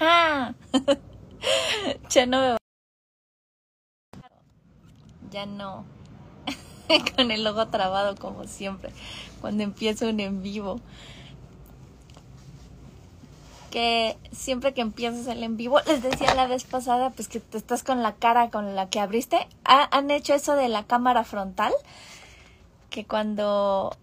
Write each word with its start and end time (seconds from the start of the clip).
ya 2.10 2.26
no 2.26 2.40
me 2.40 2.56
Ya 5.30 5.46
no. 5.46 5.84
Con 7.16 7.30
el 7.30 7.42
logo 7.42 7.68
trabado 7.68 8.16
como 8.16 8.44
siempre. 8.44 8.90
Cuando 9.40 9.62
empiezo 9.62 10.08
un 10.08 10.20
en 10.20 10.42
vivo. 10.42 10.80
Que 13.70 14.18
siempre 14.30 14.74
que 14.74 14.82
empiezas 14.82 15.26
el 15.28 15.42
en 15.42 15.56
vivo, 15.56 15.80
les 15.86 16.02
decía 16.02 16.34
la 16.34 16.46
vez 16.46 16.64
pasada, 16.64 17.08
pues 17.08 17.28
que 17.28 17.40
te 17.40 17.56
estás 17.56 17.82
con 17.82 18.02
la 18.02 18.12
cara 18.12 18.50
con 18.50 18.76
la 18.76 18.90
que 18.90 19.00
abriste. 19.00 19.48
¿Han 19.64 20.10
hecho 20.10 20.34
eso 20.34 20.54
de 20.54 20.68
la 20.68 20.84
cámara 20.84 21.24
frontal? 21.24 21.72
Que 22.90 23.06
cuando 23.06 23.96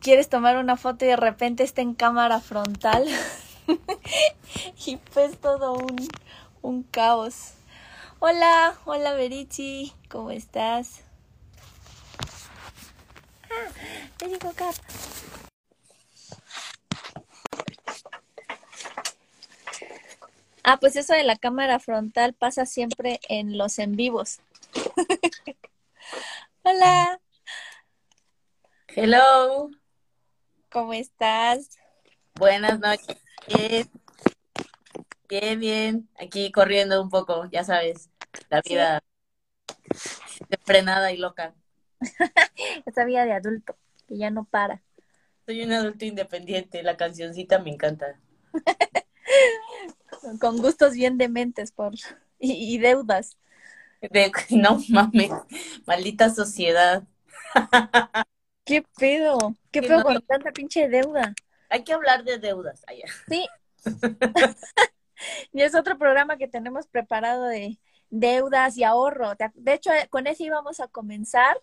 quieres 0.00 0.28
tomar 0.28 0.58
una 0.58 0.76
foto 0.76 1.04
y 1.04 1.08
de 1.08 1.16
repente 1.16 1.64
está 1.64 1.82
en 1.82 1.94
cámara 1.94 2.38
frontal. 2.38 3.04
y 4.86 4.96
pues 4.96 5.38
todo 5.38 5.74
un, 5.74 6.08
un 6.62 6.82
caos. 6.82 7.54
Hola, 8.18 8.78
hola 8.84 9.12
Berichi, 9.14 9.92
¿cómo 10.08 10.30
estás? 10.30 11.02
Ah, 13.50 13.68
te 14.16 14.28
digo 14.28 14.52
Kat. 14.54 14.74
Ah, 20.66 20.78
pues 20.80 20.96
eso 20.96 21.12
de 21.12 21.24
la 21.24 21.36
cámara 21.36 21.78
frontal 21.78 22.32
pasa 22.32 22.64
siempre 22.64 23.20
en 23.28 23.58
los 23.58 23.78
en 23.78 23.96
vivos. 23.96 24.40
Hola. 26.62 27.20
Hello. 28.88 29.68
¿Cómo 30.70 30.94
estás? 30.94 31.78
Buenas 32.34 32.80
noches. 32.80 33.23
Bien, 35.28 35.60
bien. 35.60 36.08
Aquí 36.18 36.50
corriendo 36.52 37.02
un 37.02 37.10
poco, 37.10 37.48
ya 37.50 37.64
sabes, 37.64 38.10
la 38.48 38.62
vida 38.62 39.02
frenada 40.64 41.12
y 41.12 41.16
loca. 41.18 41.54
Esa 42.86 43.04
vida 43.04 43.24
de 43.24 43.32
adulto, 43.32 43.76
que 44.06 44.16
ya 44.16 44.30
no 44.30 44.44
para. 44.44 44.82
Soy 45.46 45.62
un 45.62 45.72
adulto 45.72 46.04
independiente, 46.04 46.82
la 46.82 46.96
cancioncita 46.96 47.58
me 47.58 47.70
encanta. 47.70 48.18
Con 50.40 50.58
gustos 50.58 50.94
bien 50.94 51.18
dementes 51.18 51.70
por 51.72 51.94
y, 52.38 52.78
deudas. 52.78 53.36
no 54.50 54.78
mames, 54.88 55.30
maldita 55.86 56.30
sociedad. 56.30 57.02
¿Qué 58.64 58.84
pedo? 58.98 59.54
¿Qué 59.70 59.82
pedo 59.82 60.02
con 60.02 60.22
tanta 60.22 60.50
pinche 60.52 60.88
deuda? 60.88 61.34
Hay 61.70 61.84
que 61.84 61.92
hablar 61.92 62.24
de 62.24 62.38
deudas 62.38 62.84
allá. 62.86 63.06
Sí. 63.28 63.46
y 65.52 65.62
es 65.62 65.74
otro 65.74 65.98
programa 65.98 66.36
que 66.36 66.48
tenemos 66.48 66.86
preparado 66.86 67.44
de 67.44 67.78
deudas 68.10 68.76
y 68.76 68.84
ahorro. 68.84 69.32
De 69.54 69.74
hecho, 69.74 69.90
con 70.10 70.26
ese 70.26 70.44
íbamos 70.44 70.80
a 70.80 70.88
comenzar, 70.88 71.60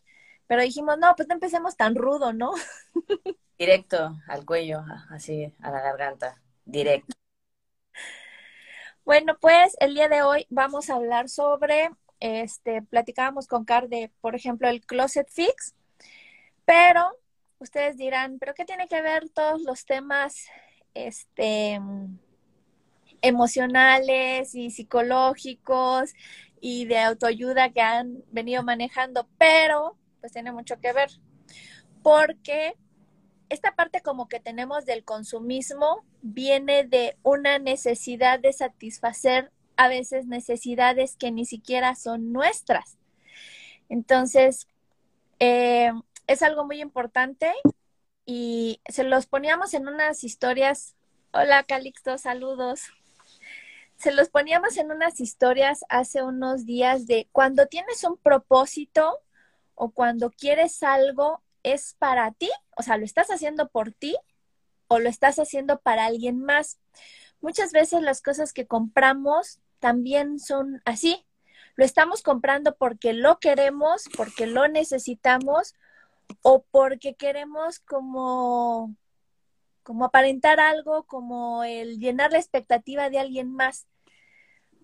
pero 0.48 0.62
dijimos, 0.62 0.98
no, 0.98 1.16
pues 1.16 1.28
no 1.28 1.36
empecemos 1.36 1.78
tan 1.78 1.96
rudo, 1.96 2.34
¿no? 2.34 2.52
Directo 3.58 4.18
al 4.28 4.46
cuello, 4.46 4.84
así, 5.12 5.54
a 5.62 5.70
la 5.70 5.82
garganta, 5.82 6.42
directo. 6.66 7.14
Bueno, 9.06 9.38
pues 9.40 9.76
el 9.80 9.94
día 9.94 10.10
de 10.10 10.24
hoy 10.24 10.48
vamos 10.50 10.90
a 10.90 10.96
hablar 10.96 11.30
sobre, 11.30 11.92
este, 12.20 12.82
platicábamos 12.82 13.48
con 13.48 13.66
Car 13.66 13.88
de, 13.88 14.12
por 14.20 14.36
ejemplo, 14.36 14.68
el 14.68 14.84
Closet 14.84 15.30
Fix 15.30 15.76
pero 16.66 17.12
ustedes 17.62 17.98
dirán, 17.98 18.40
¿pero 18.40 18.54
qué 18.54 18.66
tiene 18.66 18.88
que 18.88 19.02
ver 19.02 19.30
todos 19.30 19.62
los 19.62 19.86
temas 19.86 20.48
este, 20.94 21.80
emocionales 23.22 24.56
y 24.56 24.72
psicológicos 24.72 26.14
y 26.60 26.86
de 26.86 27.00
autoayuda 27.00 27.72
que 27.72 27.82
han 27.82 28.24
venido 28.32 28.64
manejando? 28.64 29.28
Pero, 29.38 29.98
pues 30.20 30.34
tiene 30.34 30.52
mucho 30.52 30.80
que 30.80 30.92
ver, 30.92 31.10
porque 32.04 32.76
esta 33.50 33.76
parte 33.76 34.02
como 34.02 34.28
que 34.28 34.40
tenemos 34.40 34.86
del 34.86 35.04
consumismo 35.04 36.04
viene 36.22 36.84
de 36.86 37.18
una 37.22 37.60
necesidad 37.60 38.40
de 38.40 38.54
satisfacer 38.54 39.52
a 39.76 39.88
veces 39.88 40.26
necesidades 40.26 41.16
que 41.16 41.32
ni 41.32 41.46
siquiera 41.46 41.96
son 41.96 42.32
nuestras. 42.32 42.98
Entonces, 43.90 44.68
eh, 45.40 45.92
es 46.28 46.42
algo 46.42 46.66
muy 46.66 46.82
importante 46.82 47.52
y 48.26 48.82
se 48.88 49.04
los 49.04 49.26
poníamos 49.26 49.74
en 49.74 49.88
unas 49.88 50.24
historias. 50.24 50.96
Hola 51.34 51.64
Calixto, 51.64 52.18
saludos. 52.18 52.82
Se 53.98 54.12
los 54.12 54.30
poníamos 54.30 54.78
en 54.78 54.92
unas 54.92 55.20
historias 55.20 55.86
hace 55.90 56.24
unos 56.24 56.66
días 56.66 57.06
de 57.08 57.30
cuando 57.32 57.68
tienes 57.68 58.04
un 58.04 58.18
propósito 58.18 59.20
o 59.76 59.92
cuando 59.92 60.32
quieres 60.32 60.84
algo, 60.84 61.42
es 61.64 61.96
para 62.00 62.32
ti, 62.32 62.50
o 62.76 62.84
sea, 62.84 62.98
lo 62.98 63.06
estás 63.06 63.30
haciendo 63.30 63.70
por 63.70 63.92
ti 63.92 64.16
o 64.88 65.00
lo 65.00 65.10
estás 65.10 65.40
haciendo 65.40 65.80
para 65.80 66.06
alguien 66.06 66.44
más. 66.44 66.80
Muchas 67.40 67.72
veces 67.72 68.02
las 68.02 68.22
cosas 68.22 68.54
que 68.54 68.68
compramos 68.68 69.60
también 69.80 70.40
son 70.40 70.82
así. 70.86 71.26
Lo 71.76 71.86
estamos 71.86 72.22
comprando 72.22 72.76
porque 72.76 73.14
lo 73.14 73.40
queremos, 73.40 74.04
porque 74.18 74.46
lo 74.46 74.68
necesitamos 74.68 75.74
o 76.42 76.66
porque 76.72 77.16
queremos 77.16 77.80
como, 77.80 78.96
como 79.84 80.06
aparentar 80.06 80.60
algo, 80.60 81.04
como 81.04 81.64
el 81.64 82.00
llenar 82.00 82.32
la 82.32 82.40
expectativa 82.40 83.10
de 83.10 83.20
alguien 83.20 83.54
más. 83.54 83.88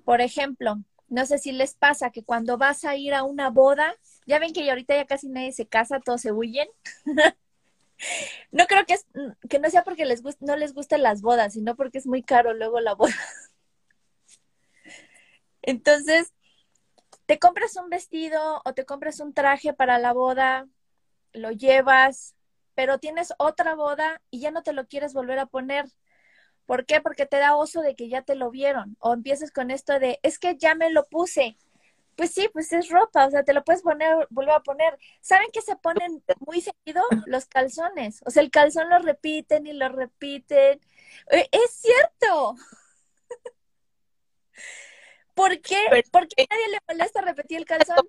Por 0.06 0.22
ejemplo, 0.22 0.78
no 1.10 1.26
sé 1.26 1.38
si 1.38 1.52
les 1.52 1.76
pasa 1.76 2.12
que 2.12 2.24
cuando 2.24 2.58
vas 2.58 2.84
a 2.84 2.96
ir 2.96 3.14
a 3.14 3.24
una 3.24 3.50
boda, 3.50 3.96
ya 4.26 4.40
ven 4.40 4.54
que 4.54 4.70
ahorita 4.70 4.96
ya 4.96 5.06
casi 5.06 5.30
nadie 5.30 5.54
se 5.54 5.68
casa, 5.68 6.00
todos 6.00 6.22
se 6.22 6.32
huyen. 6.32 6.68
no 8.52 8.66
creo 8.68 8.86
que, 8.86 8.94
es, 8.94 9.06
que 9.50 9.60
no 9.60 9.70
sea 9.70 9.84
porque 9.84 10.06
les 10.06 10.24
no 10.42 10.56
les 10.56 10.74
gusten 10.74 11.04
las 11.04 11.22
bodas, 11.22 11.54
sino 11.54 11.76
porque 11.76 11.98
es 11.98 12.08
muy 12.08 12.24
caro 12.24 12.54
luego 12.54 12.80
la 12.80 12.94
boda. 12.94 13.14
Entonces, 15.62 16.34
te 17.26 17.40
compras 17.40 17.76
un 17.76 17.90
vestido 17.90 18.62
o 18.66 18.74
te 18.74 18.86
compras 18.86 19.20
un 19.20 19.34
traje 19.34 19.74
para 19.74 20.00
la 20.00 20.14
boda 20.14 20.68
lo 21.34 21.52
llevas, 21.52 22.36
pero 22.76 23.00
tienes 23.00 23.34
otra 23.40 23.76
boda 23.76 24.22
y 24.30 24.40
ya 24.40 24.52
no 24.52 24.64
te 24.64 24.74
lo 24.74 24.88
quieres 24.88 25.14
volver 25.14 25.40
a 25.40 25.46
poner. 25.48 25.86
¿Por 26.68 26.86
qué? 26.86 27.02
Porque 27.02 27.26
te 27.26 27.38
da 27.40 27.56
oso 27.56 27.82
de 27.82 27.96
que 27.96 28.10
ya 28.10 28.22
te 28.22 28.36
lo 28.36 28.52
vieron. 28.52 28.98
O 29.00 29.14
empiezas 29.14 29.52
con 29.52 29.72
esto 29.72 30.00
de, 30.00 30.20
es 30.22 30.38
que 30.38 30.58
ya 30.58 30.76
me 30.76 30.92
lo 30.92 31.06
puse. 31.06 31.58
Pues 32.16 32.32
sí, 32.34 32.50
pues 32.52 32.74
es 32.74 32.90
ropa, 32.90 33.28
o 33.28 33.32
sea, 33.32 33.44
te 33.44 33.54
lo 33.54 33.64
puedes 33.64 33.84
poner, 33.84 34.28
volver 34.30 34.56
a 34.56 34.60
poner. 34.62 34.98
¿Saben 35.22 35.48
que 35.54 35.62
se 35.62 35.76
ponen 35.76 36.24
muy 36.40 36.62
seguido 36.62 37.04
los 37.26 37.46
calzones? 37.46 38.22
O 38.26 38.32
sea, 38.32 38.44
el 38.44 38.52
calzón 38.52 38.90
lo 38.90 39.00
repiten 39.00 39.68
y 39.68 39.74
lo 39.74 39.90
repiten. 39.90 40.80
Eh, 41.32 41.50
es 41.52 41.72
cierto. 41.72 42.56
¿Por 45.36 45.62
qué? 45.62 45.78
¿Por 46.12 46.28
qué 46.28 46.48
nadie 46.50 46.70
le 46.70 46.80
molesta 46.88 47.22
repetir 47.22 47.60
el 47.60 47.66
calzón? 47.66 48.08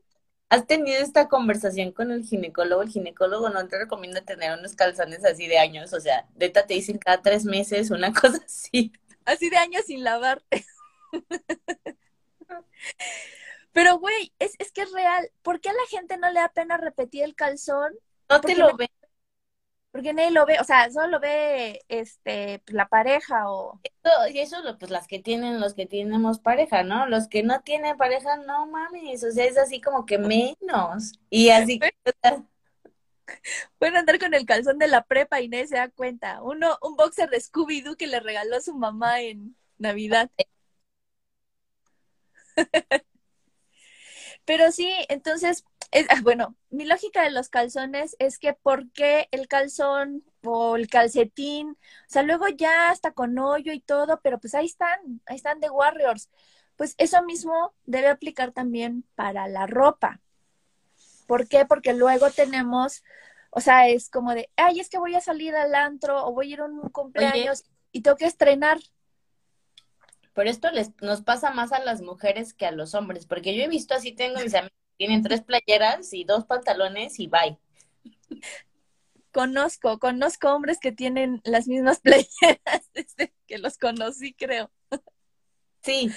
¿Has 0.50 0.66
tenido 0.66 1.02
esta 1.02 1.28
conversación 1.28 1.92
con 1.92 2.10
el 2.10 2.24
ginecólogo? 2.24 2.82
El 2.82 2.88
ginecólogo 2.88 3.50
no 3.50 3.68
te 3.68 3.78
recomienda 3.78 4.22
tener 4.22 4.58
unos 4.58 4.74
calzones 4.74 5.24
así 5.24 5.46
de 5.46 5.58
años, 5.58 5.92
o 5.92 6.00
sea, 6.00 6.26
neta 6.36 6.66
te 6.66 6.74
dicen 6.74 6.98
cada 6.98 7.20
tres 7.20 7.44
meses 7.44 7.90
una 7.90 8.12
cosa 8.20 8.40
así. 8.44 8.92
Así 9.24 9.50
de 9.50 9.58
años 9.58 9.84
sin 9.86 10.04
lavar. 10.04 10.42
Pero, 13.72 13.98
güey, 13.98 14.32
es, 14.38 14.54
es 14.58 14.72
que 14.72 14.82
es 14.82 14.92
real. 14.92 15.30
¿Por 15.42 15.60
qué 15.60 15.68
a 15.68 15.74
la 15.74 15.86
gente 15.90 16.16
no 16.16 16.30
le 16.30 16.40
da 16.40 16.48
pena 16.48 16.78
repetir 16.78 17.24
el 17.24 17.34
calzón? 17.34 17.92
No 18.30 18.40
te 18.40 18.56
lo 18.56 18.74
ve 18.76 18.90
porque 19.90 20.12
nadie 20.12 20.30
lo 20.30 20.46
ve, 20.46 20.58
o 20.60 20.64
sea, 20.64 20.90
solo 20.90 21.08
lo 21.08 21.20
ve 21.20 21.80
este 21.88 22.60
pues, 22.64 22.74
la 22.74 22.88
pareja 22.88 23.50
o 23.50 23.80
y 24.32 24.38
eso 24.38 24.56
pues 24.78 24.90
las 24.90 25.06
que 25.06 25.18
tienen 25.18 25.60
los 25.60 25.74
que 25.74 25.86
tenemos 25.86 26.38
pareja, 26.38 26.82
¿no? 26.82 27.06
Los 27.06 27.28
que 27.28 27.42
no 27.42 27.60
tienen 27.60 27.96
pareja, 27.96 28.36
no 28.38 28.66
mames, 28.66 29.24
o 29.24 29.30
sea, 29.30 29.44
es 29.44 29.58
así 29.58 29.80
como 29.80 30.06
que 30.06 30.18
menos. 30.18 31.12
Y 31.30 31.50
así 31.50 31.80
Pueden 33.78 33.96
andar 33.96 34.18
con 34.18 34.34
el 34.34 34.46
calzón 34.46 34.78
de 34.78 34.88
la 34.88 35.04
prepa 35.04 35.40
y 35.40 35.48
nadie 35.48 35.66
se 35.66 35.76
da 35.76 35.88
cuenta. 35.90 36.42
Uno, 36.42 36.78
un 36.82 36.96
boxer 36.96 37.28
de 37.30 37.40
Scooby 37.40 37.82
Doo 37.82 37.96
que 37.96 38.06
le 38.06 38.20
regaló 38.20 38.60
su 38.60 38.74
mamá 38.74 39.20
en 39.20 39.56
Navidad. 39.78 40.30
Pero 44.44 44.72
sí, 44.72 44.90
entonces 45.08 45.64
Ah, 45.92 45.98
bueno, 46.22 46.54
mi 46.70 46.84
lógica 46.84 47.22
de 47.22 47.30
los 47.30 47.48
calzones 47.48 48.16
es 48.18 48.38
que 48.38 48.52
¿por 48.52 48.90
qué 48.92 49.28
el 49.30 49.48
calzón 49.48 50.24
o 50.44 50.76
el 50.76 50.88
calcetín? 50.88 51.70
O 51.70 52.10
sea, 52.10 52.22
luego 52.22 52.48
ya 52.48 52.90
hasta 52.90 53.12
con 53.12 53.38
hoyo 53.38 53.72
y 53.72 53.80
todo, 53.80 54.20
pero 54.22 54.38
pues 54.38 54.54
ahí 54.54 54.66
están, 54.66 55.20
ahí 55.26 55.36
están 55.36 55.60
de 55.60 55.70
Warriors. 55.70 56.30
Pues 56.76 56.94
eso 56.98 57.22
mismo 57.24 57.74
debe 57.84 58.08
aplicar 58.08 58.52
también 58.52 59.04
para 59.14 59.48
la 59.48 59.66
ropa. 59.66 60.20
¿Por 61.26 61.48
qué? 61.48 61.66
Porque 61.66 61.92
luego 61.92 62.30
tenemos, 62.30 63.02
o 63.50 63.60
sea, 63.60 63.88
es 63.88 64.10
como 64.10 64.34
de, 64.34 64.48
ay, 64.56 64.80
es 64.80 64.88
que 64.88 64.98
voy 64.98 65.14
a 65.14 65.20
salir 65.20 65.54
al 65.56 65.74
antro 65.74 66.24
o 66.24 66.32
voy 66.32 66.50
a 66.50 66.52
ir 66.54 66.60
a 66.60 66.66
un 66.66 66.88
cumpleaños 66.90 67.64
y 67.92 68.02
tengo 68.02 68.16
que 68.16 68.26
estrenar. 68.26 68.78
Pero 70.34 70.50
esto 70.50 70.70
les, 70.70 70.92
nos 71.02 71.22
pasa 71.22 71.50
más 71.50 71.72
a 71.72 71.80
las 71.80 72.00
mujeres 72.00 72.54
que 72.54 72.66
a 72.66 72.70
los 72.70 72.94
hombres, 72.94 73.26
porque 73.26 73.56
yo 73.56 73.64
he 73.64 73.68
visto 73.68 73.94
así, 73.94 74.12
tengo 74.12 74.38
mis 74.40 74.54
amigos 74.54 74.72
tienen 74.98 75.22
tres 75.22 75.42
playeras 75.42 76.12
y 76.12 76.24
dos 76.24 76.44
pantalones 76.44 77.18
y 77.18 77.28
bye. 77.28 77.58
Conozco, 79.32 79.98
conozco 79.98 80.52
hombres 80.52 80.78
que 80.80 80.92
tienen 80.92 81.40
las 81.44 81.68
mismas 81.68 82.00
playeras 82.02 82.90
desde 82.92 83.32
que 83.46 83.58
los 83.58 83.78
conocí, 83.78 84.34
creo. 84.34 84.70
Sí, 85.82 86.10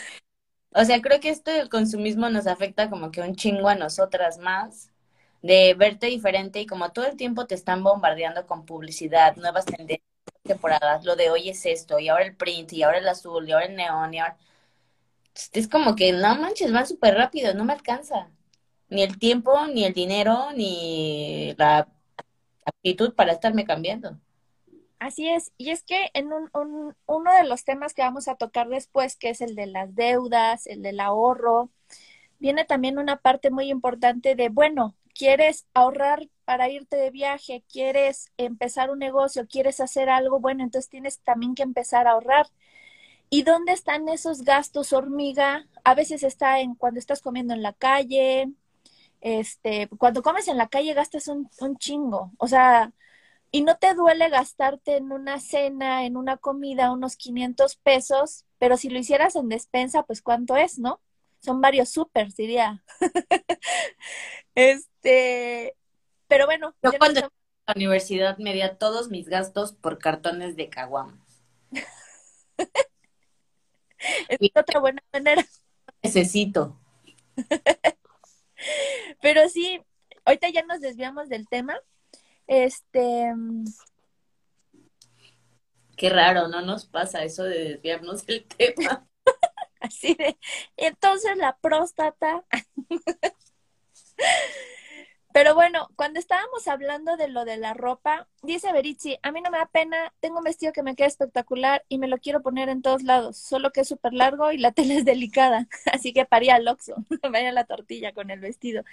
o 0.73 0.85
sea, 0.85 1.01
creo 1.01 1.19
que 1.19 1.29
esto 1.29 1.51
del 1.51 1.69
consumismo 1.69 2.29
nos 2.29 2.47
afecta 2.47 2.89
como 2.89 3.11
que 3.11 3.21
un 3.21 3.35
chingo 3.35 3.67
a 3.67 3.75
nosotras 3.75 4.37
más, 4.37 4.89
de 5.41 5.73
verte 5.73 6.07
diferente 6.07 6.61
y 6.61 6.65
como 6.65 6.91
todo 6.91 7.05
el 7.07 7.17
tiempo 7.17 7.45
te 7.47 7.55
están 7.55 7.83
bombardeando 7.83 8.45
con 8.47 8.65
publicidad, 8.65 9.35
nuevas 9.35 9.65
tendencias 9.65 10.01
temporadas, 10.43 11.03
lo 11.05 11.15
de 11.15 11.29
hoy 11.29 11.49
es 11.49 11.65
esto, 11.65 11.99
y 11.99 12.09
ahora 12.09 12.25
el 12.25 12.35
print, 12.35 12.73
y 12.73 12.83
ahora 12.83 12.99
el 12.99 13.07
azul, 13.07 13.47
y 13.47 13.51
ahora 13.51 13.65
el 13.65 13.75
neón, 13.75 14.13
y 14.13 14.19
ahora... 14.19 14.37
Es 15.53 15.67
como 15.67 15.95
que, 15.95 16.13
no 16.13 16.35
manches, 16.35 16.73
va 16.73 16.85
súper 16.85 17.15
rápido, 17.15 17.53
no 17.53 17.65
me 17.65 17.73
alcanza. 17.73 18.29
Ni 18.91 19.01
el 19.01 19.17
tiempo, 19.17 19.65
ni 19.67 19.85
el 19.85 19.93
dinero, 19.93 20.51
ni 20.53 21.55
la 21.57 21.87
actitud 22.65 23.15
para 23.15 23.33
estarme 23.33 23.65
cambiando. 23.65 24.19
Así 24.99 25.29
es, 25.29 25.51
y 25.57 25.71
es 25.71 25.83
que 25.83 26.11
en 26.13 26.31
un, 26.31 26.49
un, 26.53 26.95
uno 27.07 27.33
de 27.33 27.43
los 27.45 27.63
temas 27.65 27.93
que 27.95 28.03
vamos 28.03 28.27
a 28.27 28.35
tocar 28.35 28.69
después, 28.69 29.15
que 29.15 29.29
es 29.31 29.41
el 29.41 29.55
de 29.55 29.65
las 29.65 29.95
deudas, 29.95 30.67
el 30.67 30.83
del 30.83 30.99
ahorro, 30.99 31.71
viene 32.39 32.65
también 32.65 32.99
una 32.99 33.17
parte 33.17 33.51
muy 33.51 33.69
importante 33.71 34.35
de, 34.35 34.49
bueno, 34.49 34.95
quieres 35.15 35.65
ahorrar 35.73 36.29
para 36.45 36.69
irte 36.69 36.97
de 36.97 37.11
viaje, 37.11 37.63
quieres 37.71 38.31
empezar 38.37 38.91
un 38.91 38.99
negocio, 38.99 39.47
quieres 39.47 39.79
hacer 39.79 40.09
algo, 40.09 40.39
bueno, 40.39 40.63
entonces 40.63 40.89
tienes 40.89 41.19
también 41.19 41.55
que 41.55 41.63
empezar 41.63 42.07
a 42.07 42.11
ahorrar. 42.11 42.47
¿Y 43.29 43.43
dónde 43.43 43.73
están 43.73 44.09
esos 44.09 44.43
gastos 44.43 44.93
hormiga? 44.93 45.67
A 45.83 45.95
veces 45.95 46.23
está 46.23 46.59
en 46.61 46.75
cuando 46.75 46.99
estás 46.99 47.21
comiendo 47.21 47.53
en 47.53 47.63
la 47.63 47.73
calle, 47.73 48.51
este, 49.21 49.87
cuando 49.97 50.21
comes 50.21 50.47
en 50.47 50.57
la 50.57 50.67
calle 50.67 50.93
gastas 50.93 51.27
un, 51.27 51.49
un 51.59 51.77
chingo, 51.77 52.31
o 52.37 52.47
sea, 52.47 52.91
y 53.51 53.61
no 53.61 53.77
te 53.77 53.93
duele 53.93 54.29
gastarte 54.29 54.95
en 54.95 55.11
una 55.11 55.39
cena, 55.39 56.05
en 56.05 56.15
una 56.15 56.37
comida, 56.37 56.91
unos 56.91 57.17
500 57.17 57.75
pesos, 57.77 58.45
pero 58.59 58.77
si 58.77 58.89
lo 58.89 58.97
hicieras 58.97 59.35
en 59.35 59.49
despensa, 59.49 60.03
pues 60.03 60.21
cuánto 60.21 60.55
es, 60.55 60.79
¿no? 60.79 61.01
Son 61.41 61.59
varios 61.59 61.89
supers, 61.89 62.35
diría. 62.35 62.83
este, 64.55 65.75
pero 66.27 66.45
bueno. 66.45 66.73
Yo 66.81 66.91
cuando 66.97 67.19
en 67.19 67.29
la 67.67 67.73
universidad 67.75 68.37
medía 68.37 68.77
todos 68.77 69.09
mis 69.09 69.27
gastos 69.27 69.73
por 69.73 69.99
cartones 69.99 70.55
de 70.55 70.69
caguamas. 70.69 71.41
es 74.29 74.51
otra 74.55 74.79
buena 74.79 75.03
manera. 75.11 75.45
Necesito. 76.01 76.79
pero 79.21 79.47
sí, 79.49 79.81
ahorita 80.25 80.49
ya 80.49 80.63
nos 80.63 80.81
desviamos 80.81 81.29
del 81.29 81.47
tema. 81.47 81.79
Este. 82.47 83.33
Qué 85.95 86.09
raro, 86.09 86.47
no 86.47 86.61
nos 86.61 86.85
pasa 86.85 87.23
eso 87.23 87.43
de 87.43 87.63
desviarnos 87.63 88.25
del 88.25 88.45
tema. 88.57 89.07
Así 89.79 90.13
de. 90.15 90.37
Entonces 90.77 91.37
la 91.37 91.57
próstata. 91.57 92.43
Pero 95.33 95.55
bueno, 95.55 95.89
cuando 95.95 96.19
estábamos 96.19 96.67
hablando 96.67 97.15
de 97.15 97.29
lo 97.29 97.45
de 97.45 97.57
la 97.57 97.73
ropa, 97.73 98.27
dice 98.43 98.73
Beritzi, 98.73 99.17
a 99.23 99.31
mí 99.31 99.41
no 99.41 99.49
me 99.49 99.59
da 99.59 99.65
pena, 99.65 100.13
tengo 100.19 100.39
un 100.39 100.43
vestido 100.43 100.73
que 100.73 100.83
me 100.83 100.95
queda 100.95 101.07
espectacular 101.07 101.85
y 101.87 101.99
me 101.99 102.07
lo 102.07 102.17
quiero 102.17 102.41
poner 102.41 102.67
en 102.67 102.81
todos 102.81 103.03
lados, 103.03 103.37
solo 103.37 103.71
que 103.71 103.81
es 103.81 103.87
súper 103.87 104.13
largo 104.13 104.51
y 104.51 104.57
la 104.57 104.71
tela 104.73 104.95
es 104.95 105.05
delicada, 105.05 105.67
así 105.93 106.13
que 106.13 106.25
paría 106.25 106.55
al 106.55 106.67
oxo, 106.67 106.95
vaya 107.31 107.51
la 107.53 107.63
tortilla 107.65 108.13
con 108.13 108.29
el 108.29 108.39
vestido. 108.39 108.83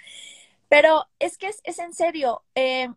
Pero 0.69 1.07
es 1.19 1.37
que 1.37 1.47
es, 1.47 1.61
es 1.63 1.79
en 1.79 1.93
serio, 1.93 2.43
eh, 2.55 2.89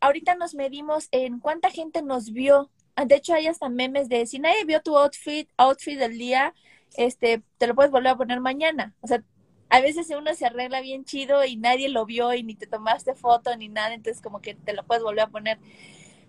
ahorita 0.00 0.34
nos 0.34 0.54
medimos 0.54 1.08
en 1.12 1.38
cuánta 1.38 1.70
gente 1.70 2.02
nos 2.02 2.32
vio, 2.32 2.70
de 2.96 3.14
hecho 3.14 3.34
hay 3.34 3.46
hasta 3.46 3.68
memes 3.68 4.08
de 4.08 4.26
si 4.26 4.40
nadie 4.40 4.64
vio 4.64 4.82
tu 4.82 4.96
outfit, 4.98 5.48
outfit 5.56 5.98
del 5.98 6.18
día, 6.18 6.54
este, 6.96 7.42
te 7.58 7.66
lo 7.66 7.74
puedes 7.74 7.92
volver 7.92 8.12
a 8.12 8.16
poner 8.16 8.40
mañana, 8.40 8.94
o 9.00 9.06
sea, 9.06 9.22
a 9.70 9.80
veces 9.80 10.10
uno 10.10 10.34
se 10.34 10.46
arregla 10.46 10.80
bien 10.80 11.04
chido 11.04 11.44
y 11.44 11.56
nadie 11.56 11.88
lo 11.88 12.06
vio 12.06 12.34
y 12.34 12.42
ni 12.42 12.54
te 12.54 12.66
tomaste 12.66 13.14
foto 13.14 13.56
ni 13.56 13.68
nada, 13.68 13.94
entonces 13.94 14.22
como 14.22 14.40
que 14.40 14.54
te 14.54 14.72
lo 14.72 14.84
puedes 14.84 15.02
volver 15.02 15.24
a 15.24 15.28
poner. 15.28 15.58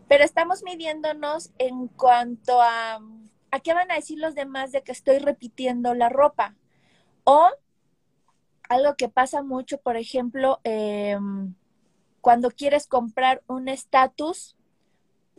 Pero 0.07 0.23
estamos 0.23 0.63
midiéndonos 0.63 1.51
en 1.57 1.87
cuanto 1.87 2.61
a 2.61 2.99
a 3.51 3.59
qué 3.59 3.73
van 3.73 3.91
a 3.91 3.95
decir 3.95 4.19
los 4.19 4.35
demás 4.35 4.71
de 4.71 4.83
que 4.83 4.91
estoy 4.91 5.19
repitiendo 5.19 5.93
la 5.93 6.09
ropa. 6.09 6.55
O 7.23 7.49
algo 8.67 8.95
que 8.95 9.09
pasa 9.09 9.41
mucho, 9.41 9.79
por 9.79 9.97
ejemplo, 9.97 10.59
em, 10.63 11.55
cuando 12.21 12.51
quieres 12.51 12.87
comprar 12.87 13.43
un 13.47 13.67
estatus 13.67 14.55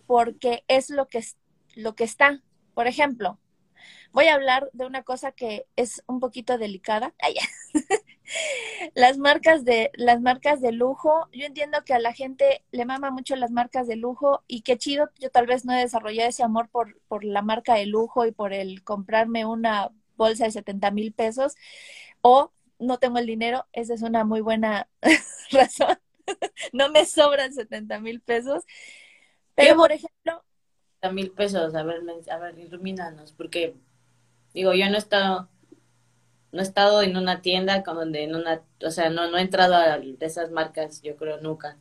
porque 0.07 0.65
es 0.67 0.91
lo 0.91 1.07
que, 1.07 1.25
lo 1.77 1.95
que 1.95 2.05
está. 2.05 2.43
Por 2.75 2.87
ejemplo, 2.87 3.39
voy 4.13 4.27
a 4.27 4.35
hablar 4.35 4.71
de 4.73 4.87
una 4.87 5.03
cosa 5.03 5.33
que 5.33 5.67
es 5.77 6.03
un 6.07 6.21
poquito 6.21 6.59
delicada. 6.59 7.15
las 8.95 9.19
marcas 9.19 9.65
de 9.65 9.91
las 9.95 10.21
marcas 10.21 10.61
de 10.61 10.73
lujo, 10.73 11.29
yo 11.33 11.47
entiendo 11.47 11.85
que 11.85 11.95
a 11.95 11.99
la 11.99 12.13
gente 12.13 12.65
le 12.71 12.85
mama 12.85 13.11
mucho 13.11 13.37
las 13.37 13.51
marcas 13.51 13.87
de 13.87 13.97
lujo 13.97 14.43
y 14.47 14.63
qué 14.63 14.79
chido, 14.79 15.11
yo 15.19 15.31
tal 15.31 15.47
vez 15.47 15.65
no 15.65 15.73
he 15.73 15.81
desarrollado 15.81 16.29
ese 16.29 16.43
amor 16.43 16.69
por, 16.69 17.01
por 17.09 17.25
la 17.25 17.43
marca 17.43 17.75
de 17.75 17.87
lujo 17.87 18.27
y 18.27 18.33
por 18.33 18.53
el 18.53 18.83
comprarme 18.85 19.45
una 19.45 19.91
bolsa 20.17 20.45
de 20.45 20.51
70 20.51 20.91
mil 20.91 21.13
pesos 21.13 21.55
o 22.21 22.53
no 22.79 22.99
tengo 22.99 23.19
el 23.19 23.27
dinero, 23.27 23.67
esa 23.73 23.95
es 23.95 24.03
una 24.03 24.25
muy 24.25 24.41
buena 24.41 24.89
razón. 25.51 25.99
no 26.73 26.91
me 26.91 27.05
sobran 27.05 27.53
70 27.53 28.01
mil 28.01 28.21
pesos. 28.21 28.65
Pero, 29.55 29.77
por 29.77 29.93
ejemplo... 29.93 30.43
70 31.03 31.13
mil 31.13 31.31
pesos, 31.33 31.75
a 31.75 31.83
ver, 31.83 32.01
a 32.31 32.39
ver, 32.39 32.59
ilumínanos, 32.59 33.33
porque 33.33 33.77
Digo, 34.53 34.75
yo 34.75 34.89
no 34.89 34.97
he 34.97 34.99
estado, 34.99 35.49
no 36.53 36.61
he 36.61 36.63
estado 36.63 37.03
en 37.03 37.17
una 37.17 37.41
tienda 37.41 37.83
con 37.83 37.97
donde 37.97 38.25
en 38.25 38.35
una, 38.35 38.63
o 38.85 38.91
sea, 38.91 39.11
no, 39.11 39.31
no 39.31 39.39
he 39.39 39.43
entrado 39.43 39.75
a 39.75 40.01
esas 40.21 40.51
marcas, 40.51 41.03
yo 41.03 41.17
creo, 41.17 41.41
nunca. 41.41 41.79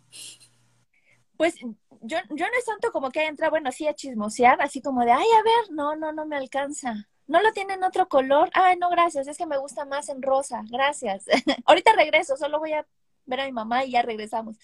Pues 1.37 1.55
yo, 2.01 2.17
yo 2.29 2.45
no 2.45 2.57
es 2.57 2.65
tanto 2.65 2.91
como 2.91 3.11
que 3.11 3.25
entrado, 3.25 3.51
bueno, 3.51 3.71
sí 3.71 3.87
a 3.87 3.93
chismosear, 3.93 4.61
así 4.61 4.81
como 4.81 5.03
de, 5.05 5.11
ay, 5.11 5.27
a 5.39 5.43
ver, 5.43 5.71
no, 5.71 5.95
no, 5.95 6.11
no 6.11 6.25
me 6.25 6.35
alcanza. 6.35 7.07
¿No 7.27 7.41
lo 7.41 7.51
tienen 7.53 7.83
otro 7.83 8.07
color? 8.07 8.49
Ay, 8.53 8.75
no, 8.77 8.89
gracias, 8.89 9.27
es 9.27 9.37
que 9.37 9.45
me 9.45 9.57
gusta 9.57 9.85
más 9.85 10.09
en 10.09 10.21
rosa, 10.21 10.63
gracias. 10.69 11.25
Ahorita 11.65 11.93
regreso, 11.93 12.35
solo 12.37 12.59
voy 12.59 12.73
a 12.73 12.85
ver 13.25 13.41
a 13.41 13.45
mi 13.45 13.51
mamá 13.51 13.85
y 13.85 13.91
ya 13.91 14.01
regresamos. 14.01 14.57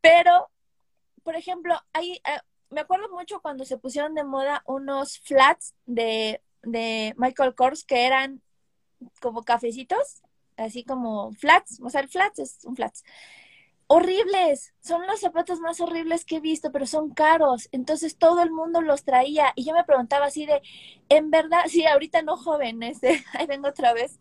Pero, 0.00 0.48
por 1.22 1.36
ejemplo, 1.36 1.74
hay, 1.92 2.12
eh, 2.12 2.40
me 2.70 2.80
acuerdo 2.80 3.08
mucho 3.10 3.40
cuando 3.40 3.64
se 3.64 3.78
pusieron 3.78 4.14
de 4.14 4.24
moda 4.24 4.62
unos 4.64 5.18
flats 5.18 5.74
de 5.86 6.40
de 6.62 7.14
Michael 7.16 7.54
Kors 7.54 7.84
que 7.84 8.06
eran 8.06 8.42
como 9.20 9.42
cafecitos, 9.44 10.22
así 10.56 10.84
como 10.84 11.32
flats, 11.32 11.80
o 11.82 11.90
sea, 11.90 12.00
el 12.00 12.08
flats 12.08 12.38
es 12.38 12.64
un 12.64 12.76
flats. 12.76 13.04
Horribles, 13.86 14.72
son 14.80 15.04
los 15.08 15.18
zapatos 15.18 15.58
más 15.58 15.80
horribles 15.80 16.24
que 16.24 16.36
he 16.36 16.40
visto, 16.40 16.70
pero 16.70 16.86
son 16.86 17.10
caros. 17.10 17.68
Entonces 17.72 18.16
todo 18.16 18.40
el 18.40 18.52
mundo 18.52 18.80
los 18.82 19.02
traía 19.02 19.52
y 19.56 19.64
yo 19.64 19.74
me 19.74 19.82
preguntaba 19.82 20.26
así 20.26 20.46
de, 20.46 20.62
en 21.08 21.30
verdad, 21.30 21.64
sí, 21.66 21.84
ahorita 21.86 22.22
no 22.22 22.36
joven, 22.36 22.84
este, 22.84 23.24
ahí 23.34 23.46
vengo 23.46 23.68
otra 23.68 23.92
vez. 23.92 24.20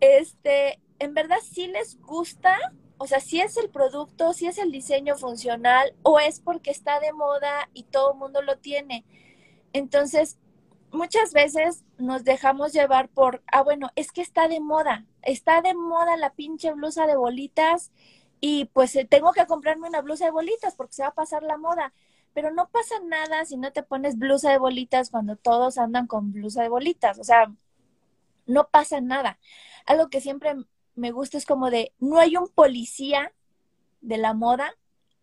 Este, 0.00 0.80
en 0.98 1.12
verdad 1.12 1.36
sí 1.42 1.66
les 1.66 2.00
gusta, 2.00 2.56
o 2.96 3.06
sea, 3.06 3.20
si 3.20 3.40
es 3.40 3.56
el 3.58 3.68
producto, 3.68 4.32
si 4.32 4.46
es 4.46 4.56
el 4.56 4.72
diseño 4.72 5.16
funcional 5.16 5.94
o 6.02 6.18
es 6.18 6.40
porque 6.40 6.70
está 6.70 7.00
de 7.00 7.12
moda 7.12 7.68
y 7.74 7.82
todo 7.84 8.12
el 8.12 8.18
mundo 8.18 8.40
lo 8.40 8.58
tiene. 8.58 9.04
Entonces, 9.74 10.38
muchas 10.92 11.32
veces 11.32 11.84
nos 11.98 12.24
dejamos 12.24 12.72
llevar 12.72 13.08
por, 13.08 13.42
ah, 13.52 13.62
bueno, 13.62 13.90
es 13.96 14.12
que 14.12 14.22
está 14.22 14.48
de 14.48 14.60
moda, 14.60 15.06
está 15.22 15.62
de 15.62 15.74
moda 15.74 16.16
la 16.16 16.32
pinche 16.34 16.72
blusa 16.72 17.06
de 17.06 17.16
bolitas 17.16 17.90
y 18.40 18.66
pues 18.66 18.94
eh, 18.96 19.04
tengo 19.04 19.32
que 19.32 19.46
comprarme 19.46 19.88
una 19.88 20.00
blusa 20.00 20.26
de 20.26 20.30
bolitas 20.30 20.74
porque 20.74 20.94
se 20.94 21.02
va 21.02 21.08
a 21.08 21.14
pasar 21.14 21.42
la 21.42 21.58
moda. 21.58 21.92
Pero 22.32 22.52
no 22.52 22.68
pasa 22.68 22.94
nada 23.00 23.44
si 23.44 23.56
no 23.56 23.72
te 23.72 23.82
pones 23.82 24.16
blusa 24.16 24.50
de 24.52 24.58
bolitas 24.58 25.10
cuando 25.10 25.36
todos 25.36 25.78
andan 25.78 26.06
con 26.06 26.32
blusa 26.32 26.62
de 26.62 26.68
bolitas. 26.68 27.18
O 27.18 27.24
sea, 27.24 27.52
no 28.46 28.68
pasa 28.68 29.00
nada. 29.00 29.38
Algo 29.86 30.08
que 30.08 30.20
siempre 30.20 30.54
me 30.94 31.10
gusta 31.12 31.38
es 31.38 31.46
como 31.46 31.70
de, 31.70 31.92
no 31.98 32.18
hay 32.18 32.36
un 32.36 32.48
policía 32.48 33.32
de 34.00 34.18
la 34.18 34.34
moda, 34.34 34.74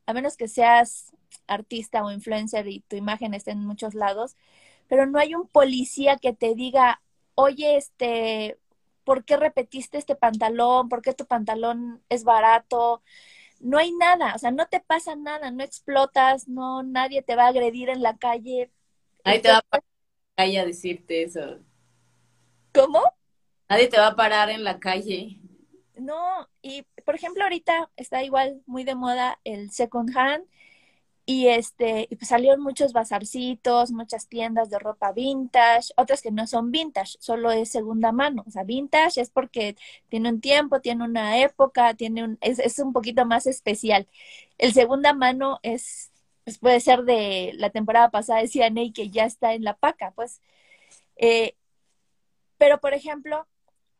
a 0.06 0.14
menos 0.14 0.38
que 0.38 0.48
seas 0.48 1.14
artista 1.48 2.04
o 2.04 2.12
influencer 2.12 2.68
y 2.68 2.82
tu 2.82 2.96
imagen 2.96 3.34
esté 3.34 3.52
en 3.52 3.66
muchos 3.66 3.94
lados, 3.94 4.36
pero 4.88 5.06
no 5.06 5.20
hay 5.20 5.36
un 5.36 5.48
policía 5.48 6.18
que 6.18 6.34
te 6.34 6.56
diga, 6.56 7.02
oye, 7.36 7.78
este, 7.78 8.58
¿por 9.04 9.24
qué 9.24 9.38
repetiste 9.38 9.98
este 9.98 10.16
pantalón? 10.16 10.90
¿Por 10.90 11.02
qué 11.02 11.14
tu 11.14 11.26
pantalón 11.26 12.02
es 12.10 12.24
barato? 12.24 13.02
No 13.60 13.78
hay 13.78 13.92
nada, 13.92 14.36
o 14.36 14.38
sea, 14.38 14.52
no 14.52 14.68
te 14.68 14.80
pasa 14.80 15.16
nada, 15.16 15.52
no 15.52 15.64
explotas, 15.64 16.48
no, 16.48 16.84
nadie 16.84 17.22
te 17.22 17.36
va 17.36 17.46
a 17.46 17.50
agredir 17.50 17.90
en 17.90 18.02
la 18.04 18.18
calle. 18.18 18.72
Ahí 19.24 19.42
te 19.42 19.50
va 19.50 19.64
a 19.72 19.80
calle 20.36 20.60
a 20.60 20.66
decirte 20.66 21.24
eso. 21.24 21.60
¿Cómo? 22.74 23.02
Nadie 23.70 23.88
te 23.88 23.98
va 23.98 24.08
a 24.08 24.16
parar 24.16 24.50
en 24.50 24.64
la 24.64 24.80
calle. 24.80 25.40
No, 25.96 26.48
y 26.62 26.84
por 27.06 27.16
ejemplo 27.16 27.44
ahorita 27.44 27.90
está 27.96 28.24
igual 28.24 28.62
muy 28.68 28.84
de 28.84 28.94
moda 28.94 29.40
el 29.44 29.72
second 29.72 30.16
hand 30.16 30.46
y 31.30 31.50
este, 31.50 32.08
y 32.10 32.16
pues 32.16 32.30
salieron 32.30 32.62
muchos 32.62 32.94
bazarcitos, 32.94 33.92
muchas 33.92 34.30
tiendas 34.30 34.70
de 34.70 34.80
ropa 34.80 35.12
vintage, 35.12 35.90
otras 35.98 36.22
que 36.22 36.32
no 36.32 36.48
son 36.48 36.72
vintage, 36.72 37.18
solo 37.20 37.52
es 37.52 37.70
segunda 37.70 38.14
mano. 38.14 38.46
O 38.48 38.52
sea, 38.52 38.64
vintage 38.64 39.20
es 39.22 39.30
porque 39.30 39.76
tiene 40.10 40.30
un 40.30 40.40
tiempo, 40.42 40.80
tiene 40.82 41.04
una 41.04 41.40
época, 41.40 41.94
tiene 41.96 42.24
un, 42.24 42.38
es, 42.42 42.60
es 42.60 42.80
un 42.80 42.94
poquito 42.94 43.26
más 43.26 43.46
especial. 43.46 44.08
El 44.58 44.74
segunda 44.74 45.14
mano 45.14 45.60
es, 45.64 46.12
pues 46.46 46.60
puede 46.60 46.80
ser 46.80 47.04
de 47.04 47.52
la 47.56 47.72
temporada 47.72 48.10
pasada 48.10 48.40
de 48.42 48.48
CNA 48.48 48.94
que 48.94 49.10
ya 49.10 49.26
está 49.26 49.54
en 49.54 49.66
la 49.66 49.76
paca, 49.76 50.12
pues. 50.16 50.42
Eh, 51.18 51.56
pero 52.58 52.80
por 52.80 52.94
ejemplo, 52.94 53.48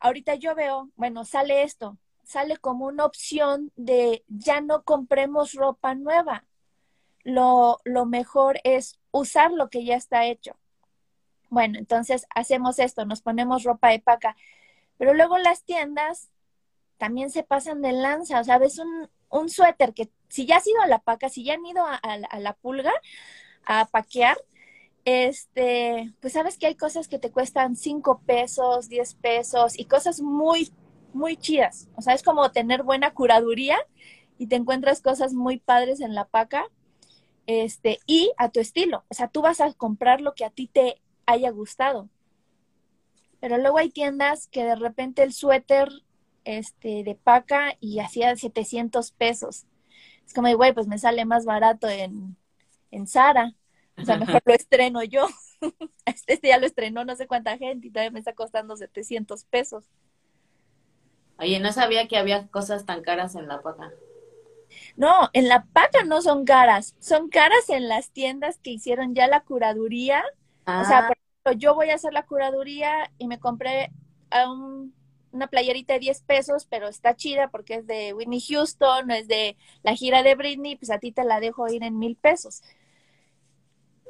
ahorita 0.00 0.34
yo 0.36 0.54
veo, 0.54 0.90
bueno, 0.96 1.24
sale 1.26 1.62
esto, 1.62 1.98
sale 2.24 2.56
como 2.58 2.86
una 2.86 3.04
opción 3.04 3.72
de 3.76 4.24
ya 4.28 4.60
no 4.62 4.82
compremos 4.84 5.52
ropa 5.54 5.94
nueva 5.94 6.47
lo, 7.28 8.06
mejor 8.06 8.58
es 8.64 8.98
usar 9.10 9.52
lo 9.52 9.68
que 9.68 9.84
ya 9.84 9.96
está 9.96 10.24
hecho. 10.26 10.56
Bueno, 11.50 11.78
entonces 11.78 12.26
hacemos 12.34 12.78
esto, 12.78 13.04
nos 13.04 13.22
ponemos 13.22 13.64
ropa 13.64 13.90
de 13.90 14.00
paca, 14.00 14.36
pero 14.96 15.14
luego 15.14 15.38
las 15.38 15.62
tiendas 15.64 16.30
también 16.96 17.30
se 17.30 17.42
pasan 17.42 17.80
de 17.82 17.92
lanza, 17.92 18.40
o 18.40 18.44
sea, 18.44 18.58
ves 18.58 18.78
un, 18.78 19.48
suéter 19.48 19.94
que 19.94 20.10
si 20.28 20.46
ya 20.46 20.56
has 20.56 20.66
ido 20.66 20.80
a 20.82 20.86
la 20.86 20.98
paca, 20.98 21.28
si 21.28 21.44
ya 21.44 21.54
han 21.54 21.64
ido 21.64 21.84
a, 21.86 21.96
a, 21.96 22.40
la 22.40 22.54
pulga 22.54 22.92
a 23.64 23.86
paquear, 23.86 24.36
este, 25.04 26.12
pues 26.20 26.32
sabes 26.32 26.58
que 26.58 26.66
hay 26.66 26.74
cosas 26.74 27.08
que 27.08 27.18
te 27.18 27.30
cuestan 27.30 27.76
5 27.76 28.22
pesos, 28.26 28.88
10 28.88 29.14
pesos 29.14 29.78
y 29.78 29.84
cosas 29.84 30.20
muy, 30.20 30.72
muy 31.12 31.36
chidas. 31.36 31.88
O 31.96 32.02
sea, 32.02 32.14
es 32.14 32.22
como 32.22 32.50
tener 32.52 32.82
buena 32.82 33.14
curaduría 33.14 33.78
y 34.38 34.48
te 34.48 34.56
encuentras 34.56 35.00
cosas 35.00 35.34
muy 35.34 35.58
padres 35.58 36.00
en 36.00 36.14
la 36.14 36.26
paca 36.26 36.68
este, 37.48 37.98
y 38.06 38.30
a 38.36 38.50
tu 38.50 38.60
estilo. 38.60 39.04
O 39.08 39.14
sea, 39.14 39.28
tú 39.28 39.40
vas 39.40 39.62
a 39.62 39.72
comprar 39.72 40.20
lo 40.20 40.34
que 40.34 40.44
a 40.44 40.50
ti 40.50 40.66
te 40.66 41.00
haya 41.24 41.50
gustado. 41.50 42.10
Pero 43.40 43.56
luego 43.56 43.78
hay 43.78 43.88
tiendas 43.88 44.48
que 44.48 44.64
de 44.64 44.76
repente 44.76 45.22
el 45.22 45.32
suéter 45.32 45.88
este, 46.44 47.04
de 47.04 47.14
paca 47.14 47.74
y 47.80 48.00
hacía 48.00 48.36
700 48.36 49.12
pesos. 49.12 49.64
Es 50.26 50.34
como, 50.34 50.54
güey, 50.56 50.74
pues 50.74 50.88
me 50.88 50.98
sale 50.98 51.24
más 51.24 51.46
barato 51.46 51.88
en, 51.88 52.36
en 52.90 53.06
Sara. 53.06 53.54
O 53.96 54.04
sea, 54.04 54.18
mejor 54.18 54.42
lo 54.44 54.54
estreno 54.54 55.02
yo. 55.02 55.26
Este, 56.04 56.34
este, 56.34 56.48
ya 56.48 56.58
lo 56.58 56.66
estrenó 56.66 57.04
no 57.04 57.16
sé 57.16 57.26
cuánta 57.26 57.58
gente 57.58 57.88
y 57.88 57.90
todavía 57.90 58.12
me 58.12 58.20
está 58.20 58.32
costando 58.32 58.76
700 58.76 59.44
pesos. 59.46 59.84
Oye, 61.38 61.58
no 61.58 61.72
sabía 61.72 62.06
que 62.06 62.16
había 62.16 62.46
cosas 62.46 62.86
tan 62.86 63.02
caras 63.02 63.34
en 63.34 63.48
la 63.48 63.60
paca. 63.60 63.92
No, 64.98 65.30
en 65.32 65.46
la 65.46 65.64
paca 65.64 66.02
no 66.02 66.20
son 66.22 66.44
caras, 66.44 66.96
son 66.98 67.28
caras 67.28 67.68
en 67.68 67.86
las 67.86 68.10
tiendas 68.10 68.58
que 68.58 68.70
hicieron 68.70 69.14
ya 69.14 69.28
la 69.28 69.42
curaduría. 69.42 70.24
O 70.66 70.84
sea, 70.84 70.98
ah. 70.98 71.06
por 71.06 71.16
ejemplo, 71.16 71.52
yo 71.52 71.76
voy 71.76 71.90
a 71.90 71.94
hacer 71.94 72.12
la 72.12 72.26
curaduría 72.26 73.08
y 73.16 73.28
me 73.28 73.38
compré 73.38 73.92
una 75.30 75.46
playerita 75.46 75.92
de 75.92 76.00
10 76.00 76.22
pesos, 76.22 76.66
pero 76.68 76.88
está 76.88 77.14
chida 77.14 77.46
porque 77.48 77.76
es 77.76 77.86
de 77.86 78.12
Whitney 78.12 78.40
Houston, 78.40 79.06
no 79.06 79.14
es 79.14 79.28
de 79.28 79.56
la 79.84 79.94
gira 79.94 80.24
de 80.24 80.34
Britney, 80.34 80.74
pues 80.74 80.90
a 80.90 80.98
ti 80.98 81.12
te 81.12 81.22
la 81.22 81.38
dejo 81.38 81.68
ir 81.68 81.84
en 81.84 81.96
mil 81.96 82.16
pesos. 82.16 82.62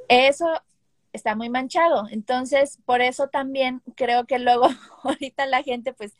Eso 0.08 0.46
está 1.12 1.36
muy 1.36 1.50
manchado. 1.50 2.08
Entonces, 2.10 2.78
por 2.86 3.02
eso 3.02 3.28
también 3.28 3.82
creo 3.94 4.24
que 4.24 4.38
luego 4.38 4.68
ahorita 5.04 5.44
la 5.44 5.62
gente 5.62 5.92
pues 5.92 6.16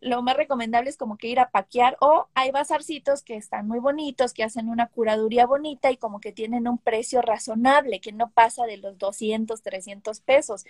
lo 0.00 0.22
más 0.22 0.36
recomendable 0.36 0.90
es 0.90 0.96
como 0.96 1.16
que 1.18 1.28
ir 1.28 1.40
a 1.40 1.50
paquear 1.50 1.96
o 2.00 2.28
hay 2.34 2.50
bazarcitos 2.50 3.22
que 3.22 3.36
están 3.36 3.66
muy 3.68 3.78
bonitos, 3.80 4.32
que 4.32 4.44
hacen 4.44 4.68
una 4.68 4.88
curaduría 4.88 5.46
bonita 5.46 5.90
y 5.90 5.96
como 5.96 6.20
que 6.20 6.32
tienen 6.32 6.68
un 6.68 6.78
precio 6.78 7.22
razonable, 7.22 8.00
que 8.00 8.12
no 8.12 8.30
pasa 8.30 8.66
de 8.66 8.76
los 8.78 8.98
200, 8.98 9.62
300 9.62 10.20
pesos. 10.20 10.64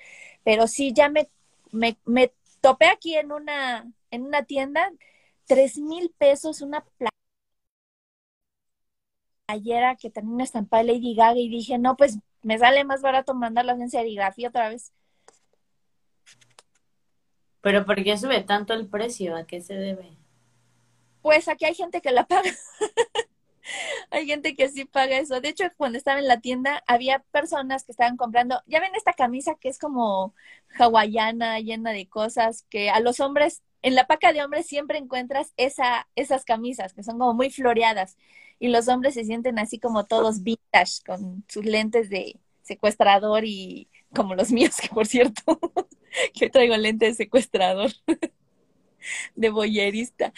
Pero 0.45 0.67
sí, 0.67 0.93
ya 0.95 1.09
me, 1.11 1.29
me, 1.73 1.97
me 2.05 2.33
topé 2.61 2.87
aquí 2.87 3.17
en 3.17 3.33
una, 3.33 3.91
en 4.11 4.23
una 4.25 4.45
tienda, 4.45 4.91
tres 5.47 5.79
mil 5.79 6.11
pesos 6.19 6.61
una 6.63 6.85
playera 9.47 9.97
que 9.97 10.11
tenía 10.11 10.35
una 10.35 10.45
estampa 10.45 10.79
de 10.79 10.85
Lady 10.85 11.15
Gaga 11.15 11.39
y 11.39 11.49
dije, 11.49 11.79
no, 11.79 11.97
pues 11.97 12.19
me 12.43 12.59
sale 12.59 12.85
más 12.85 13.03
barato 13.03 13.35
mandarlas 13.35 13.81
en 13.81 13.91
serigrafía 13.91 14.49
otra 14.49 14.69
vez. 14.69 14.93
Pero 17.69 17.85
¿por 17.85 18.03
qué 18.03 18.17
sube 18.17 18.41
tanto 18.41 18.73
el 18.73 18.87
precio? 18.87 19.37
¿A 19.37 19.47
qué 19.47 19.61
se 19.61 19.75
debe? 19.75 20.17
Pues 21.21 21.49
aquí 21.49 21.67
hay 21.67 21.75
gente 21.75 22.01
que 22.01 22.13
la 22.13 22.25
paga. 22.27 22.51
hay 24.11 24.27
gente 24.27 24.57
que 24.57 24.71
sí 24.71 24.87
paga 24.87 25.19
eso. 25.19 25.43
De 25.43 25.51
hecho, 25.51 25.65
cuando 25.77 25.99
estaba 25.99 26.19
en 26.19 26.29
la 26.29 26.41
tienda, 26.41 26.83
había 26.87 27.19
personas 27.31 27.85
que 27.85 27.93
estaban 27.93 28.17
comprando, 28.17 28.63
ya 28.65 28.81
ven 28.81 28.95
esta 28.95 29.13
camisa 29.13 29.55
que 29.61 29.69
es 29.69 29.79
como 29.79 30.35
hawaiana, 30.79 31.61
llena 31.61 31.91
de 31.91 32.09
cosas, 32.09 32.65
que 32.71 32.89
a 32.89 33.01
los 33.01 33.21
hombres, 33.21 33.61
en 33.83 33.95
la 33.95 34.07
paca 34.07 34.33
de 34.33 34.43
hombres 34.43 34.67
siempre 34.67 34.97
encuentras 34.97 35.53
esa, 35.59 36.09
esas 36.17 36.47
camisas 36.47 36.95
que 36.95 37.03
son 37.03 37.19
como 37.19 37.35
muy 37.35 37.51
floreadas. 37.51 38.17
Y 38.59 38.69
los 38.69 38.89
hombres 38.89 39.13
se 39.13 39.27
sienten 39.27 39.59
así 39.59 39.79
como 39.79 40.07
todos 40.07 40.43
vintage, 40.43 41.03
con 41.07 41.45
sus 41.49 41.67
lentes 41.67 42.09
de 42.09 42.41
secuestrador 42.63 43.45
y 43.45 43.91
como 44.15 44.35
los 44.35 44.53
míos, 44.53 44.77
que 44.81 44.89
por 44.89 45.07
cierto, 45.07 45.61
que 46.35 46.51
traigo 46.51 46.77
lente 46.77 47.07
de 47.07 47.15
secuestrador, 47.15 47.91
de 49.37 49.51
boyerista. 49.51 50.33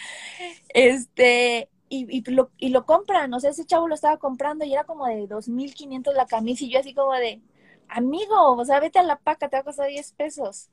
Este, 0.69 1.69
y, 1.89 2.05
y, 2.09 2.31
lo, 2.31 2.51
y 2.57 2.69
lo 2.69 2.85
compran, 2.85 3.33
o 3.33 3.39
sea, 3.39 3.49
ese 3.49 3.65
chavo 3.65 3.87
lo 3.87 3.95
estaba 3.95 4.17
comprando 4.17 4.65
y 4.65 4.73
era 4.73 4.85
como 4.85 5.07
de 5.07 5.27
2.500 5.27 6.13
la 6.13 6.25
camisa 6.25 6.63
y 6.63 6.71
yo 6.71 6.79
así 6.79 6.93
como 6.93 7.13
de, 7.13 7.41
amigo, 7.89 8.53
o 8.53 8.65
sea, 8.65 8.79
vete 8.79 8.99
a 8.99 9.03
la 9.03 9.17
paca, 9.17 9.49
te 9.49 9.57
va 9.57 9.61
a 9.61 9.65
costar 9.65 9.87
10 9.87 10.13
pesos. 10.13 10.69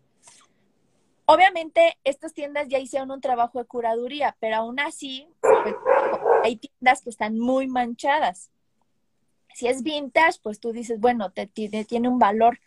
Obviamente, 1.26 1.99
estas 2.05 2.33
tiendas 2.33 2.69
ya 2.69 2.78
hicieron 2.78 3.11
un 3.11 3.21
trabajo 3.21 3.59
de 3.59 3.67
curaduría, 3.67 4.35
pero 4.40 4.57
aún 4.57 4.81
así, 4.81 5.28
pues, 5.43 5.75
hay 6.43 6.57
tiendas 6.57 7.02
que 7.02 7.11
están 7.11 7.38
muy 7.38 7.67
manchadas. 7.67 8.50
Si 9.52 9.67
es 9.67 9.83
vintage, 9.83 10.38
pues 10.43 10.59
tú 10.59 10.73
dices, 10.73 11.00
bueno, 11.00 11.31
te, 11.31 11.47
tiene 11.47 12.09
un 12.09 12.19
valor, 12.19 12.61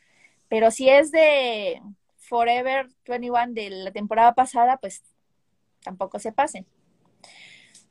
pero 0.47 0.69
si 0.69 0.89
es 0.89 1.11
de 1.11 1.81
Forever 2.31 2.87
21 3.05 3.47
de 3.49 3.69
la 3.69 3.91
temporada 3.91 4.33
pasada, 4.33 4.77
pues 4.77 5.03
tampoco 5.83 6.17
se 6.17 6.31
pasen. 6.31 6.65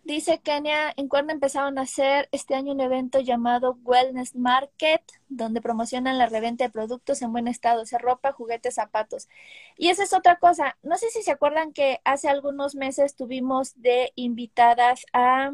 Dice 0.02 0.40
Kenia, 0.40 0.94
en 0.96 1.08
cuando 1.08 1.34
empezaron 1.34 1.78
a 1.78 1.82
hacer 1.82 2.30
este 2.32 2.54
año 2.54 2.72
un 2.72 2.80
evento 2.80 3.20
llamado 3.20 3.78
Wellness 3.84 4.34
Market, 4.34 5.02
donde 5.28 5.60
promocionan 5.60 6.16
la 6.16 6.24
reventa 6.24 6.64
de 6.64 6.70
productos 6.70 7.20
en 7.20 7.32
buen 7.32 7.48
estado, 7.48 7.84
sea 7.84 7.98
ropa, 7.98 8.32
juguetes, 8.32 8.76
zapatos. 8.76 9.28
Y 9.76 9.90
esa 9.90 10.04
es 10.04 10.14
otra 10.14 10.36
cosa. 10.36 10.78
No 10.82 10.96
sé 10.96 11.10
si 11.10 11.20
se 11.22 11.32
acuerdan 11.32 11.74
que 11.74 12.00
hace 12.04 12.30
algunos 12.30 12.74
meses 12.74 13.16
tuvimos 13.16 13.74
de 13.82 14.10
invitadas 14.14 15.04
a 15.12 15.52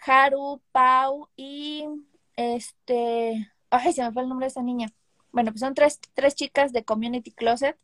Haru, 0.00 0.62
Pau 0.72 1.28
y 1.36 1.84
este, 2.36 3.52
ay, 3.68 3.92
se 3.92 4.02
me 4.02 4.12
fue 4.12 4.22
el 4.22 4.30
nombre 4.30 4.46
de 4.46 4.48
esa 4.52 4.62
niña 4.62 4.88
bueno, 5.32 5.52
pues 5.52 5.60
son 5.60 5.74
tres, 5.74 6.00
tres 6.14 6.34
chicas 6.34 6.72
de 6.72 6.84
Community 6.84 7.30
Closet 7.32 7.76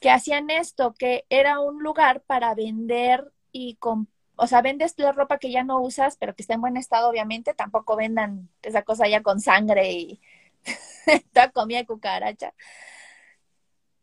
que 0.00 0.10
hacían 0.10 0.50
esto, 0.50 0.94
que 0.94 1.24
era 1.30 1.60
un 1.60 1.82
lugar 1.82 2.22
para 2.22 2.54
vender 2.54 3.32
y 3.52 3.76
con, 3.76 4.08
o 4.36 4.46
sea, 4.46 4.62
vendes 4.62 4.94
la 4.96 5.12
ropa 5.12 5.38
que 5.38 5.50
ya 5.50 5.64
no 5.64 5.80
usas, 5.80 6.16
pero 6.16 6.34
que 6.34 6.42
está 6.42 6.54
en 6.54 6.62
buen 6.62 6.76
estado, 6.76 7.08
obviamente, 7.08 7.54
tampoco 7.54 7.96
vendan 7.96 8.48
esa 8.62 8.82
cosa 8.82 9.08
ya 9.08 9.22
con 9.22 9.40
sangre 9.40 9.92
y 9.92 10.20
toda 11.32 11.50
comida 11.50 11.78
de 11.78 11.86
cucaracha. 11.86 12.54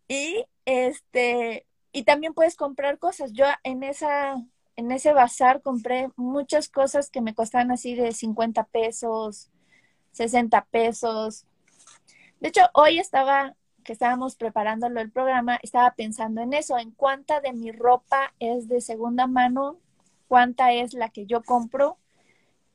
Y 0.08 0.46
este, 0.66 1.66
y 1.92 2.04
también 2.04 2.34
puedes 2.34 2.56
comprar 2.56 3.00
cosas. 3.00 3.34
Yo 3.34 3.46
en 3.64 3.84
esa, 3.84 4.36
en 4.76 4.92
ese 4.92 5.14
bazar 5.14 5.62
compré 5.62 6.10
muchas 6.16 6.70
cosas 6.70 7.10
que 7.10 7.22
me 7.22 7.36
costaban 7.36 7.72
así 7.72 7.96
de 7.96 8.12
50 8.14 8.64
pesos, 8.66 9.50
60 10.12 10.66
pesos, 10.66 11.46
de 12.40 12.50
hecho, 12.50 12.62
hoy 12.74 13.00
estaba, 13.00 13.56
que 13.88 13.94
estábamos 13.94 14.36
preparándolo 14.36 15.00
el 15.00 15.10
programa, 15.10 15.58
estaba 15.64 15.96
pensando 15.96 16.42
en 16.42 16.54
eso, 16.54 16.78
en 16.78 16.92
cuánta 16.92 17.40
de 17.40 17.54
mi 17.54 17.72
ropa 17.72 18.34
es 18.38 18.68
de 18.68 18.82
segunda 18.82 19.28
mano, 19.28 19.80
cuánta 20.28 20.74
es 20.74 20.94
la 20.94 21.08
que 21.08 21.26
yo 21.26 21.42
compro 21.42 21.98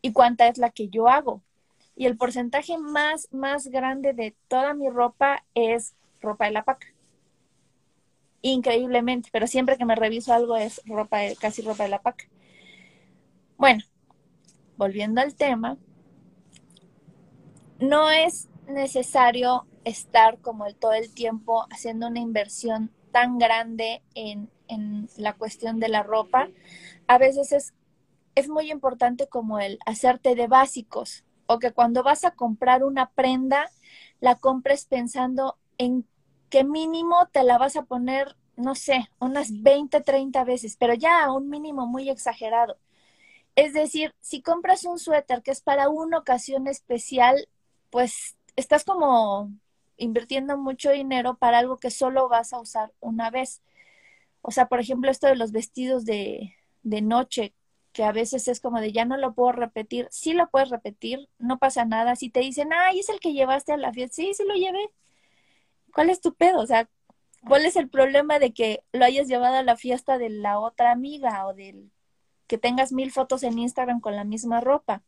y 0.01 0.13
cuánta 0.13 0.49
es 0.49 0.57
la 0.57 0.71
que 0.71 0.89
yo 0.89 1.09
hago. 1.09 1.43
Y 1.95 2.07
el 2.07 2.17
porcentaje 2.17 2.79
más, 2.79 3.29
más 3.31 3.69
grande 3.69 4.15
de 4.15 4.35
toda 4.49 4.73
mi 4.73 4.89
ropa 4.89 5.45
es 5.55 5.95
ropa 6.23 6.47
de 6.47 6.53
la 6.53 6.65
paca. 6.65 6.87
Increíblemente, 8.41 9.29
pero 9.31 9.47
siempre 9.47 9.77
que 9.77 9.85
me 9.85 9.95
reviso 9.95 10.33
algo 10.33 10.57
es 10.57 10.81
ropa 10.87 11.19
de, 11.19 11.37
casi 11.37 11.61
ropa 11.61 11.83
de 11.83 11.91
la 11.91 12.01
paca. 12.01 12.25
Bueno, 13.59 13.85
volviendo 14.79 15.21
al 15.21 15.35
tema, 15.35 15.77
no 17.79 18.11
es 18.11 18.49
necesario 18.67 19.67
estar 19.85 20.39
como 20.39 20.67
el, 20.67 20.77
todo 20.77 20.93
el 20.93 21.13
tiempo 21.13 21.67
haciendo 21.71 22.09
una 22.09 22.21
inversión 22.21 22.91
tan 23.11 23.39
grande 23.39 24.03
en, 24.15 24.51
en 24.69 25.09
la 25.17 25.35
cuestión 25.35 25.81
de 25.81 25.89
la 25.89 26.03
ropa, 26.03 26.49
a 27.07 27.19
veces 27.19 27.53
es, 27.53 27.75
es 28.35 28.49
muy 28.49 28.71
importante 28.71 29.29
como 29.29 29.59
el 29.59 29.79
hacerte 29.87 30.35
de 30.35 30.47
básicos 30.47 31.25
o 31.47 31.59
que 31.59 31.73
cuando 31.73 32.03
vas 32.03 32.25
a 32.25 32.33
comprar 32.33 32.85
una 32.85 33.11
prenda, 33.11 33.71
la 34.21 34.37
compres 34.37 34.87
pensando 34.87 35.59
en 35.79 36.07
qué 36.49 36.65
mínimo 36.65 37.29
te 37.33 37.43
la 37.43 37.59
vas 37.59 37.77
a 37.77 37.85
poner, 37.85 38.37
no 38.57 38.75
sé, 38.75 39.09
unas 39.19 39.63
20, 39.63 40.01
30 40.01 40.45
veces, 40.45 40.77
pero 40.77 40.95
ya 40.95 41.25
a 41.25 41.33
un 41.33 41.49
mínimo 41.51 41.87
muy 41.87 42.09
exagerado. 42.09 42.79
Es 43.57 43.75
decir, 43.75 44.15
si 44.21 44.43
compras 44.43 44.85
un 44.85 44.99
suéter 44.99 45.43
que 45.43 45.51
es 45.51 45.61
para 45.61 45.89
una 45.91 46.19
ocasión 46.19 46.67
especial, 46.67 47.49
pues 47.91 48.37
estás 48.57 48.85
como 48.85 49.51
invirtiendo 50.03 50.59
mucho 50.59 50.91
dinero 50.91 51.37
para 51.37 51.59
algo 51.59 51.79
que 51.79 51.91
solo 51.91 52.29
vas 52.29 52.53
a 52.53 52.61
usar 52.61 52.93
una 53.01 53.31
vez. 53.31 53.63
O 54.43 54.51
sea, 54.51 54.67
por 54.69 54.81
ejemplo, 54.81 55.11
esto 55.11 55.29
de 55.29 55.37
los 55.37 55.53
vestidos 55.53 56.05
de, 56.05 56.57
de 56.83 57.03
noche, 57.03 57.55
que 57.93 58.05
a 58.05 58.13
veces 58.13 58.49
es 58.49 58.61
como 58.61 58.81
de 58.81 58.93
ya 58.93 59.05
no 59.05 59.17
lo 59.17 59.35
puedo 59.35 59.53
repetir, 59.53 60.09
sí 60.11 60.33
lo 60.33 60.49
puedes 60.51 60.71
repetir, 60.71 61.29
no 61.39 61.59
pasa 61.59 61.85
nada. 61.85 62.17
Si 62.17 62.31
te 62.31 62.41
dicen, 62.41 62.71
ay, 62.73 63.01
es 63.01 63.09
el 63.09 63.21
que 63.21 63.33
llevaste 63.33 63.73
a 63.73 63.77
la 63.77 63.93
fiesta, 63.93 64.17
sí, 64.17 64.33
sí 64.35 64.45
lo 64.47 64.55
llevé. 64.55 64.91
¿Cuál 65.95 66.11
es 66.11 66.21
tu 66.21 66.35
pedo? 66.35 66.61
O 66.61 66.67
sea, 66.67 66.89
¿cuál 67.47 67.65
es 67.65 67.77
el 67.77 67.89
problema 67.89 68.39
de 68.39 68.53
que 68.53 68.83
lo 68.93 69.05
hayas 69.05 69.29
llevado 69.29 69.57
a 69.57 69.63
la 69.63 69.77
fiesta 69.77 70.19
de 70.19 70.31
la 70.31 70.59
otra 70.59 70.91
amiga 70.91 71.47
o 71.47 71.55
del 71.55 71.93
que 72.47 72.59
tengas 72.59 72.93
mil 72.93 73.13
fotos 73.13 73.43
en 73.45 73.59
Instagram 73.59 74.01
con 74.01 74.17
la 74.17 74.25
misma 74.25 74.61
ropa? 74.61 75.03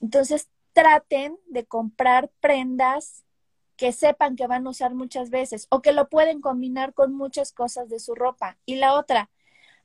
Entonces, 0.00 0.48
traten 0.72 1.38
de 1.46 1.66
comprar 1.66 2.30
prendas 2.40 3.25
que 3.76 3.92
sepan 3.92 4.36
que 4.36 4.46
van 4.46 4.66
a 4.66 4.70
usar 4.70 4.94
muchas 4.94 5.30
veces 5.30 5.66
o 5.70 5.82
que 5.82 5.92
lo 5.92 6.08
pueden 6.08 6.40
combinar 6.40 6.94
con 6.94 7.14
muchas 7.14 7.52
cosas 7.52 7.88
de 7.88 8.00
su 8.00 8.14
ropa. 8.14 8.58
Y 8.66 8.76
la 8.76 8.94
otra, 8.94 9.30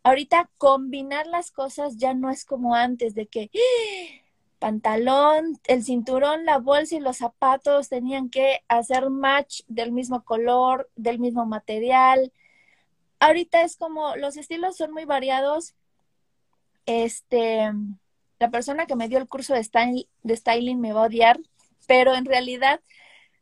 ahorita 0.03 0.49
combinar 0.57 1.27
las 1.27 1.51
cosas 1.51 1.97
ya 1.97 2.13
no 2.13 2.29
es 2.29 2.45
como 2.45 2.75
antes 2.75 3.13
de 3.15 3.27
que 3.27 3.51
pantalón, 4.59 5.59
el 5.67 5.83
cinturón, 5.83 6.45
la 6.45 6.59
bolsa 6.59 6.95
y 6.95 6.99
los 6.99 7.17
zapatos 7.17 7.89
tenían 7.89 8.29
que 8.29 8.63
hacer 8.67 9.09
match 9.09 9.61
del 9.67 9.91
mismo 9.91 10.23
color, 10.23 10.89
del 10.95 11.19
mismo 11.19 11.45
material. 11.45 12.31
Ahorita 13.19 13.63
es 13.63 13.75
como 13.75 14.15
los 14.15 14.37
estilos 14.37 14.77
son 14.77 14.91
muy 14.93 15.05
variados. 15.05 15.75
Este, 16.85 17.71
la 18.39 18.49
persona 18.49 18.85
que 18.85 18.95
me 18.95 19.07
dio 19.07 19.17
el 19.19 19.27
curso 19.27 19.53
de, 19.53 20.07
de 20.23 20.35
styling 20.35 20.79
me 20.79 20.93
va 20.93 21.01
a 21.01 21.07
odiar, 21.07 21.39
pero 21.87 22.15
en 22.15 22.25
realidad 22.25 22.81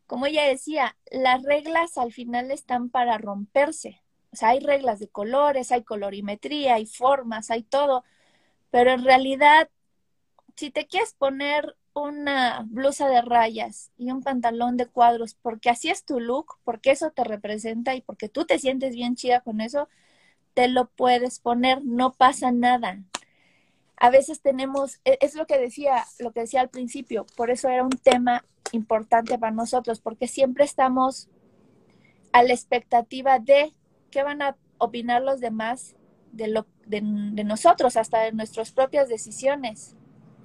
como 0.09 0.25
ella 0.27 0.45
decía, 0.45 0.97
las 1.11 1.43
reglas 1.43 1.97
al 1.99 2.11
final 2.13 2.51
están 2.51 2.89
para 2.89 3.19
romperse. 3.19 4.01
O 4.33 4.37
sea, 4.37 4.49
hay 4.49 4.59
reglas 4.59 4.99
de 4.99 5.07
colores, 5.09 5.71
hay 5.71 5.83
colorimetría, 5.83 6.75
hay 6.75 6.87
formas, 6.87 7.51
hay 7.51 7.63
todo, 7.63 8.03
pero 8.71 8.91
en 8.91 9.05
realidad, 9.05 9.69
si 10.55 10.71
te 10.71 10.87
quieres 10.87 11.13
poner 11.13 11.77
una 11.93 12.65
blusa 12.69 13.09
de 13.09 13.21
rayas 13.21 13.91
y 13.97 14.11
un 14.11 14.23
pantalón 14.23 14.77
de 14.77 14.87
cuadros, 14.87 15.35
porque 15.35 15.69
así 15.69 15.89
es 15.89 16.05
tu 16.05 16.19
look, 16.19 16.57
porque 16.63 16.91
eso 16.91 17.11
te 17.11 17.23
representa 17.23 17.95
y 17.95 18.01
porque 18.01 18.29
tú 18.29 18.45
te 18.45 18.59
sientes 18.59 18.95
bien 18.95 19.15
chida 19.15 19.41
con 19.41 19.61
eso, 19.61 19.89
te 20.55 20.67
lo 20.69 20.87
puedes 20.89 21.39
poner, 21.39 21.83
no 21.85 22.13
pasa 22.13 22.51
nada. 22.51 23.03
A 23.99 24.09
veces 24.09 24.41
tenemos, 24.41 24.99
e, 25.03 25.17
es 25.21 25.35
lo 25.35 25.45
que 25.45 25.59
decía, 25.59 26.05
lo 26.19 26.31
que 26.31 26.41
decía 26.41 26.61
al 26.61 26.69
principio, 26.69 27.25
por 27.35 27.51
eso 27.51 27.69
era 27.69 27.83
un 27.83 27.89
tema 27.89 28.45
importante 28.71 29.37
para 29.37 29.51
nosotros, 29.51 29.99
porque 29.99 30.27
siempre 30.27 30.63
estamos 30.63 31.27
a 32.31 32.43
la 32.43 32.53
expectativa 32.53 33.39
de 33.39 33.73
qué 34.11 34.23
van 34.23 34.41
a 34.41 34.55
opinar 34.77 35.21
los 35.21 35.39
demás 35.39 35.95
de, 36.31 36.47
lo, 36.47 36.65
de, 36.85 37.01
nosotros, 37.01 37.97
hasta 37.97 38.21
de 38.21 38.31
nuestras 38.31 38.71
propias 38.71 39.09
decisiones. 39.09 39.95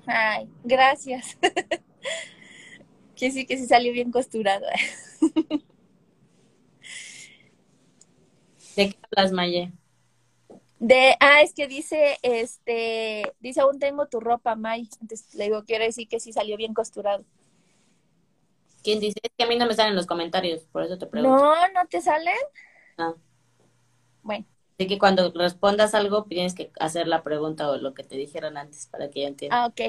Ay, 0.07 0.49
gracias. 0.65 1.39
que 3.17 3.31
sí, 3.31 3.47
que 3.47 3.57
sí 3.57 3.67
salió 3.67 3.93
bien 3.93 4.11
costurado. 4.11 4.67
¿De 8.77 8.91
qué 8.91 8.99
hablas, 9.13 9.33
Maye? 9.33 9.73
De, 10.85 11.17
ah, 11.19 11.41
es 11.41 11.55
que 11.55 11.67
dice, 11.67 12.19
este, 12.21 13.33
dice, 13.41 13.63
aún 13.63 13.79
tengo 13.79 14.07
tu 14.07 14.21
ropa, 14.21 14.55
May. 14.55 14.87
Entonces 15.01 15.35
le 15.35 15.45
digo, 15.45 15.65
quiero 15.65 15.83
decir 15.83 16.07
que 16.09 16.21
sí 16.21 16.31
salió 16.31 16.59
bien 16.59 16.75
costurado. 16.75 17.25
¿Quién 18.83 19.01
dice? 19.01 19.19
Es 19.23 19.31
que 19.35 19.45
a 19.45 19.47
mí 19.47 19.57
no 19.57 19.65
me 19.65 19.73
salen 19.73 19.97
los 19.97 20.05
comentarios, 20.05 20.65
por 20.65 20.83
eso 20.83 20.99
te 20.99 21.07
pregunto. 21.07 21.43
No, 21.43 21.55
¿no 21.69 21.89
te 21.89 22.03
salen? 22.03 22.37
No. 22.99 23.17
Bueno. 24.23 24.45
Así 24.79 24.87
que 24.87 24.99
cuando 24.99 25.33
respondas 25.33 25.95
algo 25.95 26.25
tienes 26.25 26.55
que 26.55 26.71
hacer 26.79 27.09
la 27.09 27.23
pregunta 27.23 27.71
o 27.71 27.79
lo 27.79 27.95
que 27.95 28.05
te 28.05 28.19
dijeron 28.19 28.59
antes 28.59 28.87
para 28.89 29.09
que 29.09 29.23
yo 29.23 29.29
entienda. 29.29 29.65
Ah, 29.65 29.67
ok. 29.69 29.81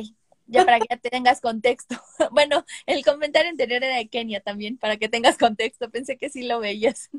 Ya 0.45 0.63
para 0.63 0.79
que 0.79 0.88
ya 0.89 0.95
tengas 0.95 1.41
contexto. 1.41 1.97
bueno, 2.31 2.63
el 2.86 3.03
comentario 3.03 3.51
anterior 3.51 3.84
era 3.84 3.97
de 3.97 4.08
Kenia 4.08 4.39
también, 4.39 4.77
para 4.77 4.95
que 4.95 5.10
tengas 5.10 5.38
contexto. 5.38 5.89
Pensé 5.89 6.17
que 6.17 6.29
sí 6.29 6.43
lo 6.43 6.62
veías. 6.62 7.10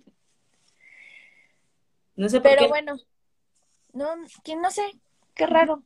No 2.15 2.31
sé 2.31 2.41
por 2.41 2.53
Pero 2.53 2.69
bueno, 2.69 2.97
no, 3.97 4.17
no 4.17 4.71
sé, 4.71 4.83
qué 5.35 5.47
raro. 5.47 5.83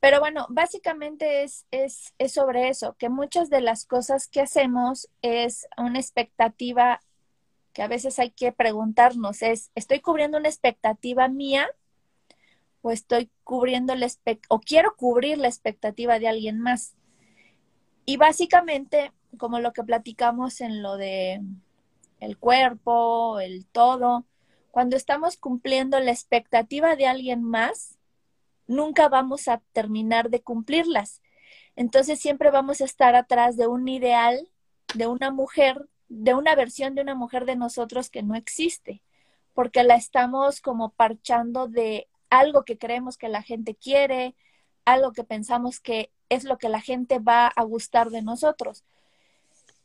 Pero 0.00 0.20
bueno, 0.20 0.46
básicamente 0.50 1.42
es, 1.42 1.66
es, 1.70 2.14
es 2.18 2.32
sobre 2.32 2.68
eso, 2.68 2.94
que 2.98 3.08
muchas 3.08 3.50
de 3.50 3.60
las 3.60 3.86
cosas 3.86 4.28
que 4.28 4.40
hacemos 4.40 5.08
es 5.22 5.66
una 5.78 5.98
expectativa 5.98 7.00
que 7.72 7.82
a 7.82 7.88
veces 7.88 8.18
hay 8.18 8.30
que 8.30 8.52
preguntarnos, 8.52 9.42
es, 9.42 9.70
¿estoy 9.74 10.00
cubriendo 10.00 10.38
una 10.38 10.48
expectativa 10.48 11.28
mía 11.28 11.68
o 12.80 12.90
estoy 12.90 13.30
cubriendo 13.44 13.94
la 13.94 14.08
o 14.48 14.60
quiero 14.60 14.96
cubrir 14.96 15.36
la 15.36 15.48
expectativa 15.48 16.18
de 16.18 16.28
alguien 16.28 16.58
más? 16.58 16.94
Y 18.06 18.16
básicamente, 18.16 19.12
como 19.36 19.60
lo 19.60 19.72
que 19.74 19.82
platicamos 19.82 20.62
en 20.62 20.82
lo 20.82 20.96
de 20.96 21.42
el 22.20 22.38
cuerpo, 22.38 23.40
el 23.40 23.66
todo, 23.66 24.24
cuando 24.76 24.98
estamos 24.98 25.38
cumpliendo 25.38 25.98
la 26.00 26.10
expectativa 26.10 26.96
de 26.96 27.06
alguien 27.06 27.42
más, 27.42 27.96
nunca 28.66 29.08
vamos 29.08 29.48
a 29.48 29.62
terminar 29.72 30.28
de 30.28 30.42
cumplirlas. 30.42 31.22
Entonces 31.76 32.20
siempre 32.20 32.50
vamos 32.50 32.82
a 32.82 32.84
estar 32.84 33.16
atrás 33.16 33.56
de 33.56 33.68
un 33.68 33.88
ideal, 33.88 34.50
de 34.94 35.06
una 35.06 35.30
mujer, 35.30 35.88
de 36.10 36.34
una 36.34 36.54
versión 36.54 36.94
de 36.94 37.00
una 37.00 37.14
mujer 37.14 37.46
de 37.46 37.56
nosotros 37.56 38.10
que 38.10 38.22
no 38.22 38.34
existe, 38.34 39.00
porque 39.54 39.82
la 39.82 39.94
estamos 39.94 40.60
como 40.60 40.90
parchando 40.90 41.68
de 41.68 42.06
algo 42.28 42.66
que 42.66 42.76
creemos 42.76 43.16
que 43.16 43.30
la 43.30 43.40
gente 43.40 43.76
quiere, 43.76 44.34
algo 44.84 45.12
que 45.12 45.24
pensamos 45.24 45.80
que 45.80 46.10
es 46.28 46.44
lo 46.44 46.58
que 46.58 46.68
la 46.68 46.82
gente 46.82 47.18
va 47.18 47.46
a 47.46 47.62
gustar 47.62 48.10
de 48.10 48.20
nosotros. 48.20 48.84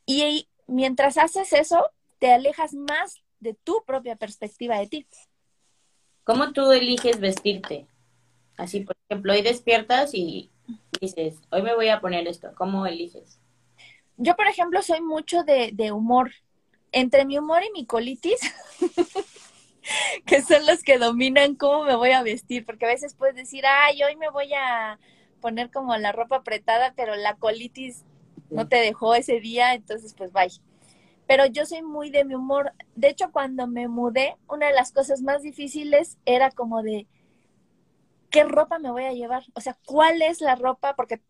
Y 0.06 0.50
mientras 0.68 1.18
haces 1.18 1.54
eso, 1.54 1.92
te 2.20 2.34
alejas 2.34 2.74
más 2.74 3.22
de 3.42 3.56
tu 3.56 3.84
propia 3.86 4.16
perspectiva 4.16 4.80
de 4.80 4.88
ti. 4.88 5.08
¿Cómo 6.24 6.54
tú 6.54 6.72
eliges 6.72 7.20
vestirte? 7.20 7.88
Así, 8.56 8.82
por 8.82 8.96
ejemplo, 9.10 9.34
hoy 9.34 9.42
despiertas 9.42 10.14
y 10.14 10.52
dices, 11.02 11.42
hoy 11.52 11.64
me 11.64 11.76
voy 11.76 11.90
a 11.90 12.00
poner 12.00 12.28
esto. 12.28 12.52
¿Cómo 12.56 12.86
eliges? 12.86 13.40
Yo, 14.18 14.36
por 14.36 14.48
ejemplo, 14.48 14.82
soy 14.84 15.02
mucho 15.02 15.44
de, 15.44 15.72
de 15.74 15.92
humor. 15.92 16.32
Entre 16.92 17.26
mi 17.26 17.38
humor 17.38 17.64
y 17.64 17.72
mi 17.72 17.86
colitis, 17.86 18.40
que 20.26 20.42
son 20.42 20.66
los 20.66 20.84
que 20.84 21.00
dominan 21.00 21.56
cómo 21.56 21.84
me 21.86 21.96
voy 21.96 22.12
a 22.12 22.22
vestir, 22.22 22.66
porque 22.66 22.86
a 22.86 22.90
veces 22.90 23.16
puedes 23.16 23.36
decir, 23.36 23.66
ay, 23.66 24.04
hoy 24.04 24.16
me 24.18 24.30
voy 24.30 24.54
a 24.54 25.00
poner 25.40 25.72
como 25.72 25.96
la 25.98 26.12
ropa 26.12 26.38
apretada, 26.38 26.94
pero 26.96 27.16
la 27.16 27.36
colitis 27.36 28.04
no 28.50 28.68
te 28.68 28.76
dejó 28.76 29.16
ese 29.16 29.40
día, 29.40 29.74
entonces 29.74 30.14
pues 30.14 30.32
bye. 30.32 30.52
Pero 31.32 31.46
yo 31.46 31.66
soy 31.66 31.82
muy 31.82 32.10
de 32.10 32.26
mi 32.26 32.36
humor. 32.36 32.74
De 32.94 33.08
hecho, 33.08 33.32
cuando 33.32 33.66
me 33.66 33.88
mudé, 33.88 34.36
una 34.50 34.68
de 34.68 34.74
las 34.74 34.92
cosas 34.92 35.22
más 35.22 35.42
difíciles 35.42 36.18
era 36.26 36.52
como 36.52 36.84
de, 36.84 37.08
¿qué 38.30 38.44
ropa 38.44 38.80
me 38.80 38.92
voy 38.92 39.06
a 39.06 39.14
llevar? 39.14 39.46
O 39.54 39.62
sea, 39.62 39.78
¿cuál 39.86 40.22
es 40.22 40.42
la 40.42 40.56
ropa? 40.56 40.94
Porque 40.98 41.22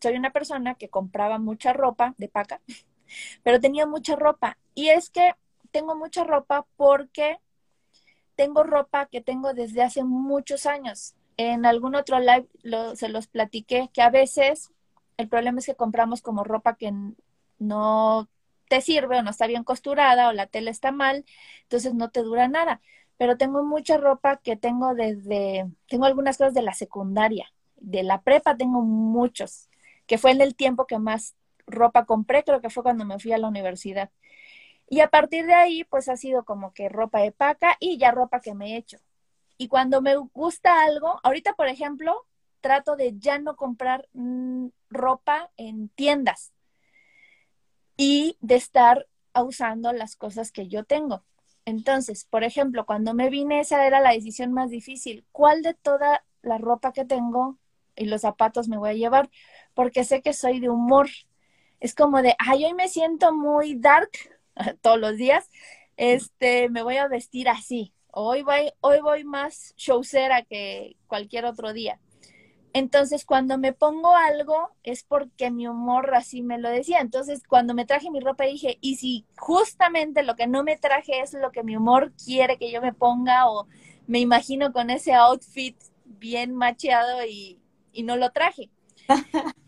soy 0.00 0.14
una 0.14 0.30
persona 0.30 0.76
que 0.76 0.88
compraba 0.88 1.38
mucha 1.38 1.74
ropa 1.74 2.14
de 2.16 2.30
paca, 2.30 2.62
pero 3.42 3.60
tenía 3.60 3.84
mucha 3.84 4.16
ropa. 4.16 4.56
Y 4.74 4.88
es 4.88 5.10
que 5.10 5.34
tengo 5.70 5.94
mucha 5.94 6.24
ropa 6.24 6.66
porque 6.78 7.40
tengo 8.36 8.62
ropa 8.62 9.04
que 9.04 9.20
tengo 9.20 9.52
desde 9.52 9.82
hace 9.82 10.02
muchos 10.02 10.64
años. 10.64 11.14
En 11.36 11.66
algún 11.66 11.94
otro 11.94 12.20
live 12.20 12.48
se 12.96 13.10
los 13.10 13.26
platiqué 13.26 13.90
que 13.92 14.00
a 14.00 14.08
veces 14.08 14.72
el 15.18 15.28
problema 15.28 15.58
es 15.58 15.66
que 15.66 15.76
compramos 15.76 16.22
como 16.22 16.42
ropa 16.42 16.76
que 16.76 16.90
no 17.58 18.30
te 18.68 18.80
sirve 18.80 19.18
o 19.18 19.22
no 19.22 19.30
está 19.30 19.46
bien 19.46 19.64
costurada 19.64 20.28
o 20.28 20.32
la 20.32 20.46
tela 20.46 20.70
está 20.70 20.92
mal, 20.92 21.24
entonces 21.62 21.94
no 21.94 22.10
te 22.10 22.22
dura 22.22 22.48
nada 22.48 22.80
pero 23.16 23.36
tengo 23.36 23.62
mucha 23.64 23.96
ropa 23.96 24.38
que 24.38 24.56
tengo 24.56 24.94
desde, 24.94 25.66
tengo 25.88 26.04
algunas 26.04 26.36
cosas 26.38 26.54
de 26.54 26.62
la 26.62 26.74
secundaria, 26.74 27.52
de 27.76 28.02
la 28.02 28.22
prepa 28.22 28.56
tengo 28.56 28.82
muchos, 28.82 29.68
que 30.06 30.18
fue 30.18 30.32
en 30.32 30.40
el 30.40 30.54
tiempo 30.56 30.86
que 30.86 30.98
más 30.98 31.34
ropa 31.66 32.04
compré, 32.04 32.44
creo 32.44 32.60
que 32.60 32.70
fue 32.70 32.82
cuando 32.82 33.04
me 33.04 33.18
fui 33.18 33.32
a 33.32 33.38
la 33.38 33.48
universidad. 33.48 34.10
Y 34.88 35.00
a 35.00 35.08
partir 35.08 35.46
de 35.46 35.54
ahí, 35.54 35.84
pues 35.84 36.08
ha 36.08 36.16
sido 36.16 36.44
como 36.44 36.74
que 36.74 36.88
ropa 36.88 37.20
de 37.20 37.32
paca 37.32 37.76
y 37.80 37.98
ya 37.98 38.10
ropa 38.10 38.40
que 38.40 38.54
me 38.54 38.74
he 38.74 38.76
hecho. 38.76 38.98
Y 39.56 39.68
cuando 39.68 40.02
me 40.02 40.16
gusta 40.16 40.84
algo, 40.84 41.20
ahorita, 41.22 41.54
por 41.54 41.68
ejemplo, 41.68 42.26
trato 42.60 42.96
de 42.96 43.14
ya 43.18 43.38
no 43.38 43.56
comprar 43.56 44.08
mm, 44.12 44.68
ropa 44.90 45.50
en 45.56 45.88
tiendas 45.90 46.53
y 47.96 48.36
de 48.40 48.56
estar 48.56 49.06
usando 49.34 49.92
las 49.92 50.16
cosas 50.16 50.52
que 50.52 50.68
yo 50.68 50.84
tengo. 50.84 51.24
Entonces, 51.64 52.24
por 52.24 52.44
ejemplo, 52.44 52.84
cuando 52.86 53.14
me 53.14 53.30
vine, 53.30 53.60
esa 53.60 53.86
era 53.86 54.00
la 54.00 54.12
decisión 54.12 54.52
más 54.52 54.70
difícil. 54.70 55.24
¿Cuál 55.32 55.62
de 55.62 55.74
toda 55.74 56.24
la 56.42 56.58
ropa 56.58 56.92
que 56.92 57.04
tengo 57.04 57.58
y 57.96 58.06
los 58.06 58.22
zapatos 58.22 58.68
me 58.68 58.76
voy 58.76 58.90
a 58.90 58.94
llevar? 58.94 59.30
Porque 59.72 60.04
sé 60.04 60.20
que 60.22 60.32
soy 60.34 60.60
de 60.60 60.68
humor. 60.68 61.08
Es 61.80 61.94
como 61.94 62.22
de, 62.22 62.34
ay, 62.38 62.64
hoy 62.64 62.74
me 62.74 62.88
siento 62.88 63.34
muy 63.34 63.76
dark 63.76 64.10
todos 64.82 64.98
los 64.98 65.16
días. 65.16 65.50
Este, 65.96 66.68
me 66.68 66.82
voy 66.82 66.96
a 66.98 67.08
vestir 67.08 67.48
así. 67.48 67.92
Hoy 68.08 68.42
voy, 68.42 68.72
hoy 68.80 69.00
voy 69.00 69.24
más 69.24 69.74
showcera 69.76 70.42
que 70.42 70.96
cualquier 71.06 71.46
otro 71.46 71.72
día. 71.72 71.98
Entonces, 72.74 73.24
cuando 73.24 73.56
me 73.56 73.72
pongo 73.72 74.16
algo 74.16 74.70
es 74.82 75.04
porque 75.04 75.50
mi 75.52 75.68
humor 75.68 76.14
así 76.14 76.42
me 76.42 76.58
lo 76.58 76.68
decía. 76.70 77.00
Entonces, 77.00 77.42
cuando 77.48 77.72
me 77.74 77.86
traje 77.86 78.10
mi 78.10 78.20
ropa 78.20 78.44
dije, 78.44 78.78
y 78.82 78.96
si 78.96 79.26
justamente 79.38 80.24
lo 80.24 80.36
que 80.36 80.48
no 80.48 80.64
me 80.64 80.76
traje 80.76 81.20
es 81.20 81.34
lo 81.34 81.52
que 81.52 81.62
mi 81.62 81.76
humor 81.76 82.12
quiere 82.24 82.58
que 82.58 82.72
yo 82.72 82.82
me 82.82 82.92
ponga 82.92 83.48
o 83.50 83.68
me 84.08 84.18
imagino 84.20 84.72
con 84.72 84.90
ese 84.90 85.14
outfit 85.14 85.76
bien 86.04 86.54
macheado 86.54 87.24
y, 87.26 87.60
y 87.92 88.02
no 88.02 88.16
lo 88.16 88.30
traje. 88.32 88.70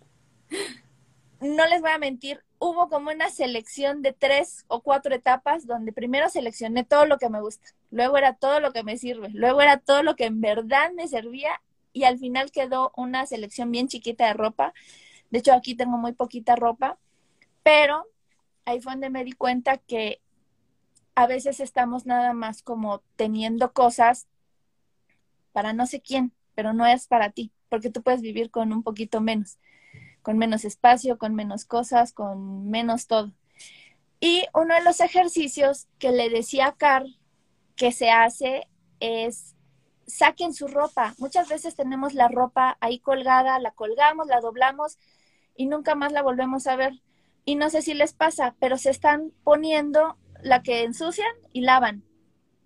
no 1.41 1.67
les 1.67 1.81
voy 1.81 1.91
a 1.91 1.99
mentir, 1.99 2.43
hubo 2.59 2.89
como 2.89 3.11
una 3.11 3.31
selección 3.31 4.03
de 4.03 4.13
tres 4.13 4.65
o 4.69 4.81
cuatro 4.83 5.15
etapas 5.15 5.67
donde 5.67 5.93
primero 5.93 6.29
seleccioné 6.31 6.85
todo 6.85 7.07
lo 7.07 7.19
que 7.19 7.29
me 7.29 7.41
gusta, 7.41 7.69
luego 7.91 8.17
era 8.19 8.35
todo 8.35 8.61
lo 8.61 8.73
que 8.73 8.83
me 8.85 8.97
sirve, 8.97 9.29
luego 9.33 9.61
era 9.61 9.79
todo 9.79 10.03
lo 10.03 10.17
que 10.17 10.25
en 10.27 10.41
verdad 10.41 10.93
me 10.93 11.09
servía 11.09 11.61
y 11.97 12.05
al 12.05 12.19
final 12.19 12.51
quedó 12.51 12.93
una 12.95 13.25
selección 13.25 13.71
bien 13.71 13.89
chiquita 13.89 14.27
de 14.27 14.35
ropa. 14.35 14.75
De 15.31 15.39
hecho, 15.39 15.55
aquí 15.55 15.75
tengo 15.75 15.97
muy 15.97 16.13
poquita 16.13 16.55
ropa, 16.55 16.99
pero 17.63 18.05
ahí 18.67 18.83
fue 18.83 18.93
donde 18.93 19.09
me 19.09 19.25
di 19.25 19.33
cuenta 19.33 19.79
que 19.79 20.21
a 21.15 21.27
veces 21.27 21.59
estamos 21.59 22.05
nada 22.05 22.35
más 22.35 22.61
como 22.61 23.01
teniendo 23.17 23.73
cosas 23.73 24.27
para 25.55 25.73
no 25.73 25.87
sé 25.87 26.03
quién, 26.03 26.33
pero 26.55 26.75
no 26.75 26.85
es 26.85 27.07
para 27.07 27.31
ti, 27.31 27.51
porque 27.71 27.89
tú 27.89 28.03
puedes 28.03 28.21
vivir 28.21 28.51
con 28.51 28.75
un 28.75 28.83
poquito 28.83 29.23
menos, 29.23 29.59
con 30.21 30.37
menos 30.37 30.67
espacio, 30.67 31.17
con 31.17 31.35
menos 31.35 31.65
cosas, 31.65 32.13
con 32.13 32.69
menos 32.69 33.07
todo. 33.07 33.33
Y 34.21 34.45
uno 34.53 34.75
de 34.75 34.85
los 34.85 35.01
ejercicios 35.01 35.89
que 35.99 36.13
le 36.13 36.29
decía 36.29 36.67
a 36.67 36.77
Car 36.77 37.07
que 37.75 37.91
se 37.91 38.11
hace 38.11 38.69
es 39.01 39.56
saquen 40.07 40.55
su 40.55 40.69
ropa. 40.69 41.15
Muchas 41.19 41.49
veces 41.49 41.75
tenemos 41.75 42.15
la 42.15 42.29
ropa 42.29 42.77
ahí 42.81 42.99
colgada, 42.99 43.59
la 43.59 43.73
colgamos, 43.73 44.27
la 44.27 44.41
doblamos 44.41 44.99
y 45.57 45.67
nunca 45.67 45.95
más 45.95 46.13
la 46.13 46.23
volvemos 46.23 46.67
a 46.67 46.77
ver. 46.77 47.03
Y 47.45 47.55
no 47.55 47.71
sé 47.71 47.83
si 47.83 47.95
les 47.95 48.13
pasa, 48.13 48.57
pero 48.59 48.77
se 48.79 48.91
están 48.91 49.33
poniendo 49.45 50.17
la 50.43 50.63
que 50.63 50.83
ensucian 50.83 51.33
y 51.53 51.63
lavan. 51.63 52.05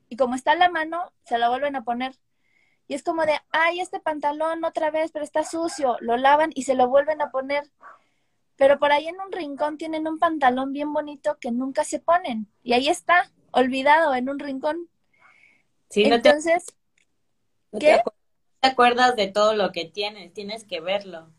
Y 0.09 0.17
como 0.17 0.35
está 0.35 0.55
en 0.55 0.59
la 0.59 0.71
mano, 0.71 1.13
se 1.25 1.39
la 1.39 1.49
vuelven 1.49 1.77
a 1.77 1.85
poner. 1.85 2.19
Y 2.89 2.95
es 2.95 3.03
como 3.05 3.25
de, 3.25 3.39
ay, 3.53 3.81
este 3.81 4.01
pantalón 4.01 4.65
otra 4.65 4.91
vez, 4.91 5.13
pero 5.13 5.25
está 5.25 5.45
sucio. 5.45 5.97
Lo 6.01 6.17
lavan 6.17 6.51
y 6.55 6.65
se 6.65 6.75
lo 6.75 6.89
vuelven 6.89 7.23
a 7.23 7.31
poner. 7.31 7.71
Pero 8.57 8.79
por 8.79 8.91
ahí 8.91 9.07
en 9.07 9.21
un 9.21 9.31
rincón 9.31 9.79
tienen 9.79 10.09
un 10.09 10.19
pantalón 10.19 10.73
bien 10.73 10.93
bonito 10.93 11.39
que 11.41 11.53
nunca 11.53 11.85
se 11.85 12.01
ponen. 12.01 12.49
Y 12.63 12.73
ahí 12.73 12.89
está, 12.89 13.31
olvidado 13.53 14.15
en 14.15 14.29
un 14.29 14.39
rincón. 14.39 14.89
Sí, 15.89 16.05
Entonces, 16.05 16.67
¿Qué? 17.79 18.03
te 18.61 18.69
acuerdas 18.69 19.17
de 19.17 19.29
todo 19.29 19.55
lo 19.55 19.73
que 19.73 19.87
tienes, 19.87 20.33
tienes 20.33 20.65
que 20.65 20.81
verlo. 20.81 21.31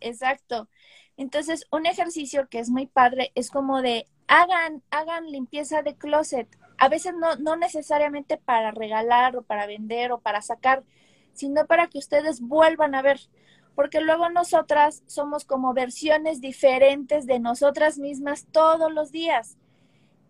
Exacto. 0.00 0.68
Entonces, 1.16 1.66
un 1.70 1.86
ejercicio 1.86 2.48
que 2.48 2.60
es 2.60 2.70
muy 2.70 2.86
padre 2.86 3.32
es 3.34 3.50
como 3.50 3.82
de 3.82 4.06
hagan, 4.26 4.82
hagan 4.90 5.30
limpieza 5.30 5.82
de 5.82 5.96
closet. 5.96 6.48
A 6.78 6.88
veces 6.88 7.14
no, 7.14 7.36
no 7.36 7.56
necesariamente 7.56 8.38
para 8.38 8.70
regalar 8.70 9.36
o 9.36 9.42
para 9.42 9.66
vender 9.66 10.12
o 10.12 10.20
para 10.20 10.40
sacar, 10.40 10.84
sino 11.34 11.66
para 11.66 11.88
que 11.88 11.98
ustedes 11.98 12.40
vuelvan 12.40 12.94
a 12.94 13.02
ver. 13.02 13.20
Porque 13.74 14.00
luego 14.00 14.30
nosotras 14.30 15.02
somos 15.06 15.44
como 15.44 15.74
versiones 15.74 16.40
diferentes 16.40 17.26
de 17.26 17.40
nosotras 17.40 17.98
mismas 17.98 18.46
todos 18.50 18.92
los 18.92 19.10
días. 19.10 19.58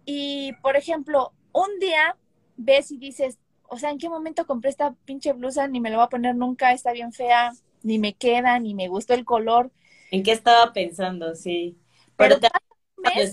Y, 0.04 0.54
por 0.62 0.76
ejemplo, 0.76 1.32
un 1.52 1.78
día 1.78 2.16
ves 2.56 2.90
y 2.90 2.98
dices, 2.98 3.38
o 3.70 3.78
sea, 3.78 3.90
¿en 3.90 3.98
qué 3.98 4.08
momento 4.08 4.46
compré 4.46 4.68
esta 4.68 4.94
pinche 5.04 5.32
blusa? 5.32 5.68
Ni 5.68 5.80
me 5.80 5.90
la 5.90 5.96
voy 5.96 6.04
a 6.06 6.10
poner 6.10 6.34
nunca, 6.34 6.72
está 6.72 6.92
bien 6.92 7.12
fea, 7.12 7.52
ni 7.82 7.98
me 7.98 8.14
queda, 8.14 8.58
ni 8.58 8.74
me 8.74 8.88
gustó 8.88 9.14
el 9.14 9.24
color. 9.24 9.70
¿En 10.10 10.24
qué 10.24 10.32
estaba 10.32 10.72
pensando? 10.72 11.36
Sí. 11.36 11.78
Pero, 12.16 12.38
también 12.40 13.32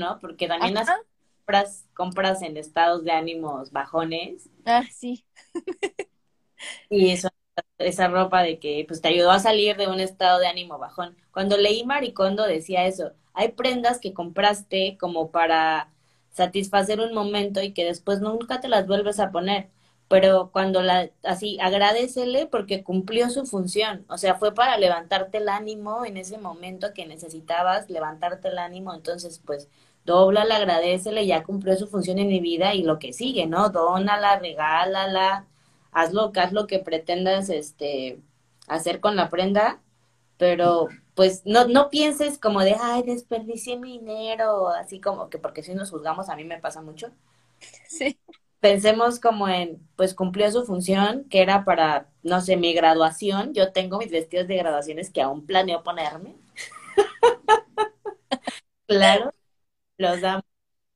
¿no? 0.00 0.18
Porque 0.18 0.48
también 0.48 0.74
las 0.74 0.88
compras, 0.88 1.84
compras 1.94 2.42
en 2.42 2.56
estados 2.56 3.04
de 3.04 3.12
ánimos 3.12 3.70
bajones. 3.70 4.48
Ah, 4.64 4.84
sí. 4.90 5.24
y 6.88 7.10
eso, 7.10 7.28
esa 7.78 8.08
ropa 8.08 8.42
de 8.42 8.58
que 8.58 8.84
pues 8.88 9.02
te 9.02 9.08
ayudó 9.08 9.30
a 9.30 9.40
salir 9.40 9.76
de 9.76 9.88
un 9.88 10.00
estado 10.00 10.38
de 10.38 10.48
ánimo 10.48 10.78
bajón. 10.78 11.16
Cuando 11.32 11.58
leí 11.58 11.84
Maricondo 11.84 12.46
decía 12.46 12.86
eso, 12.86 13.12
hay 13.34 13.52
prendas 13.52 13.98
que 13.98 14.14
compraste 14.14 14.96
como 14.98 15.30
para 15.30 15.92
satisfacer 16.32 17.00
un 17.00 17.14
momento 17.14 17.62
y 17.62 17.72
que 17.72 17.84
después 17.84 18.20
nunca 18.20 18.60
te 18.60 18.68
las 18.68 18.86
vuelves 18.86 19.20
a 19.20 19.30
poner. 19.30 19.70
Pero 20.08 20.50
cuando 20.52 20.82
la, 20.82 21.10
así, 21.22 21.58
agradecele 21.60 22.46
porque 22.46 22.82
cumplió 22.84 23.30
su 23.30 23.46
función. 23.46 24.04
O 24.08 24.18
sea, 24.18 24.34
fue 24.36 24.54
para 24.54 24.76
levantarte 24.78 25.38
el 25.38 25.48
ánimo 25.48 26.04
en 26.04 26.16
ese 26.16 26.38
momento 26.38 26.92
que 26.94 27.06
necesitabas 27.06 27.88
levantarte 27.90 28.48
el 28.48 28.58
ánimo. 28.58 28.94
Entonces, 28.94 29.40
pues, 29.44 29.68
la 30.04 30.56
agradecele, 30.56 31.26
ya 31.26 31.42
cumplió 31.44 31.76
su 31.76 31.86
función 31.86 32.18
en 32.18 32.28
mi 32.28 32.40
vida 32.40 32.74
y 32.74 32.82
lo 32.82 32.98
que 32.98 33.12
sigue, 33.12 33.46
¿no? 33.46 33.70
Dónala, 33.70 34.38
regálala, 34.38 35.46
haz 35.92 36.12
lo, 36.12 36.32
haz 36.34 36.52
lo 36.52 36.66
que 36.66 36.78
pretendas, 36.80 37.48
este, 37.50 38.20
hacer 38.68 39.00
con 39.00 39.16
la 39.16 39.28
prenda, 39.30 39.80
pero 40.40 40.88
pues 41.14 41.42
no, 41.44 41.68
no 41.68 41.90
pienses 41.90 42.38
como 42.38 42.60
de, 42.62 42.74
ay, 42.80 43.02
desperdicié 43.02 43.76
mi 43.78 43.98
dinero, 43.98 44.68
así 44.70 44.98
como 44.98 45.28
que 45.28 45.36
porque 45.38 45.62
si 45.62 45.74
nos 45.74 45.90
juzgamos, 45.90 46.30
a 46.30 46.36
mí 46.36 46.44
me 46.44 46.58
pasa 46.58 46.80
mucho. 46.80 47.12
Sí. 47.86 48.18
Pensemos 48.58 49.20
como 49.20 49.48
en, 49.48 49.86
pues 49.96 50.14
cumplió 50.14 50.50
su 50.50 50.64
función, 50.64 51.24
que 51.28 51.42
era 51.42 51.66
para, 51.66 52.08
no 52.22 52.40
sé, 52.40 52.56
mi 52.56 52.72
graduación. 52.72 53.52
Yo 53.52 53.72
tengo 53.72 53.98
mis 53.98 54.10
vestidos 54.10 54.48
de 54.48 54.56
graduaciones 54.56 55.10
que 55.10 55.20
aún 55.20 55.44
planeo 55.44 55.82
ponerme. 55.82 56.36
claro, 58.86 59.32
los 59.98 60.20
damos 60.20 60.44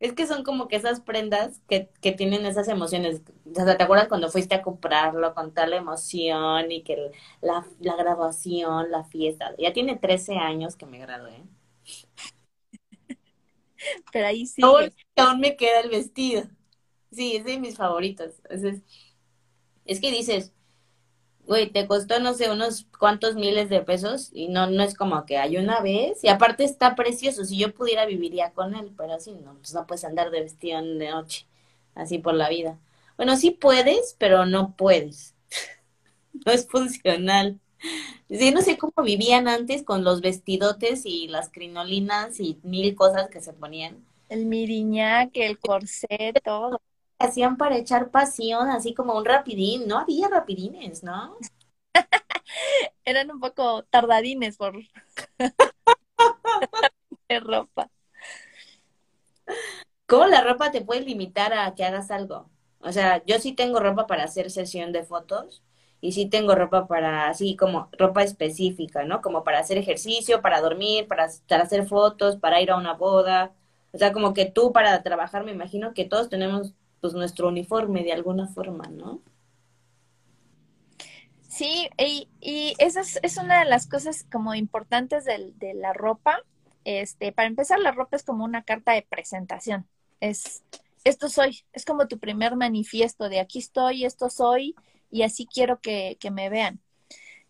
es 0.04 0.12
que 0.12 0.26
son 0.26 0.44
como 0.44 0.68
que 0.68 0.76
esas 0.76 1.00
prendas 1.00 1.62
que, 1.66 1.88
que 2.02 2.12
tienen 2.12 2.44
esas 2.44 2.68
emociones. 2.68 3.22
O 3.50 3.54
sea, 3.54 3.78
¿te 3.78 3.82
acuerdas 3.82 4.08
cuando 4.08 4.28
fuiste 4.28 4.54
a 4.54 4.60
comprarlo 4.60 5.34
con 5.34 5.54
tal 5.54 5.72
emoción 5.72 6.70
y 6.70 6.82
que 6.82 7.10
la, 7.40 7.66
la 7.80 7.96
graduación, 7.96 8.90
la 8.90 9.04
fiesta? 9.04 9.54
Ya 9.58 9.72
tiene 9.72 9.96
13 9.96 10.36
años 10.36 10.76
que 10.76 10.84
me 10.84 10.98
gradué. 10.98 11.42
Pero 14.12 14.26
ahí 14.26 14.44
sí. 14.44 14.60
Aún, 14.60 15.40
me 15.40 15.56
queda 15.56 15.80
el 15.80 15.88
vestido. 15.88 16.44
Sí, 17.10 17.36
es 17.36 17.46
de 17.46 17.58
mis 17.58 17.78
favoritos. 17.78 18.42
Es, 18.50 18.82
es 19.86 20.00
que 20.02 20.10
dices, 20.10 20.52
güey, 21.46 21.70
te 21.70 21.87
costó, 21.87 22.18
no 22.20 22.35
sé, 22.35 22.50
unos 22.50 22.87
cuantos 22.98 23.35
miles 23.35 23.68
de 23.68 23.80
pesos 23.83 24.30
y 24.33 24.48
no, 24.48 24.68
no 24.68 24.83
es 24.83 24.94
como 24.94 25.24
que 25.26 25.38
hay 25.38 25.57
una 25.57 25.80
vez. 25.80 26.22
Y 26.22 26.28
aparte 26.28 26.64
está 26.64 26.94
precioso, 26.94 27.44
si 27.44 27.59
yo 27.59 27.74
pudiera 27.74 28.07
viviría 28.07 28.52
con 28.52 28.74
él, 28.74 28.92
pero 28.96 29.14
así 29.14 29.33
no, 29.33 29.54
pues 29.54 29.74
no 29.74 29.87
puedes 29.87 30.04
andar 30.04 30.30
de 30.30 30.42
vestido 30.42 30.83
de 30.83 31.11
noche, 31.11 31.46
así 31.94 32.18
por 32.18 32.35
la 32.35 32.48
vida. 32.48 32.78
Bueno, 33.16 33.37
sí 33.37 33.50
puedes, 33.50 34.16
pero 34.18 34.46
no 34.46 34.74
puedes. 34.76 35.35
no 36.46 36.52
es 36.52 36.66
funcional. 36.66 37.61
Sí, 38.30 38.50
no 38.50 38.62
sé 38.62 38.78
cómo 38.78 38.94
vivían 39.04 39.46
antes 39.46 39.83
con 39.83 40.04
los 40.04 40.20
vestidotes 40.22 41.04
y 41.04 41.28
las 41.28 41.50
crinolinas 41.50 42.40
y 42.40 42.59
mil 42.62 42.94
cosas 42.94 43.28
que 43.28 43.40
se 43.40 43.52
ponían. 43.52 44.04
El 44.30 44.46
miriñaque, 44.46 45.46
el 45.46 45.59
corset, 45.59 46.42
todo 46.42 46.80
hacían 47.24 47.56
para 47.56 47.76
echar 47.76 48.10
pasión, 48.10 48.68
así 48.70 48.94
como 48.94 49.16
un 49.16 49.24
rapidín. 49.24 49.87
No 49.88 49.98
había 49.98 50.28
rapidines, 50.28 51.02
¿no? 51.02 51.37
Eran 53.04 53.30
un 53.30 53.40
poco 53.40 53.84
tardadines 53.84 54.56
por 54.56 54.74
de 57.28 57.40
ropa. 57.40 57.90
¿Cómo 60.06 60.26
la 60.26 60.42
ropa 60.42 60.70
te 60.70 60.82
puede 60.82 61.00
limitar 61.02 61.52
a 61.54 61.74
que 61.74 61.84
hagas 61.84 62.10
algo? 62.10 62.50
O 62.80 62.92
sea, 62.92 63.24
yo 63.24 63.38
sí 63.38 63.52
tengo 63.52 63.80
ropa 63.80 64.06
para 64.06 64.24
hacer 64.24 64.50
sesión 64.50 64.92
de 64.92 65.04
fotos 65.04 65.62
y 66.00 66.12
sí 66.12 66.26
tengo 66.26 66.54
ropa 66.54 66.87
para 66.87 67.28
así 67.28 67.56
como 67.56 67.88
ropa 67.98 68.22
específica, 68.22 69.04
¿no? 69.04 69.22
Como 69.22 69.44
para 69.44 69.60
hacer 69.60 69.78
ejercicio, 69.78 70.42
para 70.42 70.60
dormir, 70.60 71.08
para, 71.08 71.28
para 71.48 71.62
hacer 71.64 71.87
fotos, 71.87 72.37
para 72.37 72.60
ir 72.60 72.70
a 72.70 72.76
una 72.76 72.92
boda. 72.94 73.54
O 73.92 73.98
sea, 73.98 74.12
como 74.12 74.34
que 74.34 74.44
tú 74.46 74.72
para 74.72 75.02
trabajar, 75.02 75.44
me 75.44 75.52
imagino 75.52 75.94
que 75.94 76.04
todos 76.04 76.28
tenemos 76.28 76.74
pues 77.04 77.12
nuestro 77.12 77.48
uniforme 77.48 78.02
de 78.02 78.14
alguna 78.14 78.48
forma, 78.48 78.84
¿no? 78.84 79.20
Sí, 81.50 81.90
y, 81.98 82.30
y 82.40 82.72
esa 82.78 83.02
es, 83.02 83.36
una 83.36 83.58
de 83.58 83.66
las 83.66 83.86
cosas 83.86 84.24
como 84.32 84.54
importantes 84.54 85.26
de, 85.26 85.52
de 85.56 85.74
la 85.74 85.92
ropa. 85.92 86.38
Este, 86.84 87.30
para 87.30 87.46
empezar, 87.46 87.78
la 87.78 87.92
ropa 87.92 88.16
es 88.16 88.22
como 88.22 88.42
una 88.42 88.62
carta 88.62 88.92
de 88.92 89.02
presentación. 89.02 89.86
Es, 90.20 90.62
esto 91.04 91.28
soy, 91.28 91.66
es 91.74 91.84
como 91.84 92.08
tu 92.08 92.18
primer 92.18 92.56
manifiesto 92.56 93.28
de 93.28 93.40
aquí 93.40 93.58
estoy, 93.58 94.06
esto 94.06 94.30
soy, 94.30 94.74
y 95.10 95.24
así 95.24 95.44
quiero 95.44 95.80
que, 95.80 96.16
que 96.18 96.30
me 96.30 96.48
vean. 96.48 96.80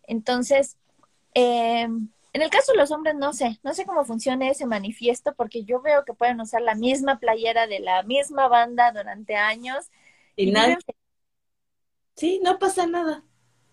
Entonces, 0.05 0.75
eh, 1.33 1.87
en 2.35 2.41
el 2.41 2.49
caso 2.49 2.73
de 2.73 2.77
los 2.77 2.91
hombres, 2.91 3.15
no 3.15 3.31
sé, 3.31 3.61
no 3.63 3.73
sé 3.73 3.85
cómo 3.85 4.03
funciona 4.03 4.49
ese 4.49 4.65
manifiesto, 4.65 5.33
porque 5.35 5.63
yo 5.63 5.79
veo 5.79 6.03
que 6.03 6.13
pueden 6.13 6.41
usar 6.41 6.61
la 6.61 6.75
misma 6.75 7.17
playera 7.17 7.65
de 7.65 7.79
la 7.79 8.03
misma 8.03 8.49
banda 8.49 8.91
durante 8.91 9.37
años. 9.37 9.85
Y, 10.35 10.51
nada. 10.51 10.77
Sí, 12.17 12.41
no 12.43 12.59
pasa 12.59 12.87
nada. 12.87 13.23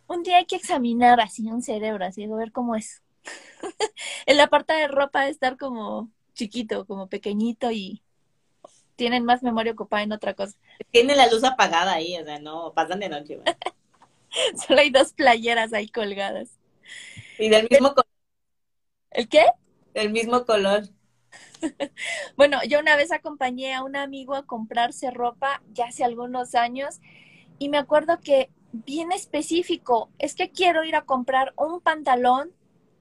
Un 0.07 0.22
día 0.22 0.37
hay 0.37 0.44
que 0.44 0.55
examinar 0.55 1.20
así 1.20 1.42
un 1.48 1.61
cerebro, 1.61 2.05
así, 2.05 2.22
a 2.22 2.37
ver 2.37 2.53
cómo 2.53 2.77
es. 2.77 3.03
en 4.27 4.37
la 4.37 4.46
parte 4.46 4.75
de 4.75 4.87
ropa 4.87 5.25
de 5.25 5.31
estar 5.31 5.57
como 5.57 6.12
chiquito, 6.33 6.87
como 6.87 7.09
pequeñito 7.09 7.72
y 7.72 8.01
tienen 8.94 9.25
más 9.25 9.42
memoria 9.42 9.72
ocupada 9.72 10.05
en 10.05 10.12
otra 10.12 10.35
cosa. 10.35 10.57
Tiene 10.92 11.16
la 11.16 11.27
luz 11.27 11.42
apagada 11.42 11.94
ahí, 11.94 12.16
o 12.16 12.25
sea, 12.25 12.38
no, 12.38 12.72
pasan 12.75 13.01
de 13.01 13.09
noche. 13.09 13.40
Solo 14.64 14.83
hay 14.83 14.90
dos 14.90 15.14
playeras 15.14 15.72
ahí 15.72 15.88
colgadas. 15.88 16.61
Y 17.40 17.48
del 17.48 17.66
mismo 17.68 17.88
color. 17.88 18.12
¿El 19.12 19.29
qué? 19.29 19.44
Del 19.94 20.11
mismo 20.11 20.44
color. 20.44 20.85
bueno, 22.37 22.59
yo 22.68 22.81
una 22.81 22.96
vez 22.96 23.12
acompañé 23.12 23.75
a 23.75 23.83
un 23.83 23.96
amigo 23.96 24.35
a 24.35 24.46
comprarse 24.46 25.11
ropa 25.11 25.62
ya 25.72 25.87
hace 25.87 26.05
algunos 26.05 26.55
años 26.55 27.01
y 27.59 27.68
me 27.68 27.79
acuerdo 27.79 28.18
que 28.20 28.51
bien 28.72 29.12
específico, 29.12 30.11
es 30.18 30.35
que 30.35 30.51
quiero 30.51 30.85
ir 30.85 30.96
a 30.96 31.05
comprar 31.05 31.53
un 31.57 31.81
pantalón, 31.81 32.53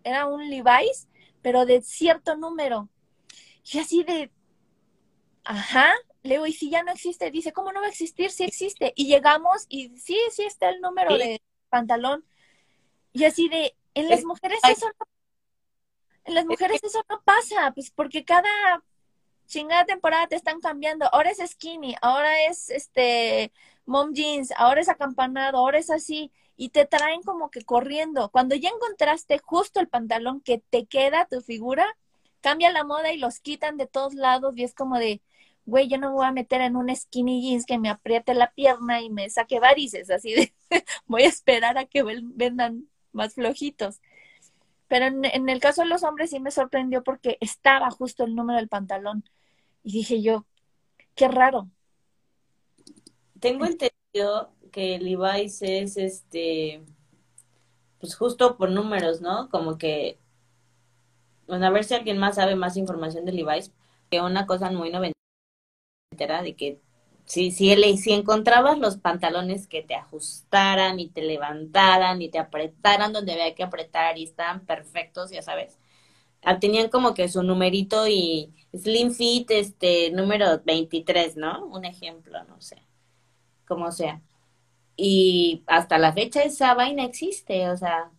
era 0.04 0.26
un 0.26 0.50
Levi's, 0.50 1.08
pero 1.42 1.66
de 1.66 1.82
cierto 1.82 2.36
número. 2.36 2.90
Y 3.72 3.80
así 3.80 4.04
de, 4.04 4.32
ajá, 5.44 5.94
Leo, 6.24 6.46
y 6.46 6.54
si 6.54 6.70
ya 6.70 6.84
no 6.84 6.92
existe, 6.92 7.32
dice, 7.32 7.54
¿cómo 7.54 7.72
no 7.72 7.80
va 7.80 7.88
a 7.88 7.90
existir? 7.90 8.32
Sí 8.32 8.44
existe. 8.44 8.94
Y 8.96 9.08
llegamos 9.08 9.66
y 9.70 9.98
sí, 9.98 10.18
sí 10.32 10.44
está 10.44 10.70
el 10.70 10.82
número 10.82 11.18
de 11.18 11.42
pantalón. 11.70 12.26
Y 13.14 13.24
así 13.24 13.50
de, 13.50 13.76
en 13.94 14.10
las 14.10 14.24
mujeres 14.24 14.60
eso 14.70 14.88
no 14.88 15.06
en 16.26 16.36
las 16.36 16.46
mujeres 16.46 16.82
eso 16.84 17.04
no 17.10 17.22
pasa, 17.24 17.72
pues 17.74 17.92
porque 17.92 18.24
cada 18.26 18.84
chingada 19.48 19.86
temporada 19.86 20.28
te 20.28 20.36
están 20.36 20.62
cambiando. 20.62 21.08
Ahora 21.14 21.32
es 21.32 21.40
skinny, 21.52 21.96
ahora 22.02 22.46
es 22.46 22.70
este 22.70 23.52
mom 23.86 24.14
jeans, 24.14 24.52
ahora 24.58 24.82
es 24.82 24.90
acampanado, 24.90 25.58
ahora 25.58 25.80
es 25.80 25.90
así. 25.90 26.32
Y 26.58 26.70
te 26.70 26.86
traen 26.86 27.22
como 27.24 27.50
que 27.52 27.64
corriendo. 27.64 28.30
Cuando 28.32 28.56
ya 28.56 28.70
encontraste 28.70 29.40
justo 29.40 29.80
el 29.80 29.88
pantalón 29.90 30.42
que 30.42 30.60
te 30.70 30.86
queda 30.86 31.28
tu 31.30 31.42
figura, 31.42 31.86
cambia 32.42 32.72
la 32.72 32.84
moda 32.84 33.12
y 33.14 33.18
los 33.18 33.40
quitan 33.40 33.78
de 33.78 33.88
todos 33.88 34.14
lados 34.16 34.54
y 34.58 34.64
es 34.64 34.74
como 34.74 34.98
de, 35.00 35.22
güey, 35.66 35.88
yo 35.90 35.98
no 35.98 36.10
me 36.10 36.16
voy 36.16 36.26
a 36.26 36.32
meter 36.32 36.62
en 36.62 36.76
un 36.76 36.96
skinny 36.96 37.42
jeans 37.42 37.66
que 37.66 37.78
me 37.78 37.90
apriete 37.90 38.34
la 38.34 38.52
pierna 38.52 39.02
y 39.02 39.10
me 39.10 39.30
saque 39.30 39.60
varices, 39.60 40.10
así 40.12 40.34
de, 40.34 40.54
voy 41.06 41.24
a 41.24 41.28
esperar 41.28 41.78
a 41.78 41.86
que 41.86 42.04
vendan 42.04 42.88
más 43.12 43.34
flojitos. 43.36 44.00
Pero 44.92 45.06
en, 45.06 45.48
el 45.48 45.62
caso 45.62 45.84
de 45.84 45.88
los 45.88 46.04
hombres 46.04 46.32
sí 46.32 46.42
me 46.42 46.52
sorprendió 46.52 47.02
porque 47.02 47.38
estaba 47.40 47.90
justo 47.92 48.26
el 48.26 48.36
número 48.36 48.60
del 48.60 48.68
pantalón. 48.68 49.24
Y 49.84 49.94
dije 49.94 50.22
yo, 50.22 50.46
qué 51.16 51.30
raro. 51.30 51.70
Tengo 53.40 53.64
entendido 53.64 54.52
que 54.70 55.00
Levi's 55.00 55.62
es 55.62 55.96
este, 55.96 56.84
pues 58.02 58.18
justo 58.18 58.58
por 58.58 58.70
números, 58.70 59.22
¿no? 59.22 59.48
Como 59.48 59.78
que, 59.78 60.20
bueno, 61.48 61.68
a 61.68 61.70
ver 61.70 61.86
si 61.86 61.94
alguien 61.94 62.18
más 62.18 62.36
sabe 62.36 62.58
más 62.58 62.76
información 62.76 63.24
de 63.24 63.32
Levi's, 63.32 63.72
que 64.10 64.20
una 64.20 64.46
cosa 64.46 64.70
muy 64.72 64.92
noventera 64.92 66.44
de 66.44 66.54
que 66.58 66.82
si, 67.26 67.52
si, 67.52 67.98
si 67.98 68.12
encontrabas 68.12 68.78
los 68.80 68.98
pantalones 68.98 69.68
que 69.68 69.84
te 69.84 69.96
ajustaran 69.96 71.00
y 71.00 71.10
te 71.10 71.22
levantaran 71.22 72.22
y 72.22 72.30
te 72.30 72.40
apretaran 72.40 73.14
donde 73.14 73.34
había 73.34 73.56
que 73.56 73.64
apretar 73.64 74.18
y 74.18 74.24
estaban 74.26 74.66
perfectos, 74.66 75.32
ya 75.32 75.42
sabes, 75.42 75.78
ah, 76.44 76.60
tenían 76.60 76.90
como 76.90 77.14
que 77.14 77.30
su 77.30 77.44
numerito 77.44 78.08
y 78.08 78.54
Slim 78.74 79.12
Fit, 79.14 79.52
este, 79.52 80.12
número 80.12 80.62
23, 80.66 81.38
¿no? 81.38 81.66
Un 81.66 81.86
ejemplo, 81.86 82.44
no 82.46 82.62
sé, 82.62 82.78
como 83.68 83.92
sea. 83.92 84.22
Y 84.96 85.64
hasta 85.68 85.98
la 85.98 86.14
fecha 86.14 86.44
esa 86.44 86.74
vaina 86.76 87.06
existe, 87.06 87.70
o 87.70 87.78
sea, 87.78 88.12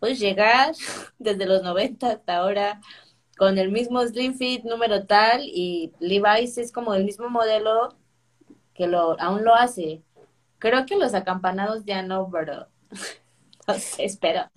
puedes 0.00 0.18
llegar 0.20 0.74
desde 1.18 1.46
los 1.46 1.62
90 1.62 2.10
hasta 2.10 2.36
ahora 2.38 2.80
con 3.36 3.58
el 3.58 3.70
mismo 3.70 4.02
Slim 4.02 4.34
Fit 4.34 4.64
número 4.64 5.06
tal 5.06 5.42
y 5.44 5.92
Levi's 6.00 6.58
es 6.58 6.72
como 6.72 6.94
el 6.94 7.04
mismo 7.04 7.28
modelo 7.28 7.96
que 8.74 8.86
lo, 8.86 9.18
aún 9.20 9.44
lo 9.44 9.54
hace. 9.54 10.02
Creo 10.58 10.86
que 10.86 10.96
los 10.96 11.14
acampanados 11.14 11.84
ya 11.84 12.02
no, 12.02 12.28
pero 12.30 12.68
espero. 13.98 14.50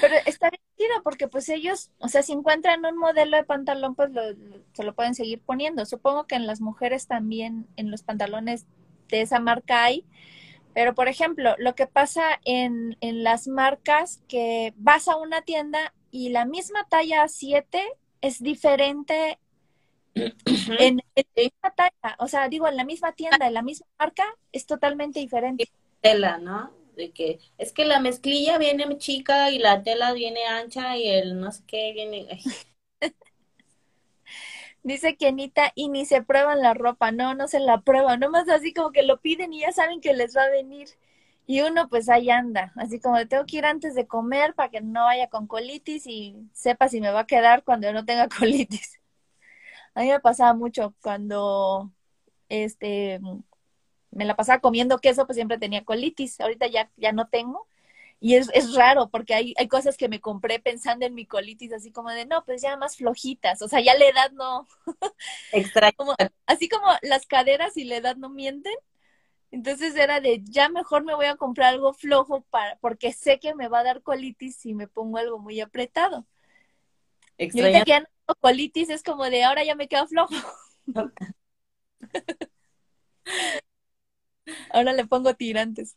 Pero 0.00 0.14
está 0.26 0.50
bien 0.50 0.60
porque 1.02 1.28
pues 1.28 1.48
ellos, 1.48 1.90
o 1.98 2.08
sea, 2.08 2.22
si 2.22 2.32
encuentran 2.32 2.84
un 2.84 2.96
modelo 2.96 3.36
de 3.36 3.44
pantalón, 3.44 3.94
pues 3.94 4.10
se 4.72 4.84
lo 4.84 4.94
pueden 4.94 5.14
seguir 5.14 5.40
poniendo. 5.40 5.84
Supongo 5.84 6.26
que 6.26 6.34
en 6.34 6.46
las 6.46 6.60
mujeres 6.60 7.06
también, 7.06 7.66
en 7.76 7.90
los 7.90 8.02
pantalones 8.02 8.66
de 9.08 9.22
esa 9.22 9.40
marca 9.40 9.84
hay. 9.84 10.06
Pero, 10.72 10.94
por 10.94 11.08
ejemplo, 11.08 11.54
lo 11.58 11.74
que 11.74 11.86
pasa 11.86 12.22
en, 12.44 12.96
en 13.00 13.24
las 13.24 13.48
marcas 13.48 14.22
que 14.28 14.72
vas 14.76 15.08
a 15.08 15.16
una 15.16 15.42
tienda 15.42 15.92
y 16.10 16.30
la 16.30 16.44
misma 16.44 16.86
talla 16.88 17.26
7 17.28 17.82
es 18.20 18.42
diferente 18.42 19.38
en, 20.14 20.96
la 21.14 21.24
misma 21.36 21.70
talla, 21.76 22.16
o 22.18 22.28
sea, 22.28 22.48
digo, 22.48 22.68
en 22.68 22.76
la 22.76 22.84
misma 22.84 23.12
tienda, 23.12 23.46
en 23.46 23.54
la 23.54 23.62
misma 23.62 23.86
marca, 23.98 24.24
es 24.52 24.66
totalmente 24.66 25.20
diferente. 25.20 25.70
Tela, 26.00 26.38
¿no? 26.38 26.72
De 26.96 27.10
que 27.12 27.38
es 27.58 27.72
que 27.72 27.84
la 27.84 28.00
mezclilla 28.00 28.58
viene 28.58 28.98
chica 28.98 29.50
y 29.50 29.58
la 29.58 29.82
tela 29.82 30.12
viene 30.12 30.44
ancha 30.46 30.96
y 30.96 31.08
el 31.08 31.38
no 31.40 31.52
sé 31.52 31.62
qué 31.66 31.92
viene. 31.92 32.28
Dice 34.82 35.16
que 35.16 35.28
Anita, 35.28 35.72
y 35.74 35.90
ni 35.90 36.06
se 36.06 36.22
prueban 36.22 36.62
la 36.62 36.72
ropa, 36.72 37.12
no, 37.12 37.34
no 37.34 37.48
se 37.48 37.60
la 37.60 37.82
prueban, 37.82 38.18
nomás 38.18 38.48
así 38.48 38.72
como 38.72 38.92
que 38.92 39.02
lo 39.02 39.20
piden 39.20 39.52
y 39.52 39.60
ya 39.60 39.72
saben 39.72 40.00
que 40.00 40.14
les 40.14 40.34
va 40.34 40.44
a 40.44 40.50
venir. 40.50 40.88
Y 41.46 41.62
uno 41.62 41.88
pues 41.88 42.08
ahí 42.08 42.30
anda, 42.30 42.72
así 42.76 43.00
como 43.00 43.26
tengo 43.26 43.44
que 43.44 43.58
ir 43.58 43.66
antes 43.66 43.94
de 43.94 44.06
comer 44.06 44.54
para 44.54 44.70
que 44.70 44.80
no 44.80 45.04
vaya 45.04 45.28
con 45.28 45.46
colitis 45.46 46.06
y 46.06 46.48
sepa 46.52 46.88
si 46.88 47.00
me 47.00 47.10
va 47.10 47.20
a 47.20 47.26
quedar 47.26 47.64
cuando 47.64 47.92
no 47.92 48.04
tenga 48.04 48.28
colitis. 48.38 48.99
A 49.94 50.02
mí 50.02 50.08
me 50.08 50.20
pasaba 50.20 50.54
mucho 50.54 50.94
cuando 51.00 51.90
este 52.48 53.20
me 54.10 54.24
la 54.24 54.36
pasaba 54.36 54.60
comiendo 54.60 54.98
queso, 54.98 55.26
pues 55.26 55.36
siempre 55.36 55.58
tenía 55.58 55.84
colitis. 55.84 56.40
Ahorita 56.40 56.66
ya, 56.66 56.90
ya 56.96 57.12
no 57.12 57.28
tengo. 57.28 57.66
Y 58.18 58.34
es, 58.34 58.50
es 58.52 58.74
raro 58.74 59.08
porque 59.08 59.34
hay, 59.34 59.54
hay 59.56 59.66
cosas 59.66 59.96
que 59.96 60.08
me 60.08 60.20
compré 60.20 60.58
pensando 60.58 61.06
en 61.06 61.14
mi 61.14 61.24
colitis, 61.24 61.72
así 61.72 61.90
como 61.90 62.10
de, 62.10 62.26
no, 62.26 62.44
pues 62.44 62.60
ya 62.60 62.76
más 62.76 62.96
flojitas. 62.96 63.62
O 63.62 63.68
sea, 63.68 63.80
ya 63.80 63.96
la 63.96 64.04
edad 64.06 64.30
no. 64.32 64.68
Extraño. 65.52 65.94
así 66.46 66.68
como 66.68 66.86
las 67.02 67.26
caderas 67.26 67.76
y 67.76 67.84
la 67.84 67.96
edad 67.96 68.16
no 68.16 68.28
mienten. 68.28 68.74
Entonces 69.52 69.96
era 69.96 70.20
de, 70.20 70.42
ya 70.44 70.68
mejor 70.68 71.04
me 71.04 71.14
voy 71.14 71.26
a 71.26 71.36
comprar 71.36 71.70
algo 71.70 71.92
flojo 71.92 72.42
para, 72.50 72.76
porque 72.76 73.12
sé 73.12 73.40
que 73.40 73.54
me 73.54 73.68
va 73.68 73.80
a 73.80 73.84
dar 73.84 74.02
colitis 74.02 74.56
si 74.56 74.74
me 74.74 74.86
pongo 74.86 75.18
algo 75.18 75.38
muy 75.38 75.60
apretado. 75.60 76.26
Extraño 77.38 77.84
colitis 78.36 78.90
es 78.90 79.02
como 79.02 79.24
de 79.24 79.44
ahora 79.44 79.64
ya 79.64 79.74
me 79.74 79.88
quedo 79.88 80.06
flojo. 80.06 80.34
ahora 84.72 84.92
le 84.92 85.06
pongo 85.06 85.34
tirantes. 85.34 85.96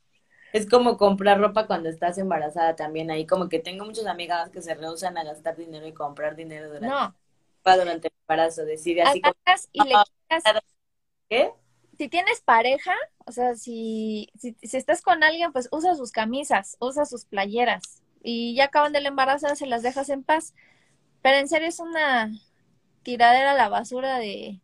Es 0.54 0.70
como 0.70 0.98
comprar 0.98 1.40
ropa 1.40 1.66
cuando 1.66 1.90
estás 1.90 2.18
embarazada 2.20 2.76
también. 2.76 3.10
Ahí 3.10 3.26
como 3.26 3.50
que 3.50 3.60
tengo 3.60 3.86
muchas 3.86 4.06
amigas 4.06 4.52
que 4.52 4.62
se 4.62 4.76
rehusan 4.76 5.18
a 5.18 5.24
gastar 5.24 5.58
dinero 5.58 5.88
y 5.88 5.94
comprar 5.94 6.36
dinero 6.36 6.68
durante, 6.68 6.88
no. 6.88 7.16
durante 7.64 8.10
el 8.10 8.14
embarazo. 8.22 8.64
Decide 8.64 9.02
así 9.02 9.20
como... 9.20 9.34
y 9.72 9.84
le 9.84 9.96
¿Qué? 11.28 11.52
Si 11.98 12.08
tienes 12.08 12.42
pareja, 12.42 12.94
o 13.26 13.32
sea, 13.32 13.56
si, 13.56 14.30
si, 14.38 14.56
si 14.62 14.78
estás 14.78 15.02
con 15.02 15.24
alguien, 15.24 15.52
pues 15.54 15.70
usa 15.72 15.96
sus 15.96 16.12
camisas, 16.12 16.78
usa 16.80 17.06
sus 17.06 17.26
playeras. 17.26 18.04
Y 18.22 18.56
ya 18.56 18.66
acaban 18.66 18.94
del 18.94 19.08
embarazo, 19.08 19.56
se 19.56 19.66
las 19.66 19.82
dejas 19.82 20.10
en 20.10 20.24
paz. 20.24 20.54
Pero 21.24 21.38
en 21.38 21.48
serio 21.48 21.70
es 21.70 21.80
una 21.80 22.32
tiradera 23.02 23.54
a 23.54 23.56
la 23.56 23.70
basura 23.70 24.20
de 24.20 24.62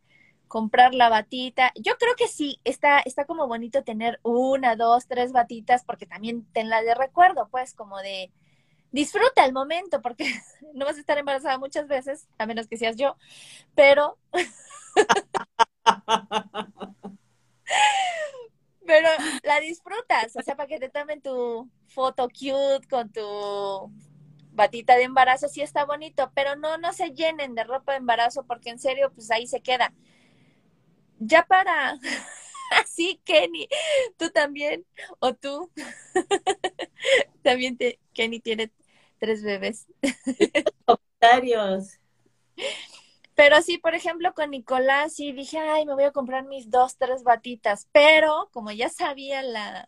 comprar 0.49 0.93
la 0.93 1.09
batita. 1.09 1.71
Yo 1.75 1.97
creo 1.97 2.15
que 2.17 2.27
sí, 2.27 2.59
está, 2.65 2.99
está 2.99 3.25
como 3.25 3.47
bonito 3.47 3.83
tener 3.83 4.19
una, 4.23 4.75
dos, 4.75 5.07
tres 5.07 5.31
batitas, 5.31 5.85
porque 5.85 6.05
también 6.05 6.45
ten 6.53 6.69
la 6.69 6.81
de 6.83 6.95
recuerdo, 6.95 7.47
pues, 7.49 7.73
como 7.73 7.97
de, 7.99 8.31
disfruta 8.91 9.45
el 9.45 9.53
momento 9.53 10.01
porque 10.01 10.25
no 10.73 10.85
vas 10.85 10.97
a 10.97 10.99
estar 10.99 11.17
embarazada 11.17 11.57
muchas 11.57 11.87
veces, 11.87 12.27
a 12.37 12.45
menos 12.45 12.67
que 12.67 12.77
seas 12.77 12.97
yo, 12.97 13.15
pero... 13.73 14.17
pero 18.85 19.07
la 19.43 19.59
disfrutas, 19.61 20.35
o 20.35 20.41
sea, 20.41 20.57
para 20.57 20.67
que 20.67 20.79
te 20.79 20.89
tomen 20.89 21.21
tu 21.21 21.69
foto 21.87 22.27
cute 22.27 22.85
con 22.89 23.09
tu 23.11 23.91
batita 24.59 24.97
de 24.97 25.03
embarazo, 25.03 25.47
sí 25.47 25.61
está 25.61 25.85
bonito, 25.85 26.31
pero 26.35 26.57
no, 26.57 26.77
no 26.77 26.91
se 26.91 27.11
llenen 27.11 27.55
de 27.55 27.63
ropa 27.63 27.93
de 27.93 27.99
embarazo 27.99 28.43
porque 28.45 28.69
en 28.69 28.77
serio, 28.77 29.09
pues 29.15 29.31
ahí 29.31 29.47
se 29.47 29.61
queda. 29.61 29.93
Ya 31.17 31.45
para, 31.45 31.97
así 32.83 33.21
Kenny, 33.23 33.69
tú 34.17 34.29
también, 34.31 34.85
o 35.19 35.33
tú, 35.33 35.71
también 37.41 37.77
te, 37.77 37.99
Kenny 38.13 38.41
tiene 38.41 38.69
tres 39.17 39.43
bebés. 39.43 39.87
Comentarios. 40.85 41.97
Pero 43.35 43.61
sí, 43.61 43.77
por 43.77 43.95
ejemplo, 43.95 44.33
con 44.33 44.51
Nicolás 44.51 45.15
sí 45.15 45.31
dije, 45.31 45.57
ay, 45.57 45.85
me 45.85 45.93
voy 45.93 46.03
a 46.03 46.11
comprar 46.11 46.43
mis 46.43 46.69
dos, 46.69 46.97
tres 46.97 47.23
batitas, 47.23 47.87
pero 47.93 48.49
como 48.51 48.71
ya 48.71 48.89
sabía 48.89 49.41
la, 49.41 49.87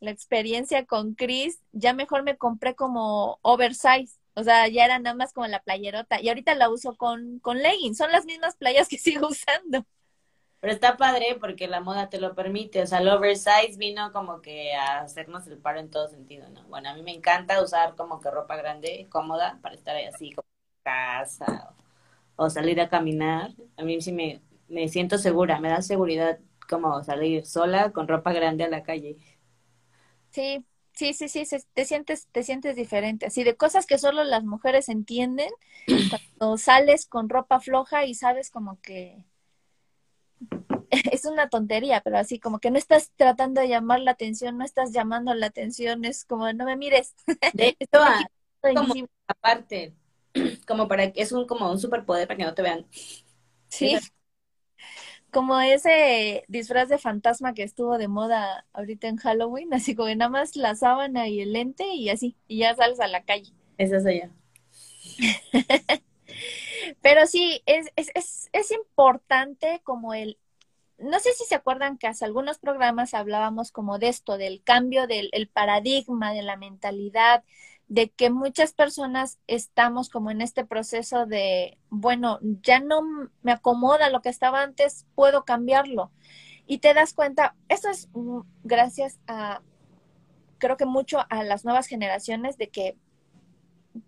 la 0.00 0.10
experiencia 0.10 0.86
con 0.86 1.14
Chris, 1.14 1.60
ya 1.72 1.92
mejor 1.92 2.22
me 2.22 2.36
compré 2.36 2.74
como 2.74 3.38
oversize. 3.42 4.18
O 4.34 4.42
sea, 4.42 4.68
ya 4.68 4.84
era 4.84 4.98
nada 4.98 5.14
más 5.14 5.32
como 5.32 5.46
la 5.46 5.62
playerota. 5.62 6.20
Y 6.20 6.28
ahorita 6.28 6.54
la 6.54 6.70
uso 6.70 6.96
con, 6.96 7.38
con 7.40 7.58
leggings. 7.58 7.98
Son 7.98 8.10
las 8.10 8.24
mismas 8.24 8.56
playas 8.56 8.88
que 8.88 8.98
sigo 8.98 9.28
usando. 9.28 9.84
Pero 10.60 10.74
está 10.74 10.96
padre 10.96 11.38
porque 11.40 11.68
la 11.68 11.80
moda 11.80 12.08
te 12.10 12.20
lo 12.20 12.34
permite. 12.34 12.82
O 12.82 12.86
sea, 12.86 12.98
el 12.98 13.08
oversize 13.08 13.76
vino 13.78 14.12
como 14.12 14.40
que 14.42 14.74
a 14.74 15.00
hacernos 15.00 15.46
el 15.46 15.58
paro 15.58 15.80
en 15.80 15.90
todo 15.90 16.08
sentido, 16.08 16.48
¿no? 16.50 16.64
Bueno, 16.68 16.90
a 16.90 16.94
mí 16.94 17.02
me 17.02 17.14
encanta 17.14 17.62
usar 17.62 17.94
como 17.96 18.20
que 18.20 18.30
ropa 18.30 18.56
grande, 18.56 19.06
cómoda, 19.10 19.58
para 19.62 19.74
estar 19.74 19.96
ahí 19.96 20.04
así 20.04 20.32
como 20.32 20.46
en 20.46 20.82
casa 20.82 21.74
o, 22.36 22.50
salir 22.50 22.80
a 22.80 22.88
caminar. 22.90 23.52
A 23.76 23.84
mí 23.84 24.00
sí 24.02 24.12
me, 24.12 24.42
me 24.68 24.88
siento 24.88 25.18
segura, 25.18 25.60
me 25.60 25.70
da 25.70 25.82
seguridad 25.82 26.38
como 26.68 27.02
salir 27.02 27.46
sola 27.46 27.92
con 27.92 28.06
ropa 28.08 28.32
grande 28.32 28.64
a 28.64 28.68
la 28.68 28.82
calle. 28.82 29.16
Sí, 30.30 30.64
sí, 30.94 31.12
sí, 31.14 31.28
sí, 31.28 31.56
te 31.74 31.84
sientes, 31.84 32.28
te 32.32 32.42
sientes 32.42 32.76
diferente. 32.76 33.26
Así 33.26 33.44
de 33.44 33.56
cosas 33.56 33.86
que 33.86 33.98
solo 33.98 34.24
las 34.24 34.44
mujeres 34.44 34.88
entienden 34.88 35.50
cuando 36.38 36.58
sales 36.58 37.06
con 37.06 37.28
ropa 37.28 37.60
floja 37.60 38.04
y 38.04 38.14
sabes 38.14 38.50
como 38.50 38.80
que 38.80 39.24
es 41.12 41.24
una 41.24 41.48
tontería, 41.48 42.00
pero 42.02 42.18
así 42.18 42.38
como 42.38 42.58
que 42.58 42.70
no 42.70 42.78
estás 42.78 43.10
tratando 43.16 43.60
de 43.60 43.68
llamar 43.68 44.00
la 44.00 44.12
atención, 44.12 44.58
no 44.58 44.64
estás 44.64 44.92
llamando 44.92 45.34
la 45.34 45.46
atención, 45.46 46.04
es 46.04 46.24
como 46.24 46.52
no 46.52 46.64
me 46.64 46.76
mires. 46.76 47.14
De 47.54 47.76
hecho, 47.78 48.00
como 48.74 48.94
aparte, 49.26 49.94
como 50.66 50.88
para 50.88 51.12
que 51.12 51.22
es 51.22 51.32
un 51.32 51.46
como 51.46 51.70
un 51.70 51.78
superpoder 51.78 52.26
para 52.26 52.36
que 52.36 52.44
no 52.44 52.54
te 52.54 52.62
vean. 52.62 52.86
Sí. 53.68 53.96
Como 55.32 55.58
ese 55.60 56.44
disfraz 56.48 56.88
de 56.88 56.98
fantasma 56.98 57.54
que 57.54 57.62
estuvo 57.62 57.98
de 57.98 58.08
moda 58.08 58.66
ahorita 58.72 59.08
en 59.08 59.16
Halloween, 59.16 59.72
así 59.74 59.94
como 59.94 60.08
nada 60.14 60.30
más 60.30 60.56
la 60.56 60.74
sábana 60.74 61.28
y 61.28 61.40
el 61.40 61.52
lente 61.52 61.86
y 61.94 62.10
así, 62.10 62.36
y 62.48 62.58
ya 62.58 62.74
sales 62.74 63.00
a 63.00 63.06
la 63.06 63.24
calle. 63.24 63.52
Esa 63.78 63.96
es 63.98 64.06
allá. 64.06 64.30
Pero 67.02 67.26
sí, 67.26 67.62
es, 67.66 67.88
es, 67.96 68.10
es, 68.14 68.48
es 68.52 68.70
importante 68.70 69.80
como 69.84 70.14
el 70.14 70.38
no 71.00 71.18
sé 71.18 71.32
si 71.32 71.44
se 71.44 71.54
acuerdan 71.54 71.98
que 71.98 72.06
hace 72.06 72.24
algunos 72.24 72.58
programas 72.58 73.14
hablábamos 73.14 73.72
como 73.72 73.98
de 73.98 74.08
esto, 74.08 74.36
del 74.36 74.62
cambio 74.62 75.06
del 75.06 75.50
paradigma, 75.52 76.32
de 76.32 76.42
la 76.42 76.56
mentalidad, 76.56 77.42
de 77.90 78.08
que 78.08 78.30
muchas 78.30 78.72
personas 78.72 79.40
estamos 79.48 80.10
como 80.10 80.30
en 80.30 80.42
este 80.42 80.64
proceso 80.64 81.26
de, 81.26 81.76
bueno, 81.90 82.38
ya 82.62 82.78
no 82.78 83.02
me 83.42 83.50
acomoda 83.50 84.10
lo 84.10 84.22
que 84.22 84.28
estaba 84.28 84.62
antes, 84.62 85.06
puedo 85.16 85.44
cambiarlo. 85.44 86.12
Y 86.68 86.78
te 86.78 86.94
das 86.94 87.12
cuenta, 87.14 87.56
eso 87.68 87.90
es 87.90 88.08
gracias 88.62 89.18
a, 89.26 89.60
creo 90.58 90.76
que 90.76 90.86
mucho 90.86 91.18
a 91.28 91.42
las 91.42 91.64
nuevas 91.64 91.88
generaciones 91.88 92.56
de 92.58 92.70
que 92.70 92.96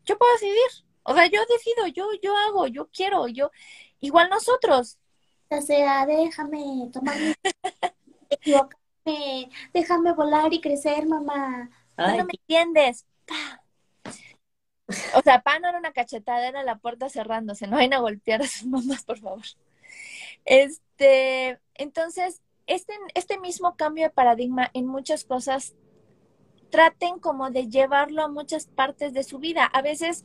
yo 0.05 0.17
puedo 0.17 0.33
decidir, 0.35 0.87
o 1.03 1.13
sea, 1.13 1.27
yo 1.27 1.41
decido, 1.49 1.89
yo, 1.89 2.07
yo 2.23 2.37
hago, 2.37 2.69
yo 2.69 2.89
quiero, 2.93 3.27
yo, 3.27 3.51
igual 3.99 4.31
nosotros, 4.31 5.01
sea, 5.61 6.07
déjame 6.07 6.89
tomar 6.93 7.17
equivocarme, 8.31 9.51
déjame 9.75 10.13
volar 10.13 10.55
y 10.55 10.61
crecer, 10.61 11.05
mamá. 11.07 11.69
no 11.99 12.25
me 12.25 12.33
entiendes. 12.33 13.07
O 15.15 15.23
sea, 15.23 15.43
pa 15.43 15.59
no 15.59 15.69
era 15.69 15.79
una 15.79 15.93
cachetada, 15.93 16.47
era 16.47 16.63
la 16.63 16.77
puerta 16.77 17.09
cerrándose. 17.09 17.67
No 17.67 17.77
vayan 17.77 17.95
a 17.95 17.99
golpear 18.01 18.43
a 18.43 18.47
sus 18.47 18.67
mamás, 18.67 19.05
por 19.05 19.19
favor. 19.19 19.43
Este, 20.45 21.59
entonces, 21.75 22.41
este, 22.67 22.95
este 23.15 23.39
mismo 23.39 23.77
cambio 23.77 24.05
de 24.05 24.11
paradigma 24.11 24.71
en 24.75 24.87
muchas 24.87 25.25
cosas, 25.25 25.75
traten 26.71 27.19
como 27.19 27.51
de 27.51 27.69
llevarlo 27.69 28.23
a 28.23 28.29
muchas 28.29 28.67
partes 28.67 29.13
de 29.13 29.25
su 29.25 29.39
vida. 29.39 29.65
A 29.65 29.83
veces 29.83 30.25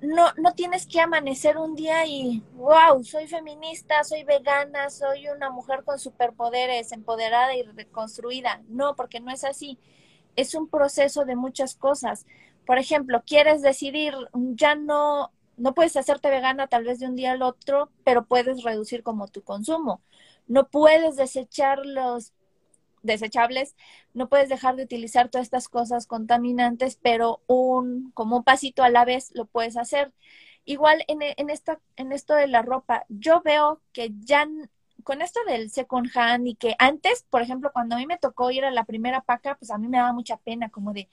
no, 0.00 0.32
no 0.36 0.54
tienes 0.54 0.86
que 0.86 1.00
amanecer 1.00 1.58
un 1.58 1.74
día 1.74 2.06
y, 2.06 2.42
wow, 2.54 3.02
soy 3.02 3.26
feminista, 3.26 4.04
soy 4.04 4.22
vegana, 4.22 4.90
soy 4.90 5.28
una 5.28 5.50
mujer 5.50 5.82
con 5.84 5.98
superpoderes, 5.98 6.92
empoderada 6.92 7.54
y 7.56 7.62
reconstruida. 7.62 8.62
No, 8.68 8.94
porque 8.94 9.20
no 9.20 9.32
es 9.32 9.44
así. 9.44 9.78
Es 10.36 10.54
un 10.54 10.68
proceso 10.68 11.24
de 11.24 11.34
muchas 11.34 11.74
cosas. 11.74 12.26
Por 12.68 12.76
ejemplo, 12.78 13.22
quieres 13.24 13.62
decidir, 13.62 14.12
ya 14.34 14.74
no, 14.74 15.32
no 15.56 15.72
puedes 15.72 15.96
hacerte 15.96 16.28
vegana 16.28 16.66
tal 16.66 16.84
vez 16.84 16.98
de 16.98 17.06
un 17.06 17.16
día 17.16 17.32
al 17.32 17.40
otro, 17.40 17.90
pero 18.04 18.26
puedes 18.26 18.62
reducir 18.62 19.02
como 19.02 19.26
tu 19.26 19.42
consumo. 19.42 20.02
No 20.46 20.68
puedes 20.68 21.16
desechar 21.16 21.86
los 21.86 22.34
desechables, 23.02 23.74
no 24.12 24.28
puedes 24.28 24.50
dejar 24.50 24.76
de 24.76 24.82
utilizar 24.82 25.30
todas 25.30 25.46
estas 25.46 25.70
cosas 25.70 26.06
contaminantes, 26.06 26.98
pero 27.00 27.40
un, 27.46 28.10
como 28.12 28.36
un 28.36 28.44
pasito 28.44 28.82
a 28.82 28.90
la 28.90 29.06
vez 29.06 29.30
lo 29.32 29.46
puedes 29.46 29.78
hacer. 29.78 30.12
Igual 30.66 31.02
en, 31.08 31.20
en, 31.22 31.48
esta, 31.48 31.80
en 31.96 32.12
esto 32.12 32.34
de 32.34 32.48
la 32.48 32.60
ropa, 32.60 33.06
yo 33.08 33.40
veo 33.40 33.80
que 33.94 34.12
ya 34.20 34.46
con 35.04 35.22
esto 35.22 35.40
del 35.46 35.70
second 35.70 36.10
hand 36.14 36.46
y 36.46 36.54
que 36.54 36.76
antes, 36.78 37.24
por 37.30 37.40
ejemplo, 37.40 37.70
cuando 37.72 37.94
a 37.94 37.98
mí 37.98 38.04
me 38.04 38.18
tocó 38.18 38.50
ir 38.50 38.66
a 38.66 38.70
la 38.70 38.84
primera 38.84 39.22
paca, 39.22 39.54
pues 39.54 39.70
a 39.70 39.78
mí 39.78 39.88
me 39.88 39.96
daba 39.96 40.12
mucha 40.12 40.36
pena 40.36 40.68
como 40.68 40.92
de 40.92 41.08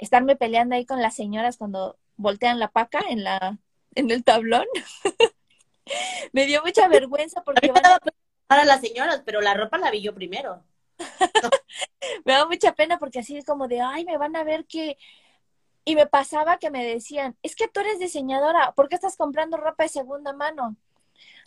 estarme 0.00 0.34
peleando 0.36 0.74
ahí 0.74 0.86
con 0.86 1.00
las 1.00 1.14
señoras 1.14 1.56
cuando 1.56 1.98
voltean 2.16 2.58
la 2.58 2.68
paca 2.68 3.00
en 3.08 3.22
la 3.22 3.58
en 3.94 4.10
el 4.10 4.24
tablón. 4.24 4.66
me 6.32 6.46
dio 6.46 6.62
mucha 6.62 6.88
vergüenza 6.88 7.42
porque 7.42 7.72
para 8.46 8.64
las 8.64 8.80
señoras, 8.80 9.22
pero 9.24 9.40
la 9.40 9.54
ropa 9.54 9.78
la 9.78 9.90
vi 9.90 10.02
yo 10.02 10.14
primero. 10.14 10.64
me 12.24 12.32
da 12.32 12.46
mucha 12.46 12.74
pena 12.74 12.98
porque 12.98 13.20
así 13.20 13.36
es 13.36 13.44
como 13.44 13.68
de, 13.68 13.80
ay, 13.80 14.04
me 14.04 14.18
van 14.18 14.34
a 14.34 14.44
ver 14.44 14.66
que... 14.66 14.98
Y 15.84 15.94
me 15.94 16.06
pasaba 16.06 16.58
que 16.58 16.70
me 16.70 16.84
decían, 16.84 17.36
es 17.42 17.56
que 17.56 17.68
tú 17.68 17.80
eres 17.80 17.98
diseñadora, 17.98 18.72
¿por 18.72 18.88
qué 18.88 18.96
estás 18.96 19.16
comprando 19.16 19.56
ropa 19.56 19.84
de 19.84 19.88
segunda 19.88 20.32
mano? 20.32 20.76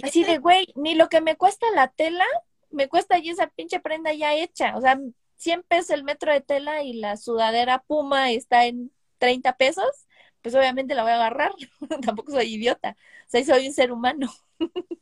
Así 0.02 0.24
de, 0.24 0.38
güey, 0.40 0.68
ni 0.76 0.96
lo 0.96 1.08
que 1.08 1.22
me 1.22 1.36
cuesta 1.36 1.68
la 1.76 1.88
tela, 1.90 2.26
me 2.72 2.88
cuesta 2.90 3.18
ya 3.20 3.32
esa 3.32 3.48
pinche 3.48 3.80
prenda 3.80 4.12
ya 4.14 4.34
hecha. 4.34 4.76
O 4.76 4.82
sea, 4.82 4.98
100 5.44 5.64
pesos 5.64 5.90
el 5.92 6.04
metro 6.04 6.32
de 6.32 6.42
tela 6.42 6.84
y 6.84 6.94
la 6.94 7.18
sudadera 7.18 7.84
Puma 7.84 8.32
está 8.32 8.66
en 8.66 8.92
30 9.18 9.58
pesos, 9.58 10.08
pues 10.42 10.56
obviamente 10.56 10.96
la 10.96 11.04
voy 11.04 11.12
a 11.12 11.16
agarrar. 11.16 11.54
Tampoco 12.06 12.32
soy 12.32 12.56
idiota. 12.56 12.96
O 13.28 13.30
sea, 13.30 13.44
soy 13.46 13.68
un 13.68 13.74
ser 13.74 13.92
humano. 13.92 14.32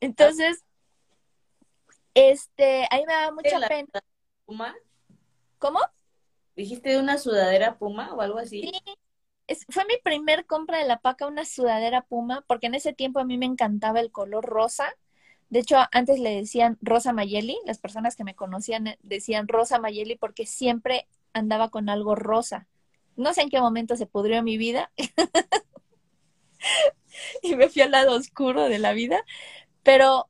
Entonces, 0.00 0.64
este, 2.14 2.86
ahí 2.90 3.04
me 3.06 3.12
da 3.12 3.32
mucha 3.32 3.60
pena. 3.68 3.88
¿Puma? 4.46 4.74
¿Cómo? 5.58 5.80
¿Dijiste 6.56 6.90
de 6.90 6.98
una 6.98 7.18
sudadera 7.18 7.78
Puma 7.78 8.14
o 8.14 8.20
algo 8.20 8.38
así? 8.38 8.70
Sí. 9.48 9.64
fue 9.70 9.84
mi 9.86 9.96
primer 10.02 10.46
compra 10.46 10.78
de 10.78 10.86
la 10.86 11.00
paca, 11.00 11.26
una 11.26 11.44
sudadera 11.44 12.02
Puma, 12.02 12.44
porque 12.46 12.66
en 12.68 12.74
ese 12.74 12.92
tiempo 12.92 13.18
a 13.18 13.24
mí 13.24 13.38
me 13.38 13.46
encantaba 13.46 14.00
el 14.00 14.12
color 14.12 14.44
rosa. 14.44 14.94
De 15.50 15.60
hecho, 15.60 15.76
antes 15.92 16.18
le 16.18 16.34
decían 16.34 16.78
Rosa 16.80 17.12
Mayeli, 17.12 17.58
las 17.66 17.78
personas 17.78 18.16
que 18.16 18.24
me 18.24 18.34
conocían 18.34 18.86
eh, 18.86 18.98
decían 19.02 19.48
Rosa 19.48 19.78
Mayeli 19.78 20.16
porque 20.16 20.46
siempre 20.46 21.06
andaba 21.32 21.70
con 21.70 21.88
algo 21.88 22.14
rosa. 22.14 22.66
No 23.16 23.32
sé 23.34 23.42
en 23.42 23.50
qué 23.50 23.60
momento 23.60 23.96
se 23.96 24.06
pudrió 24.06 24.42
mi 24.42 24.58
vida 24.58 24.90
y 27.42 27.56
me 27.56 27.68
fui 27.68 27.82
al 27.82 27.92
lado 27.92 28.16
oscuro 28.16 28.68
de 28.68 28.78
la 28.78 28.92
vida, 28.92 29.24
pero 29.82 30.28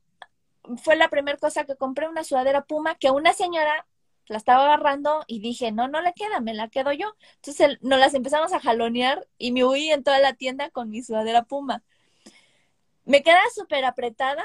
fue 0.82 0.96
la 0.96 1.08
primera 1.08 1.38
cosa 1.38 1.64
que 1.64 1.76
compré, 1.76 2.08
una 2.08 2.24
sudadera 2.24 2.64
Puma, 2.64 2.96
que 2.96 3.10
una 3.10 3.32
señora 3.32 3.86
la 4.26 4.38
estaba 4.38 4.64
agarrando 4.64 5.24
y 5.26 5.40
dije, 5.40 5.72
no, 5.72 5.88
no 5.88 6.00
le 6.00 6.14
queda, 6.14 6.40
me 6.40 6.54
la 6.54 6.68
quedo 6.68 6.92
yo. 6.92 7.14
Entonces 7.36 7.78
nos 7.82 7.98
las 7.98 8.14
empezamos 8.14 8.52
a 8.52 8.60
jalonear 8.60 9.26
y 9.38 9.52
me 9.52 9.64
huí 9.64 9.90
en 9.90 10.02
toda 10.02 10.18
la 10.18 10.34
tienda 10.34 10.70
con 10.70 10.90
mi 10.90 11.02
sudadera 11.02 11.44
Puma. 11.44 11.82
Me 13.04 13.22
quedaba 13.22 13.44
súper 13.54 13.84
apretada, 13.84 14.44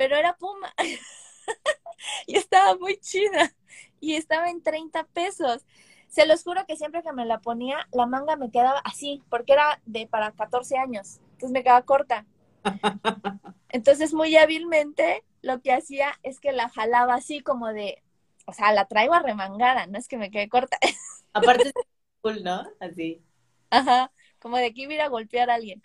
pero 0.00 0.16
era 0.16 0.34
Puma. 0.34 0.72
y 2.26 2.38
estaba 2.38 2.74
muy 2.74 2.96
chida. 3.00 3.52
Y 4.00 4.14
estaba 4.14 4.48
en 4.48 4.62
30 4.62 5.04
pesos. 5.08 5.66
Se 6.08 6.24
los 6.24 6.42
juro 6.42 6.64
que 6.66 6.76
siempre 6.76 7.02
que 7.02 7.12
me 7.12 7.26
la 7.26 7.40
ponía, 7.40 7.86
la 7.92 8.06
manga 8.06 8.34
me 8.36 8.50
quedaba 8.50 8.78
así, 8.78 9.22
porque 9.28 9.52
era 9.52 9.78
de 9.84 10.06
para 10.06 10.32
14 10.32 10.78
años, 10.78 11.20
entonces 11.32 11.50
me 11.50 11.62
quedaba 11.62 11.82
corta. 11.82 12.24
Entonces, 13.68 14.14
muy 14.14 14.36
hábilmente, 14.36 15.22
lo 15.42 15.60
que 15.60 15.72
hacía 15.72 16.18
es 16.22 16.40
que 16.40 16.52
la 16.52 16.70
jalaba 16.70 17.14
así 17.14 17.40
como 17.40 17.68
de, 17.68 18.02
o 18.46 18.54
sea, 18.54 18.72
la 18.72 18.86
traigo 18.86 19.12
arremangada, 19.12 19.86
no 19.86 19.98
es 19.98 20.08
que 20.08 20.16
me 20.16 20.30
quede 20.30 20.48
corta. 20.48 20.78
Aparte 21.34 21.68
es 21.68 21.74
cool, 22.22 22.42
¿no? 22.42 22.66
Así. 22.80 23.22
Ajá, 23.68 24.10
como 24.38 24.56
de 24.56 24.72
que 24.72 24.82
iba 24.82 24.92
a 24.92 24.94
ir 24.94 25.00
a 25.02 25.08
golpear 25.08 25.50
a 25.50 25.54
alguien. 25.56 25.82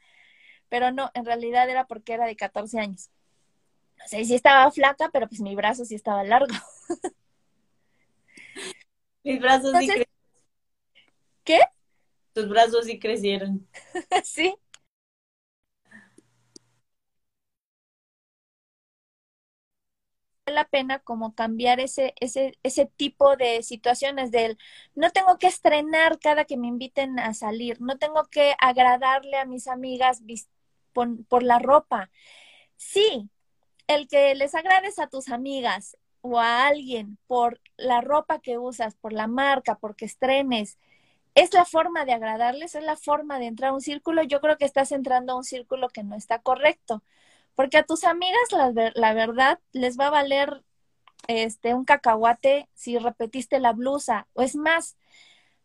Pero 0.69 0.93
no, 0.93 1.11
en 1.13 1.25
realidad 1.25 1.69
era 1.69 1.85
porque 1.85 2.13
era 2.13 2.25
de 2.25 2.37
14 2.37 2.79
años. 2.79 3.11
O 4.05 4.07
sea, 4.07 4.23
sí 4.23 4.35
estaba 4.35 4.69
flaca, 4.71 5.09
pero 5.11 5.27
pues 5.27 5.41
mi 5.41 5.55
brazo 5.55 5.83
sí 5.83 5.95
estaba 5.95 6.23
largo. 6.23 6.53
Mis 9.23 9.41
brazos 9.41 9.71
sí 9.79 9.87
crecieron. 9.87 10.05
¿Qué? 11.43 11.59
Tus 12.33 12.47
brazos 12.47 12.85
sí 12.85 12.99
crecieron. 12.99 13.67
sí. 14.23 14.55
Vale 20.45 20.55
la 20.55 20.65
pena 20.65 20.99
como 20.99 21.33
cambiar 21.33 21.79
ese, 21.79 22.13
ese, 22.19 22.59
ese 22.61 22.85
tipo 22.85 23.35
de 23.35 23.63
situaciones 23.63 24.29
del 24.29 24.59
no 24.93 25.09
tengo 25.09 25.39
que 25.39 25.47
estrenar 25.47 26.19
cada 26.19 26.45
que 26.45 26.55
me 26.57 26.67
inviten 26.67 27.17
a 27.17 27.33
salir, 27.33 27.81
no 27.81 27.97
tengo 27.97 28.25
que 28.29 28.53
agradarle 28.59 29.37
a 29.37 29.45
mis 29.45 29.67
amigas 29.67 30.21
por 31.27 31.41
la 31.41 31.57
ropa. 31.57 32.11
Sí, 32.77 33.29
el 33.87 34.07
que 34.07 34.35
les 34.35 34.55
agrades 34.55 34.99
a 34.99 35.07
tus 35.07 35.29
amigas 35.29 35.97
o 36.21 36.39
a 36.39 36.67
alguien 36.67 37.17
por 37.27 37.61
la 37.77 38.01
ropa 38.01 38.39
que 38.39 38.57
usas, 38.57 38.95
por 38.95 39.13
la 39.13 39.27
marca, 39.27 39.77
porque 39.77 40.05
estrenes, 40.05 40.79
es 41.35 41.53
la 41.53 41.65
forma 41.65 42.05
de 42.05 42.13
agradarles, 42.13 42.75
es 42.75 42.83
la 42.83 42.95
forma 42.95 43.39
de 43.39 43.47
entrar 43.47 43.71
a 43.71 43.73
un 43.73 43.81
círculo. 43.81 44.23
Yo 44.23 44.41
creo 44.41 44.57
que 44.57 44.65
estás 44.65 44.91
entrando 44.91 45.33
a 45.33 45.37
un 45.37 45.43
círculo 45.43 45.89
que 45.89 46.03
no 46.03 46.15
está 46.15 46.39
correcto, 46.39 47.03
porque 47.55 47.77
a 47.77 47.83
tus 47.83 48.03
amigas 48.05 48.51
la, 48.51 48.91
la 48.95 49.13
verdad 49.13 49.59
les 49.71 49.99
va 49.99 50.07
a 50.07 50.11
valer 50.11 50.63
este 51.27 51.73
un 51.73 51.85
cacahuate 51.85 52.69
si 52.73 52.97
repetiste 52.97 53.59
la 53.59 53.73
blusa, 53.73 54.27
o 54.33 54.41
es 54.41 54.55
más, 54.55 54.97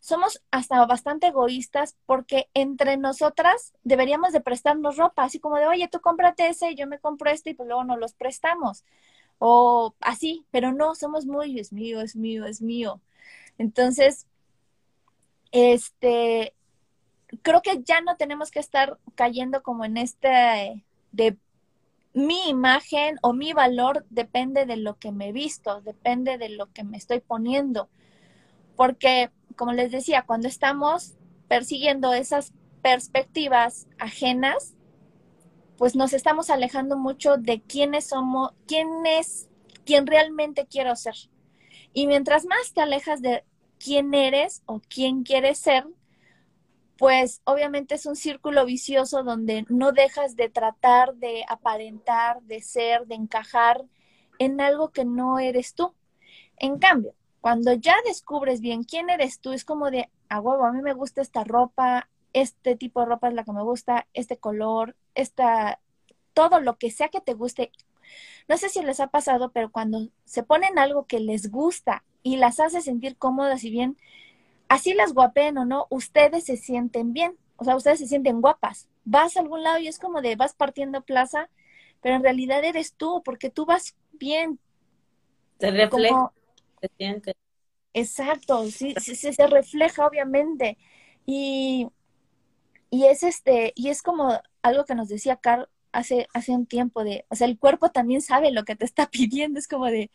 somos 0.01 0.43
hasta 0.51 0.85
bastante 0.87 1.29
egoístas 1.29 1.97
porque 2.07 2.49
entre 2.55 2.97
nosotras 2.97 3.75
deberíamos 3.85 4.33
de 4.33 4.41
prestarnos 4.41 4.97
ropa, 4.97 5.25
así 5.25 5.39
como 5.39 5.57
de, 5.57 5.67
oye, 5.67 5.89
tú 5.89 6.01
cómprate 6.01 6.49
ese, 6.49 6.75
yo 6.75 6.87
me 6.87 6.99
compro 6.99 7.31
este 7.31 7.51
y 7.51 7.55
pues 7.55 7.69
luego 7.69 7.85
nos 7.85 7.99
los 7.99 8.15
prestamos. 8.15 8.85
O 9.39 9.95
así, 10.01 10.45
pero 10.51 10.73
no, 10.73 10.95
somos 10.95 11.27
muy, 11.27 11.59
es 11.61 11.73
mío, 11.73 12.01
es 12.01 12.17
mío, 12.17 12.47
es 12.47 12.61
mío. 12.63 13.01
Entonces, 13.59 14.27
este, 15.53 16.55
creo 17.43 17.63
que 17.63 17.83
ya 17.83 18.01
no 18.01 18.17
tenemos 18.17 18.51
que 18.51 18.61
estar 18.61 18.99
cayendo 19.15 19.63
como 19.63 19.85
en 19.85 19.97
este 19.97 20.85
de 21.13 21.37
mi 22.13 22.49
imagen 22.49 23.19
o 23.23 23.33
mi 23.33 23.53
valor 23.53 24.05
depende 24.11 24.67
de 24.67 24.77
lo 24.77 24.99
que 24.99 25.13
me 25.13 25.33
visto, 25.33 25.81
depende 25.83 26.39
de 26.39 26.49
lo 26.49 26.73
que 26.73 26.85
me 26.85 26.97
estoy 26.97 27.21
poniendo. 27.21 27.89
Porque, 28.77 29.31
como 29.57 29.73
les 29.73 29.91
decía, 29.91 30.25
cuando 30.27 30.49
estamos 30.49 31.15
persiguiendo 31.49 32.13
esas 32.13 32.53
perspectivas 32.83 33.87
ajenas, 33.99 34.75
pues 35.77 35.97
nos 35.97 36.13
estamos 36.13 36.51
alejando 36.51 36.97
mucho 36.97 37.37
de 37.37 37.63
quiénes 37.63 38.09
somos, 38.09 38.53
quién 38.67 39.07
es, 39.07 39.49
quién 39.85 40.07
realmente 40.07 40.67
quiero 40.67 40.95
ser. 40.97 41.15
Y 41.93 42.07
mientras 42.07 42.45
más 42.47 42.73
te 42.73 42.81
alejas 42.81 43.23
de 43.23 43.45
quién 43.79 44.15
eres 44.15 44.63
o 44.67 44.81
quién 44.89 45.23
quieres 45.23 45.59
ser, 45.59 45.87
pues 46.99 47.41
obviamente 47.45 47.95
es 47.95 48.05
un 48.05 48.15
círculo 48.15 48.67
vicioso 48.67 49.23
donde 49.23 49.65
no 49.71 49.93
dejas 49.93 50.37
de 50.37 50.51
tratar 50.51 51.15
de 51.15 51.45
aparentar, 51.49 52.43
de 52.43 52.61
ser, 52.61 53.07
de 53.07 53.15
encajar 53.15 53.83
en 54.39 54.61
algo 54.61 54.91
que 54.91 55.07
no 55.07 55.39
eres 55.39 55.75
tú. 55.75 55.95
En 56.59 56.79
cambio, 56.79 57.15
cuando 57.41 57.73
ya 57.73 57.95
descubres 58.05 58.61
bien 58.61 58.85
quién 58.85 59.11
eres 59.11 59.41
tú, 59.41 59.53
es 59.53 59.65
como 59.65 59.91
de, 59.91 60.11
a 60.29 60.41
huevo, 60.41 60.65
a 60.65 60.73
mí 60.73 60.83
me 60.83 60.93
gusta 60.93 61.23
esta 61.23 61.45
ropa, 61.45 62.09
este 62.33 62.77
tipo 62.77 63.01
de 63.01 63.07
ropa 63.07 63.29
es 63.29 63.35
la 63.35 63.45
que 63.45 63.53
me 63.53 63.63
gusta, 63.63 64.07
este 64.15 64.37
color, 64.37 64.95
esta, 65.15 65.81
todo 66.35 66.61
lo 66.61 66.77
que 66.77 66.91
sea 66.91 67.09
que 67.09 67.21
te 67.21 67.35
guste. 67.35 67.73
No 68.49 68.57
sé 68.57 68.69
si 68.69 68.83
les 68.83 69.01
ha 69.01 69.09
pasado, 69.09 69.51
pero 69.53 69.71
cuando 69.71 70.09
se 70.25 70.43
ponen 70.43 70.79
algo 70.79 71.07
que 71.07 71.21
les 71.21 71.51
gusta 71.51 72.05
y 72.23 72.37
las 72.37 72.61
hace 72.61 72.83
sentir 72.83 73.17
cómodas 73.17 73.65
y 73.65 73.71
bien, 73.71 73.97
así 74.69 74.93
las 74.93 75.15
guapeen 75.15 75.59
o 75.59 75.65
no, 75.65 75.87
ustedes 75.91 76.45
se 76.45 76.57
sienten 76.57 77.13
bien, 77.13 77.37
o 77.57 77.65
sea, 77.65 77.77
ustedes 77.77 78.01
se 78.01 78.07
sienten 78.07 78.41
guapas. 78.41 78.89
Vas 79.05 79.37
a 79.37 79.41
algún 79.41 79.63
lado 79.63 79.79
y 79.79 79.89
es 79.89 79.99
como 79.99 80.21
de 80.21 80.37
vas 80.37 80.55
partiendo 80.55 81.03
plaza, 81.03 81.49
pero 82.03 82.17
en 82.17 82.23
realidad 82.23 82.65
eres 82.65 82.95
tú, 82.95 83.23
porque 83.25 83.51
tú 83.51 83.65
vas 83.65 83.95
bien, 84.13 84.59
Se 85.59 85.71
refleja, 85.71 86.15
como, 86.15 86.33
se 86.81 86.89
siente. 86.97 87.35
exacto, 87.93 88.71
sí, 88.71 88.95
se 88.99 89.47
refleja 89.47 90.07
obviamente. 90.07 90.79
Y, 91.27 91.89
y 92.91 93.07
es 93.07 93.23
este, 93.23 93.73
y 93.77 93.89
es 93.89 94.03
como 94.03 94.41
algo 94.63 94.85
que 94.85 94.95
nos 94.95 95.09
decía 95.09 95.37
Carl 95.37 95.69
hace, 95.93 96.29
hace 96.35 96.53
un 96.53 96.67
tiempo 96.67 97.05
de, 97.05 97.25
o 97.29 97.35
sea, 97.37 97.47
el 97.47 97.59
cuerpo 97.59 97.91
también 97.91 98.23
sabe 98.23 98.51
lo 98.53 98.65
que 98.65 98.77
te 98.77 98.85
está 98.85 99.07
pidiendo, 99.11 99.59
es 99.59 99.69
como 99.69 99.87
de, 99.87 100.11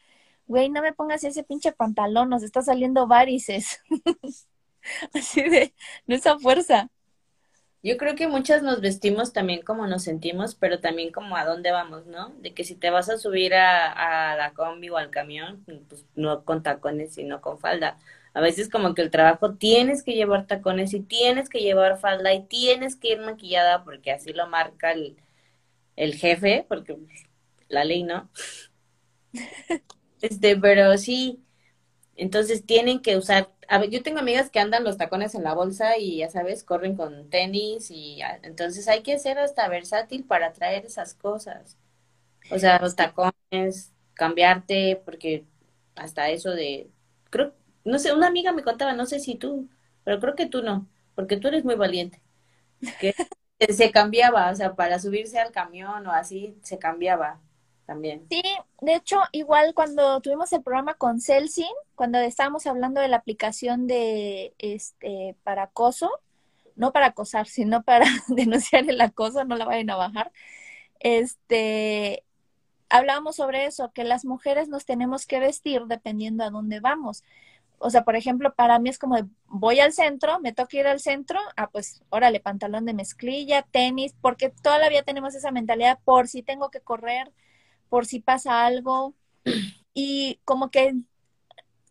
güey, 0.47 0.70
no 0.70 0.82
me 0.82 0.93
pongas 0.93 1.24
ese 1.24 1.43
pinche 1.43 1.72
pantalón, 1.74 2.30
nos 2.30 2.43
está 2.43 2.61
saliendo 2.61 3.07
varices. 3.07 3.82
Así 5.13 5.41
de, 5.43 5.74
no 6.07 6.16
esa 6.16 6.38
fuerza. 6.39 6.89
Yo 7.86 7.97
creo 7.97 8.15
que 8.15 8.27
muchas 8.27 8.63
nos 8.63 8.81
vestimos 8.81 9.31
también 9.31 9.61
como 9.61 9.86
nos 9.86 10.01
sentimos, 10.03 10.55
pero 10.55 10.79
también 10.79 11.11
como 11.11 11.38
a 11.38 11.45
dónde 11.45 11.71
vamos, 11.71 12.07
¿no? 12.07 12.29
De 12.39 12.51
que 12.55 12.63
si 12.63 12.75
te 12.75 12.89
vas 12.89 13.09
a 13.09 13.17
subir 13.19 13.53
a, 13.53 14.31
a 14.31 14.36
la 14.36 14.53
combi 14.55 14.89
o 14.89 14.97
al 14.97 15.11
camión, 15.11 15.63
pues 15.88 16.03
no 16.15 16.43
con 16.45 16.63
tacones, 16.63 17.13
sino 17.13 17.41
con 17.41 17.59
falda. 17.59 17.99
A 18.33 18.41
veces 18.41 18.69
como 18.69 18.95
que 18.95 19.03
el 19.03 19.11
trabajo 19.11 19.53
tienes 19.53 20.01
que 20.03 20.13
llevar 20.15 20.47
tacones 20.47 20.95
y 20.95 21.01
tienes 21.01 21.47
que 21.47 21.59
llevar 21.59 21.99
falda 21.99 22.33
y 22.33 22.43
tienes 22.47 22.95
que 22.95 23.09
ir 23.09 23.19
maquillada 23.19 23.83
porque 23.83 24.11
así 24.11 24.33
lo 24.33 24.47
marca 24.47 24.91
el, 24.91 25.17
el 25.95 26.15
jefe, 26.15 26.65
porque 26.69 26.95
pues, 26.95 27.23
la 27.69 27.86
ley, 27.86 28.03
¿no? 28.03 28.29
Este, 30.21 30.57
pero 30.57 30.97
sí, 30.97 31.45
entonces 32.16 32.66
tienen 32.66 33.01
que 33.01 33.18
usar, 33.18 33.51
a 33.68 33.80
ver, 33.80 33.89
yo 33.89 34.03
tengo 34.03 34.20
amigas 34.20 34.49
que 34.49 34.59
andan 34.59 34.84
los 34.84 34.97
tacones 34.97 35.36
en 35.36 35.43
la 35.43 35.53
bolsa 35.53 35.97
y 35.97 36.18
ya 36.18 36.30
sabes, 36.30 36.63
corren 36.63 36.95
con 36.95 37.30
tenis 37.30 37.91
y 37.91 38.20
entonces 38.43 38.88
hay 38.88 39.03
que 39.03 39.20
ser 39.20 39.39
hasta 39.39 39.68
versátil 39.68 40.24
para 40.26 40.53
traer 40.53 40.86
esas 40.86 41.13
cosas. 41.13 41.78
O 42.49 42.59
sea, 42.59 42.80
los 42.80 42.95
tacones, 42.95 43.93
cambiarte, 44.13 45.01
porque 45.05 45.45
hasta 45.95 46.30
eso 46.30 46.51
de, 46.51 46.89
creo, 47.30 47.53
no 47.86 47.99
sé, 47.99 48.13
una 48.13 48.28
amiga 48.28 48.51
me 48.53 48.63
contaba, 48.63 48.93
no 48.93 49.05
sé 49.05 49.20
si 49.20 49.36
tú, 49.36 49.70
pero 50.03 50.20
creo 50.20 50.36
que 50.36 50.47
tú 50.47 50.61
no, 50.63 50.88
porque 51.16 51.38
tú 51.38 51.47
eres 51.49 51.66
muy 51.66 51.76
valiente, 51.76 52.22
que 52.97 53.13
se 53.74 53.91
cambiaba, 53.91 54.51
o 54.51 54.55
sea, 54.55 54.76
para 54.76 54.99
subirse 54.99 55.39
al 55.39 55.51
camión 55.51 56.07
o 56.07 56.11
así, 56.13 56.57
se 56.63 56.80
cambiaba 56.80 57.41
también. 57.86 58.25
Sí, 58.29 58.43
de 58.81 58.95
hecho, 58.95 59.19
igual 59.31 59.73
cuando 59.73 60.19
tuvimos 60.21 60.51
el 60.53 60.63
programa 60.63 60.95
con 60.95 61.21
Celsin, 61.21 61.73
cuando 61.95 62.17
estábamos 62.19 62.67
hablando 62.67 63.01
de 63.01 63.07
la 63.07 63.17
aplicación 63.17 63.88
de 63.88 64.53
este 64.57 65.36
para 65.43 65.63
acoso, 65.63 66.09
no 66.75 66.91
para 66.91 67.07
acosar, 67.07 67.47
sino 67.47 67.83
para 67.83 68.05
denunciar 68.27 68.89
el 68.89 69.01
acoso, 69.01 69.45
no 69.45 69.55
la 69.55 69.65
vayan 69.65 69.89
a 69.89 69.95
bajar. 69.95 70.31
Este, 70.99 72.23
hablábamos 72.89 73.36
sobre 73.38 73.65
eso, 73.65 73.91
que 73.93 74.03
las 74.03 74.25
mujeres 74.25 74.69
nos 74.69 74.86
tenemos 74.86 75.25
que 75.25 75.39
vestir 75.39 75.83
dependiendo 75.86 76.43
a 76.43 76.49
dónde 76.49 76.79
vamos. 76.79 77.23
O 77.77 77.89
sea, 77.89 78.03
por 78.03 78.15
ejemplo, 78.15 78.53
para 78.55 78.79
mí 78.79 78.89
es 78.89 78.97
como 78.97 79.15
de, 79.15 79.25
voy 79.47 79.79
al 79.79 79.91
centro, 79.93 80.39
me 80.39 80.53
toca 80.53 80.77
ir 80.77 80.88
al 80.88 80.99
centro, 80.99 81.39
ah, 81.57 81.69
pues 81.69 82.01
órale, 82.09 82.39
pantalón 82.39 82.86
de 82.86 82.93
mezclilla, 82.93 83.63
tenis, 83.63 84.15
porque 84.21 84.49
toda 84.49 84.79
la 84.79 84.89
vida 84.89 85.03
tenemos 85.03 85.36
esa 85.36 85.51
mentalidad 85.51 85.99
por 86.05 86.27
si 86.27 86.41
tengo 86.41 86.69
que 86.69 86.79
correr, 86.79 87.31
por 87.89 88.05
si 88.05 88.19
pasa 88.19 88.65
algo. 88.65 89.15
Y 89.93 90.39
como 90.45 90.71
que 90.71 90.95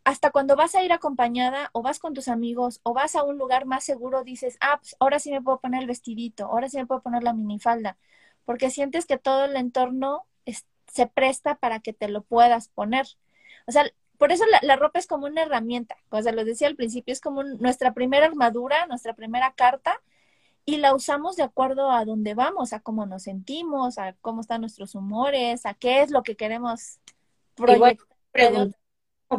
hasta 0.04 0.30
cuando 0.30 0.56
vas 0.56 0.74
a 0.74 0.82
ir 0.82 0.92
acompañada 0.92 1.70
o 1.72 1.82
vas 1.82 1.98
con 1.98 2.14
tus 2.14 2.28
amigos 2.28 2.80
o 2.82 2.92
vas 2.92 3.16
a 3.16 3.22
un 3.24 3.38
lugar 3.38 3.64
más 3.66 3.84
seguro, 3.84 4.22
dices, 4.22 4.56
ah, 4.60 4.78
pues 4.78 4.96
ahora 5.00 5.18
sí 5.18 5.30
me 5.32 5.40
puedo 5.42 5.60
poner 5.60 5.80
el 5.82 5.88
vestidito, 5.88 6.46
ahora 6.46 6.68
sí 6.68 6.76
me 6.76 6.86
puedo 6.86 7.00
poner 7.02 7.22
la 7.22 7.32
minifalda, 7.32 7.96
porque 8.44 8.70
sientes 8.70 9.06
que 9.06 9.18
todo 9.18 9.46
el 9.46 9.56
entorno 9.56 10.26
se 10.92 11.06
presta 11.06 11.56
para 11.56 11.80
que 11.80 11.92
te 11.92 12.08
lo 12.08 12.22
puedas 12.22 12.68
poner. 12.68 13.06
O 13.66 13.72
sea, 13.72 13.84
por 14.18 14.30
eso 14.32 14.44
la, 14.46 14.60
la 14.62 14.76
ropa 14.76 14.98
es 14.98 15.06
como 15.06 15.26
una 15.26 15.42
herramienta, 15.42 15.96
o 16.10 16.22
sea, 16.22 16.32
lo 16.32 16.44
decía 16.44 16.68
al 16.68 16.76
principio, 16.76 17.12
es 17.12 17.20
como 17.20 17.42
nuestra 17.42 17.94
primera 17.94 18.26
armadura, 18.26 18.86
nuestra 18.86 19.14
primera 19.14 19.54
carta, 19.54 20.00
y 20.66 20.78
la 20.78 20.94
usamos 20.94 21.36
de 21.36 21.42
acuerdo 21.44 21.90
a 21.90 22.04
dónde 22.04 22.34
vamos, 22.34 22.72
a 22.72 22.80
cómo 22.80 23.06
nos 23.06 23.24
sentimos, 23.24 23.98
a 23.98 24.14
cómo 24.20 24.40
están 24.42 24.60
nuestros 24.62 24.94
humores, 24.94 25.66
a 25.66 25.74
qué 25.74 26.02
es 26.02 26.10
lo 26.10 26.22
que 26.22 26.36
queremos 26.36 27.00
proyectar. 27.56 28.06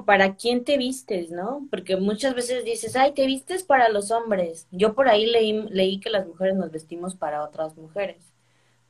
para 0.05 0.35
quién 0.35 0.63
te 0.65 0.77
vistes, 0.77 1.31
¿no? 1.31 1.67
Porque 1.71 1.95
muchas 1.97 2.35
veces 2.35 2.65
dices, 2.65 2.95
ay, 2.95 3.13
te 3.13 3.25
vistes 3.25 3.63
para 3.63 3.89
los 3.89 4.11
hombres. 4.11 4.67
Yo 4.71 4.93
por 4.95 5.07
ahí 5.07 5.25
leí, 5.25 5.53
leí 5.69 5.99
que 5.99 6.09
las 6.09 6.27
mujeres 6.27 6.55
nos 6.55 6.71
vestimos 6.71 7.15
para 7.15 7.43
otras 7.43 7.77
mujeres. 7.77 8.33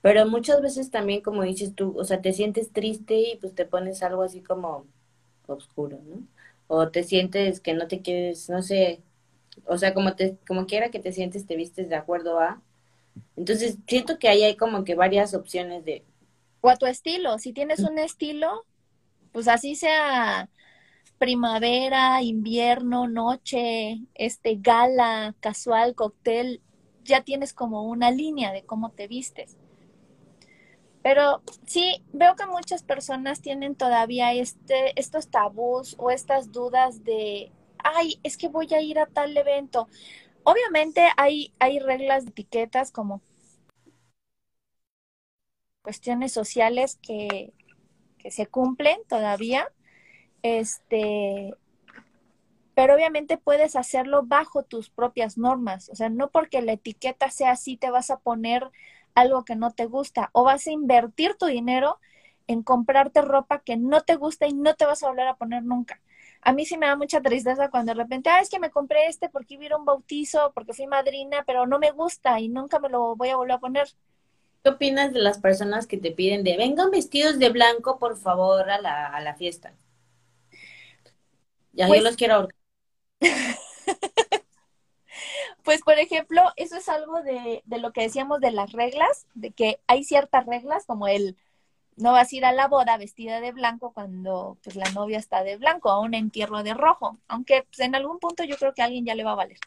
Pero 0.01 0.27
muchas 0.27 0.61
veces 0.61 0.91
también, 0.91 1.21
como 1.21 1.43
dices 1.43 1.75
tú, 1.75 1.95
o 1.97 2.03
sea, 2.05 2.21
te 2.21 2.33
sientes 2.33 2.71
triste 2.73 3.15
y 3.19 3.37
pues 3.37 3.55
te 3.55 3.65
pones 3.65 4.03
algo 4.03 4.23
así 4.23 4.41
como 4.43 4.87
oscuro, 5.47 5.99
¿no? 6.05 6.27
O 6.67 6.89
te 6.91 7.03
sientes 7.03 7.61
que 7.61 7.73
no 7.73 7.87
te 7.87 8.01
quieres, 8.01 8.49
no 8.49 8.61
sé, 8.63 9.01
o 9.65 9.77
sea, 9.77 9.93
como 9.93 10.15
te, 10.15 10.37
como 10.47 10.67
quiera 10.67 10.91
que 10.91 10.99
te 10.99 11.11
sientes, 11.11 11.47
te 11.47 11.55
vistes 11.55 11.89
de 11.89 11.95
acuerdo 11.95 12.39
a. 12.39 12.61
Entonces, 13.35 13.77
siento 13.87 14.19
que 14.19 14.27
ahí 14.27 14.43
hay 14.43 14.55
como 14.55 14.83
que 14.83 14.95
varias 14.95 15.33
opciones 15.33 15.85
de... 15.85 16.03
O 16.61 16.69
a 16.69 16.75
tu 16.75 16.85
estilo, 16.85 17.37
si 17.37 17.53
tienes 17.53 17.79
un 17.79 17.97
estilo, 17.99 18.65
pues 19.31 19.47
así 19.47 19.75
sea 19.75 20.49
primavera, 21.17 22.21
invierno, 22.21 23.07
noche, 23.07 24.01
este 24.15 24.57
gala, 24.59 25.35
casual, 25.39 25.95
cóctel, 25.95 26.61
ya 27.03 27.23
tienes 27.23 27.53
como 27.53 27.83
una 27.83 28.11
línea 28.11 28.51
de 28.51 28.63
cómo 28.63 28.91
te 28.91 29.07
vistes. 29.07 29.57
Pero 31.03 31.43
sí, 31.67 32.03
veo 32.13 32.35
que 32.35 32.47
muchas 32.47 32.81
personas 32.81 33.39
tienen 33.39 33.75
todavía 33.75 34.33
este, 34.33 34.99
estos 34.99 35.29
tabús 35.29 35.95
o 35.99 36.09
estas 36.09 36.51
dudas 36.51 37.03
de, 37.03 37.51
ay, 37.85 38.19
es 38.23 38.37
que 38.37 38.49
voy 38.49 38.67
a 38.73 38.81
ir 38.81 38.99
a 38.99 39.07
tal 39.07 39.37
evento. 39.37 39.87
Obviamente 40.43 41.09
hay, 41.17 41.53
hay 41.59 41.79
reglas 41.79 42.25
de 42.25 42.31
etiquetas 42.31 42.91
como 42.91 43.21
cuestiones 45.81 46.31
sociales 46.33 46.99
que, 47.01 47.53
que 48.19 48.31
se 48.31 48.47
cumplen 48.47 48.99
todavía. 49.09 49.67
Este, 50.43 51.53
pero 52.73 52.95
obviamente 52.95 53.37
puedes 53.37 53.75
hacerlo 53.75 54.23
bajo 54.23 54.63
tus 54.63 54.89
propias 54.89 55.37
normas. 55.37 55.89
O 55.89 55.95
sea, 55.95 56.09
no 56.09 56.29
porque 56.29 56.61
la 56.61 56.73
etiqueta 56.73 57.29
sea 57.31 57.51
así 57.51 57.77
te 57.77 57.89
vas 57.89 58.09
a 58.09 58.19
poner 58.19 58.69
algo 59.15 59.45
que 59.45 59.55
no 59.55 59.71
te 59.71 59.85
gusta 59.85 60.29
o 60.33 60.43
vas 60.43 60.67
a 60.67 60.71
invertir 60.71 61.35
tu 61.35 61.45
dinero 61.45 61.99
en 62.47 62.63
comprarte 62.63 63.21
ropa 63.21 63.59
que 63.59 63.77
no 63.77 64.01
te 64.01 64.15
gusta 64.15 64.45
y 64.47 64.53
no 64.53 64.75
te 64.75 64.85
vas 64.85 65.03
a 65.03 65.07
volver 65.07 65.27
a 65.27 65.35
poner 65.37 65.63
nunca. 65.63 66.01
A 66.45 66.53
mí 66.53 66.65
sí 66.65 66.77
me 66.77 66.85
da 66.85 66.95
mucha 66.95 67.21
tristeza 67.21 67.69
cuando 67.69 67.93
de 67.93 68.01
repente, 68.01 68.29
ah, 68.29 68.39
es 68.39 68.49
que 68.49 68.59
me 68.59 68.69
compré 68.69 69.07
este 69.07 69.29
porque 69.29 69.57
hubiera 69.57 69.75
un 69.77 69.83
bautizo, 69.83 70.51
porque 70.53 70.73
fui 70.73 70.87
madrina, 70.87 71.43
pero 71.45 71.65
no 71.65 71.79
me 71.79 71.91
gusta 71.91 72.39
y 72.39 72.47
nunca 72.47 72.79
me 72.79 72.87
lo 72.87 73.15
voy 73.17 73.29
a 73.29 73.35
volver 73.35 73.55
a 73.55 73.59
poner. 73.59 73.87
¿Qué 74.63 74.69
opinas 74.69 75.11
de 75.11 75.19
las 75.19 75.39
personas 75.39 75.87
que 75.87 75.97
te 75.97 76.11
piden 76.11 76.43
de 76.43 76.55
vengan 76.55 76.91
vestidos 76.91 77.37
de 77.39 77.49
blanco, 77.49 77.99
por 77.99 78.15
favor, 78.15 78.69
a 78.69 78.79
la, 78.79 79.07
a 79.07 79.19
la 79.21 79.35
fiesta? 79.35 79.73
Ya 81.73 81.87
Pues- 81.87 81.99
yo 81.99 82.03
los 82.05 82.15
quiero 82.15 82.35
ahorcar. 82.35 82.55
Pues, 85.63 85.81
por 85.81 85.97
ejemplo, 85.97 86.41
eso 86.57 86.77
es 86.77 86.87
algo 86.89 87.21
de, 87.23 87.63
de 87.65 87.77
lo 87.79 87.91
que 87.91 88.01
decíamos 88.01 88.39
de 88.39 88.51
las 88.51 88.71
reglas, 88.71 89.25
de 89.33 89.51
que 89.51 89.79
hay 89.87 90.03
ciertas 90.03 90.45
reglas, 90.45 90.85
como 90.85 91.07
el 91.07 91.37
no 91.97 92.11
vas 92.11 92.31
a 92.31 92.35
ir 92.35 92.45
a 92.45 92.51
la 92.51 92.67
boda 92.67 92.97
vestida 92.97 93.39
de 93.39 93.51
blanco 93.51 93.91
cuando 93.93 94.57
pues 94.63 94.75
la 94.75 94.89
novia 94.91 95.17
está 95.17 95.43
de 95.43 95.57
blanco, 95.57 95.89
a 95.89 95.99
un 95.99 96.13
entierro 96.13 96.63
de 96.63 96.73
rojo, 96.73 97.17
aunque 97.27 97.63
pues, 97.63 97.79
en 97.79 97.95
algún 97.95 98.19
punto 98.19 98.43
yo 98.43 98.57
creo 98.57 98.73
que 98.73 98.81
alguien 98.81 99.05
ya 99.05 99.15
le 99.15 99.23
va 99.23 99.31
a 99.31 99.35
valer. 99.35 99.57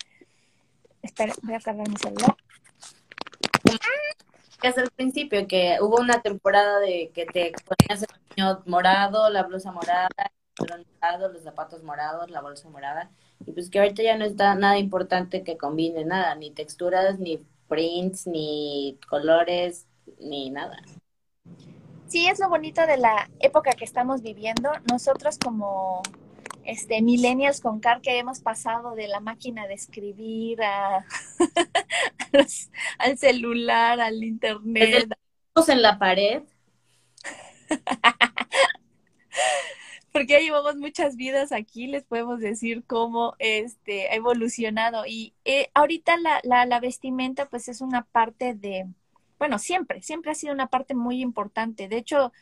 Espera, 1.03 1.33
voy 1.43 1.55
a 1.55 1.61
cargar 1.61 1.89
mi 1.89 1.97
celular. 1.97 2.37
Hasta 4.63 4.83
el 4.83 4.91
principio, 4.91 5.47
que 5.47 5.79
hubo 5.81 6.01
una 6.01 6.21
temporada 6.21 6.81
de 6.81 7.11
que 7.15 7.27
te 7.27 7.53
ponías 7.65 8.03
el 8.03 8.09
niño 8.37 8.63
morado, 8.67 9.31
la 9.31 9.45
blusa 9.45 9.71
morada, 9.71 10.09
el 10.59 10.87
morado, 11.01 11.33
los 11.33 11.45
zapatos 11.45 11.85
morados, 11.85 12.29
la 12.31 12.41
bolsa 12.41 12.69
morada, 12.69 13.11
y 13.47 13.53
pues 13.53 13.71
que 13.71 13.79
ahorita 13.79 14.03
ya 14.03 14.19
no 14.19 14.25
está 14.25 14.57
nada 14.57 14.77
importante 14.77 15.45
que 15.45 15.57
combine 15.57 16.05
nada, 16.05 16.35
ni 16.35 16.51
texturas, 16.51 17.21
ni 17.21 17.41
prints, 17.69 18.27
ni 18.27 18.99
colores, 19.09 19.87
ni 20.19 20.51
nada. 20.51 20.83
Sí, 22.09 22.27
es 22.27 22.39
lo 22.41 22.49
bonito 22.49 22.87
de 22.87 22.97
la 22.97 23.31
época 23.41 23.73
que 23.73 23.85
estamos 23.85 24.23
viviendo. 24.23 24.71
Nosotros 24.91 25.39
como 25.39 26.03
este 26.65 27.03
millennials 27.03 27.61
con 27.61 27.81
Car 27.81 28.01
que 28.03 28.19
hemos 28.19 28.41
pasado 28.41 28.95
de 28.95 29.09
la 29.09 29.21
máquina 29.21 29.67
de 29.67 29.75
escribir 29.75 30.63
a, 30.63 31.07
los- 32.33 32.71
al 32.99 33.19
celular, 33.19 34.01
al 34.01 34.23
internet, 34.25 35.09
Estamos 35.55 35.69
en 35.71 35.83
la 35.83 35.99
pared, 35.99 36.43
porque 40.13 40.35
ya 40.35 40.41
llevamos 40.41 40.77
muchas 40.77 41.17
vidas 41.17 41.53
aquí, 41.53 41.87
les 41.87 42.05
podemos 42.05 42.41
decir 42.41 42.85
cómo 42.87 43.35
este 43.39 44.09
ha 44.09 44.15
evolucionado. 44.15 45.05
Y 45.07 45.35
eh, 45.45 45.71
ahorita 45.75 46.17
la, 46.19 46.41
la, 46.45 46.67
la 46.67 46.81
vestimenta, 46.81 47.49
pues 47.49 47.69
es 47.69 47.81
una 47.81 48.05
parte 48.05 48.55
de, 48.55 48.87
bueno, 49.39 49.59
siempre, 49.59 50.03
siempre 50.03 50.33
ha 50.33 50.35
sido 50.35 50.55
una 50.55 50.69
parte 50.69 50.95
muy 50.95 51.21
importante. 51.23 51.89
De 51.89 51.97
hecho, 51.99 52.33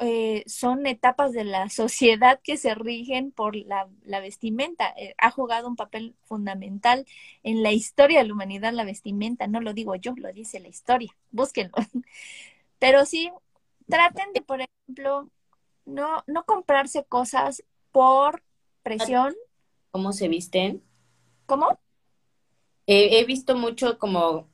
eh, 0.00 0.44
son 0.46 0.86
etapas 0.86 1.32
de 1.32 1.44
la 1.44 1.68
sociedad 1.70 2.40
que 2.42 2.56
se 2.56 2.74
rigen 2.74 3.32
por 3.32 3.56
la, 3.56 3.88
la 4.04 4.20
vestimenta. 4.20 4.88
Eh, 4.96 5.14
ha 5.18 5.30
jugado 5.30 5.68
un 5.68 5.76
papel 5.76 6.16
fundamental 6.24 7.06
en 7.42 7.62
la 7.62 7.72
historia 7.72 8.20
de 8.20 8.26
la 8.28 8.34
humanidad 8.34 8.72
la 8.72 8.84
vestimenta. 8.84 9.46
No 9.46 9.60
lo 9.60 9.74
digo 9.74 9.94
yo, 9.96 10.14
lo 10.16 10.32
dice 10.32 10.60
la 10.60 10.68
historia. 10.68 11.10
Búsquenlo. 11.30 11.74
Pero 12.78 13.06
sí, 13.06 13.30
traten 13.88 14.32
de, 14.34 14.42
por 14.42 14.60
ejemplo, 14.62 15.30
no, 15.86 16.24
no 16.26 16.44
comprarse 16.44 17.04
cosas 17.04 17.64
por 17.92 18.42
presión. 18.82 19.34
cómo 19.90 20.12
se 20.12 20.28
visten. 20.28 20.82
¿Cómo? 21.46 21.78
Eh, 22.86 23.20
he 23.20 23.24
visto 23.24 23.56
mucho 23.56 23.98
como 23.98 24.49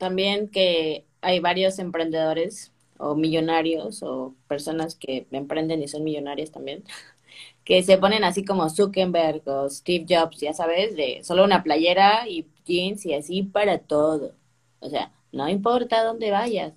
también 0.00 0.48
que 0.48 1.06
hay 1.22 1.40
varios 1.40 1.78
emprendedores 1.78 2.72
o 2.98 3.14
millonarios 3.16 4.02
o 4.02 4.34
personas 4.48 4.96
que 4.96 5.26
emprenden 5.30 5.82
y 5.82 5.88
son 5.88 6.04
millonarias 6.04 6.50
también, 6.52 6.84
que 7.64 7.82
se 7.82 7.98
ponen 7.98 8.24
así 8.24 8.44
como 8.44 8.70
Zuckerberg 8.70 9.42
o 9.48 9.68
Steve 9.70 10.06
Jobs, 10.08 10.40
ya 10.40 10.54
sabes, 10.54 10.96
de 10.96 11.22
solo 11.24 11.44
una 11.44 11.62
playera 11.62 12.28
y 12.28 12.48
jeans 12.66 13.06
y 13.06 13.14
así 13.14 13.42
para 13.44 13.78
todo. 13.80 14.34
O 14.80 14.90
sea, 14.90 15.12
no 15.32 15.48
importa 15.48 16.04
dónde 16.04 16.30
vayas. 16.30 16.74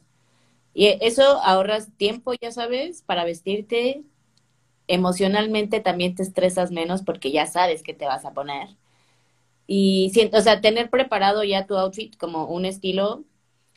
Y 0.74 0.88
eso 1.02 1.24
ahorras 1.44 1.90
tiempo, 1.98 2.34
ya 2.42 2.52
sabes, 2.52 3.04
para 3.04 3.26
vestirte. 3.26 4.04
Emocionalmente 4.88 5.80
también 5.82 6.16
te 6.16 6.24
estresas 6.24 6.72
menos 6.72 7.04
porque 7.04 7.32
ya 7.32 7.46
sabes 7.48 7.84
qué 7.84 7.94
te 7.94 8.06
vas 8.06 8.26
a 8.26 8.34
poner. 8.34 8.70
Y 9.68 10.12
siento, 10.14 10.38
o 10.38 10.42
sea, 10.42 10.62
tener 10.62 10.90
preparado 10.90 11.44
ya 11.44 11.66
tu 11.66 11.76
outfit 11.78 12.16
como 12.18 12.46
un 12.48 12.66
estilo. 12.66 13.24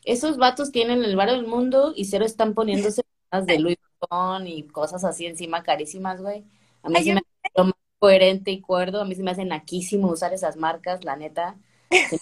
Esos 0.03 0.37
vatos 0.37 0.71
tienen 0.71 1.03
el 1.03 1.15
varo 1.15 1.33
del 1.33 1.47
mundo 1.47 1.93
y 1.95 2.05
cero 2.05 2.25
están 2.25 2.53
poniéndose 2.53 3.03
de 3.45 3.59
Louis 3.59 3.77
Vuitton 3.99 4.47
y 4.47 4.63
cosas 4.67 5.03
así 5.03 5.25
encima 5.25 5.63
carísimas, 5.63 6.21
güey. 6.21 6.45
A 6.83 6.89
mí 6.89 6.95
Ay, 6.97 7.03
sí 7.03 7.09
yo- 7.09 7.15
me 7.15 7.19
hace 7.21 7.51
lo 7.55 7.63
más 7.65 7.73
coherente 7.99 8.51
y 8.51 8.61
cuerdo. 8.61 9.01
A 9.01 9.05
mí 9.05 9.15
sí 9.15 9.23
me 9.23 9.31
hace 9.31 9.45
naquísimo 9.45 10.09
usar 10.09 10.33
esas 10.33 10.57
marcas, 10.57 11.03
la 11.03 11.15
neta. 11.15 11.57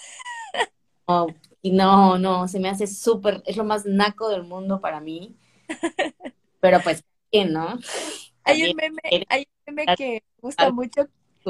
No, 1.07 1.27
y 1.61 1.71
no, 1.71 2.17
no, 2.17 2.47
se 2.47 2.59
me 2.59 2.67
hace 2.67 2.87
súper, 2.87 3.43
es 3.45 3.57
lo 3.57 3.63
más 3.63 3.85
naco 3.85 4.29
del 4.29 4.43
mundo 4.43 4.81
para 4.81 4.99
mí. 4.99 5.35
Pero 6.59 6.79
pues, 6.81 7.03
¿quién, 7.31 7.53
no? 7.53 7.77
Hay 8.43 8.63
un 8.71 8.75
meme, 8.75 9.01
hay 9.29 9.47
un 9.67 9.75
meme 9.75 9.95
que 9.95 10.13
me 10.13 10.41
gusta 10.41 10.71
mucho 10.71 11.07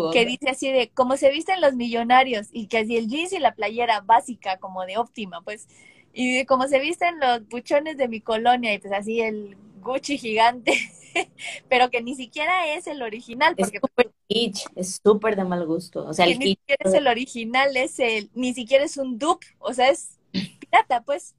que 0.09 0.25
dice 0.25 0.49
así 0.49 0.71
de 0.71 0.89
cómo 0.91 1.17
se 1.17 1.31
visten 1.31 1.61
los 1.61 1.75
millonarios 1.75 2.47
y 2.51 2.67
que 2.67 2.79
así 2.79 2.97
el 2.97 3.07
jeans 3.07 3.33
y 3.33 3.39
la 3.39 3.55
playera 3.55 4.01
básica 4.01 4.57
como 4.59 4.85
de 4.85 4.97
óptima, 4.97 5.41
pues, 5.41 5.67
y 6.13 6.35
de 6.37 6.45
cómo 6.45 6.67
se 6.67 6.79
visten 6.79 7.19
los 7.19 7.47
buchones 7.49 7.97
de 7.97 8.07
mi 8.07 8.21
colonia 8.21 8.73
y 8.73 8.79
pues 8.79 8.93
así 8.93 9.21
el 9.21 9.57
Gucci 9.81 10.17
gigante, 10.17 10.73
pero 11.69 11.89
que 11.91 12.01
ni 12.01 12.15
siquiera 12.15 12.73
es 12.75 12.87
el 12.87 13.01
original, 13.01 13.57
Es 13.57 13.73
porque 13.73 13.79
súper 13.81 14.11
kitsch, 14.27 14.65
es 14.75 14.99
súper 15.03 15.35
de 15.35 15.43
mal 15.43 15.65
gusto. 15.65 16.05
O 16.05 16.13
sea, 16.13 16.25
el 16.25 16.37
ni 16.37 16.39
kitsch, 16.39 16.59
siquiera 16.59 16.83
es 16.85 16.93
el 16.93 17.07
original, 17.07 17.75
es 17.77 17.99
el, 17.99 18.29
ni 18.33 18.53
siquiera 18.53 18.83
es 18.85 18.97
un 18.97 19.17
dupe, 19.19 19.47
o 19.59 19.73
sea, 19.73 19.89
es 19.89 20.19
pirata, 20.59 21.03
pues. 21.03 21.35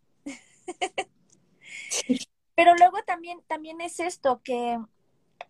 Pero 2.54 2.74
luego 2.76 2.98
también, 3.06 3.40
también 3.46 3.80
es 3.80 4.00
esto 4.00 4.40
que 4.42 4.78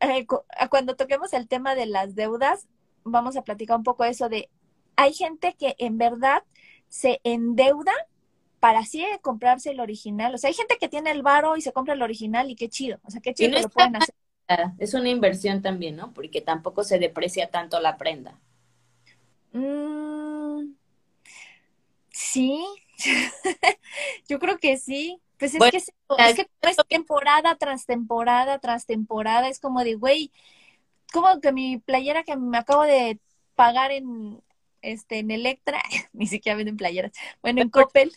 eh, 0.01 0.27
cu- 0.27 0.45
cuando 0.71 0.97
toquemos 0.97 1.33
el 1.35 1.49
tema 1.49 1.75
de 1.75 1.87
las 1.87 2.15
deudas, 2.15 2.69
vamos 3.07 3.37
a 3.37 3.43
platicar 3.43 3.77
un 3.77 3.85
poco 3.85 4.05
eso 4.05 4.29
de, 4.29 4.51
hay 4.97 5.13
gente 5.13 5.55
que 5.59 5.75
en 5.79 5.99
verdad 5.99 6.43
se 6.89 7.21
endeuda 7.25 7.93
para 8.61 8.81
así 8.81 9.05
comprarse 9.23 9.71
el 9.71 9.81
original. 9.81 10.35
O 10.35 10.39
sea, 10.39 10.49
hay 10.49 10.55
gente 10.55 10.77
que 10.79 10.89
tiene 10.89 11.11
el 11.11 11.23
varo 11.23 11.57
y 11.57 11.63
se 11.63 11.73
compra 11.73 11.95
el 11.95 12.03
original 12.03 12.51
y 12.51 12.57
qué 12.57 12.69
chido. 12.69 12.99
O 13.05 13.11
sea, 13.11 13.21
qué 13.21 13.35
chido 13.35 13.51
no 13.51 13.57
que 13.57 13.63
lo 13.63 13.69
pueden 13.69 13.97
hacer. 13.97 14.15
es 14.79 14.95
una 14.95 15.09
inversión 15.09 15.63
también, 15.63 15.97
¿no? 15.97 16.13
Porque 16.13 16.41
tampoco 16.41 16.83
se 16.83 16.99
deprecia 16.99 17.51
tanto 17.51 17.79
la 17.81 17.97
prenda. 17.97 18.41
Mm, 19.53 20.73
sí, 22.11 22.65
yo 24.29 24.39
creo 24.39 24.59
que 24.59 24.77
sí. 24.79 25.21
Pues 25.39 25.53
es 25.53 25.59
Bueno, 25.59 25.71
que 25.71 25.77
es, 25.77 25.87
que 26.35 26.47
como 26.47 26.71
es 26.71 26.77
temporada 26.89 27.57
tras 27.57 27.85
temporada 27.85 28.59
tras 28.59 28.87
temporada, 28.87 29.49
es 29.49 29.61
como 29.61 29.85
de, 29.85 29.95
güey, 29.95 30.33
como 31.13 31.41
que 31.41 31.53
mi 31.53 31.79
playera 31.79 32.23
que 32.23 32.37
me 32.37 32.59
acabo 32.59 32.83
de 32.83 33.21
pagar 33.55 33.91
en 33.91 34.43
este 34.83 35.19
en 35.19 35.31
Electra, 35.31 35.83
ni 36.13 36.27
siquiera 36.27 36.57
venden 36.57 36.77
playeras, 36.77 37.13
bueno, 37.43 37.63
en 37.63 37.71
Coppel. 37.71 38.13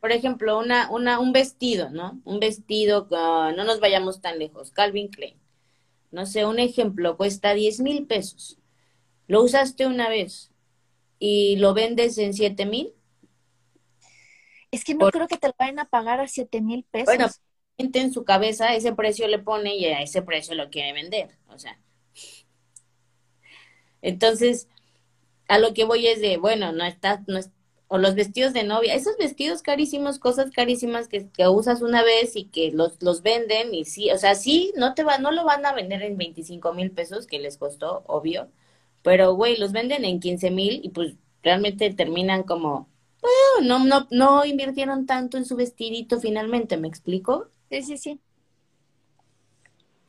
Por 0.00 0.10
ejemplo, 0.10 0.58
una, 0.58 0.90
una, 0.90 1.20
un 1.20 1.32
vestido, 1.32 1.90
¿no? 1.90 2.20
Un 2.24 2.40
vestido, 2.40 3.06
no 3.10 3.64
nos 3.64 3.78
vayamos 3.78 4.20
tan 4.20 4.38
lejos, 4.38 4.72
Calvin 4.72 5.08
Klein. 5.08 5.38
No 6.10 6.26
sé, 6.26 6.44
un 6.44 6.58
ejemplo, 6.58 7.16
cuesta 7.16 7.54
10 7.54 7.80
mil 7.80 8.06
pesos. 8.06 8.58
Lo 9.28 9.42
usaste 9.42 9.86
una 9.86 10.08
vez 10.08 10.50
y 11.20 11.56
lo 11.56 11.72
vendes 11.72 12.18
en 12.18 12.34
7 12.34 12.66
mil. 12.66 12.92
Es 14.72 14.84
que 14.84 14.94
no 14.94 15.08
creo 15.10 15.28
que 15.28 15.36
te 15.36 15.46
lo 15.46 15.54
vayan 15.56 15.78
a 15.78 15.84
pagar 15.84 16.18
a 16.18 16.26
7 16.26 16.60
mil 16.60 16.84
pesos. 16.90 17.06
Bueno, 17.06 17.28
en 17.78 18.12
su 18.12 18.24
cabeza 18.24 18.74
ese 18.74 18.92
precio 18.94 19.28
le 19.28 19.38
pone 19.38 19.76
y 19.76 19.84
a 19.86 20.02
ese 20.02 20.22
precio 20.22 20.54
lo 20.56 20.68
quiere 20.68 20.92
vender. 20.92 21.38
O 21.46 21.58
sea. 21.58 21.78
Entonces, 24.02 24.68
a 25.48 25.58
lo 25.58 25.74
que 25.74 25.84
voy 25.84 26.06
es 26.06 26.20
de, 26.20 26.36
bueno, 26.38 26.72
no 26.72 26.84
está, 26.84 27.22
no 27.26 27.38
es, 27.38 27.50
o 27.88 27.98
los 27.98 28.14
vestidos 28.14 28.52
de 28.54 28.64
novia, 28.64 28.94
esos 28.94 29.16
vestidos 29.18 29.62
carísimos, 29.62 30.18
cosas 30.18 30.50
carísimas 30.50 31.08
que, 31.08 31.28
que 31.28 31.48
usas 31.48 31.82
una 31.82 32.02
vez 32.02 32.36
y 32.36 32.46
que 32.46 32.70
los, 32.72 33.02
los 33.02 33.22
venden 33.22 33.74
y 33.74 33.84
sí, 33.84 34.10
o 34.10 34.18
sea, 34.18 34.34
sí, 34.34 34.72
no 34.76 34.94
te 34.94 35.04
va, 35.04 35.18
no 35.18 35.30
lo 35.32 35.44
van 35.44 35.66
a 35.66 35.74
vender 35.74 36.02
en 36.02 36.16
25 36.16 36.72
mil 36.72 36.90
pesos 36.90 37.26
que 37.26 37.38
les 37.38 37.58
costó, 37.58 38.02
obvio, 38.06 38.48
pero 39.02 39.34
güey, 39.34 39.56
los 39.58 39.72
venden 39.72 40.04
en 40.04 40.20
15 40.20 40.50
mil 40.50 40.80
y 40.84 40.90
pues 40.90 41.14
realmente 41.42 41.92
terminan 41.92 42.44
como, 42.44 42.88
no, 43.62 43.84
no, 43.84 44.06
no 44.10 44.44
invirtieron 44.44 45.06
tanto 45.06 45.36
en 45.38 45.44
su 45.44 45.56
vestidito 45.56 46.20
finalmente, 46.20 46.76
¿me 46.76 46.88
explico? 46.88 47.48
Sí, 47.70 47.82
sí, 47.82 47.98
sí. 47.98 48.20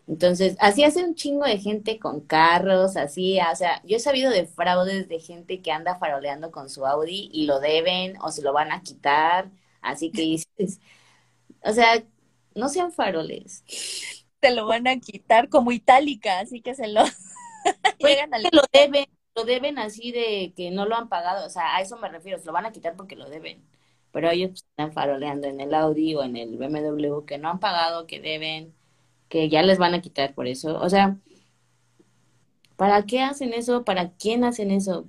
Entonces, 0.07 0.57
así 0.59 0.83
hace 0.83 1.03
un 1.03 1.15
chingo 1.15 1.45
de 1.45 1.57
gente 1.57 1.97
con 1.97 2.21
carros, 2.21 2.97
así, 2.97 3.39
o 3.39 3.55
sea, 3.55 3.81
yo 3.85 3.95
he 3.97 3.99
sabido 3.99 4.31
de 4.31 4.45
fraudes 4.45 5.07
de 5.07 5.19
gente 5.19 5.61
que 5.61 5.71
anda 5.71 5.97
faroleando 5.97 6.51
con 6.51 6.69
su 6.69 6.85
Audi 6.85 7.29
y 7.31 7.45
lo 7.45 7.59
deben 7.61 8.17
o 8.21 8.31
se 8.31 8.41
lo 8.41 8.51
van 8.51 8.71
a 8.73 8.81
quitar, 8.83 9.49
así 9.81 10.11
que 10.11 10.21
dices, 10.23 10.81
o 11.63 11.71
sea, 11.73 12.03
no 12.55 12.69
sean 12.69 12.91
faroles. 12.91 13.63
Se 14.41 14.51
lo 14.53 14.65
van 14.67 14.87
a 14.87 14.99
quitar 14.99 15.47
como 15.49 15.71
itálica, 15.71 16.39
así 16.39 16.61
que 16.61 16.75
se 16.75 16.87
lo 16.87 17.03
pues, 17.99 18.15
llegan 18.15 18.29
lo 18.51 18.63
deben, 18.73 19.05
lo 19.35 19.45
deben 19.45 19.79
así 19.79 20.11
de 20.11 20.53
que 20.55 20.69
no 20.71 20.85
lo 20.85 20.95
han 20.95 21.09
pagado, 21.09 21.45
o 21.47 21.49
sea, 21.49 21.77
a 21.77 21.81
eso 21.81 21.97
me 21.97 22.09
refiero, 22.09 22.39
se 22.39 22.45
lo 22.45 22.53
van 22.53 22.65
a 22.65 22.71
quitar 22.73 22.95
porque 22.97 23.15
lo 23.15 23.29
deben, 23.29 23.63
pero 24.11 24.29
ellos 24.29 24.51
están 24.53 24.91
faroleando 24.93 25.47
en 25.47 25.61
el 25.61 25.73
Audi 25.73 26.15
o 26.15 26.23
en 26.23 26.35
el 26.37 26.57
BMW 26.57 27.25
que 27.25 27.37
no 27.37 27.49
han 27.49 27.59
pagado, 27.59 28.05
que 28.05 28.19
deben 28.19 28.75
que 29.33 29.49
ya 29.49 29.63
les 29.63 29.79
van 29.79 29.95
a 29.95 30.01
quitar 30.01 30.35
por 30.35 30.47
eso. 30.47 30.79
O 30.79 30.89
sea, 30.91 31.17
¿para 32.75 33.03
qué 33.07 33.21
hacen 33.21 33.51
eso? 33.53 33.83
¿Para 33.83 34.11
quién 34.11 34.43
hacen 34.43 34.69
eso? 34.69 35.07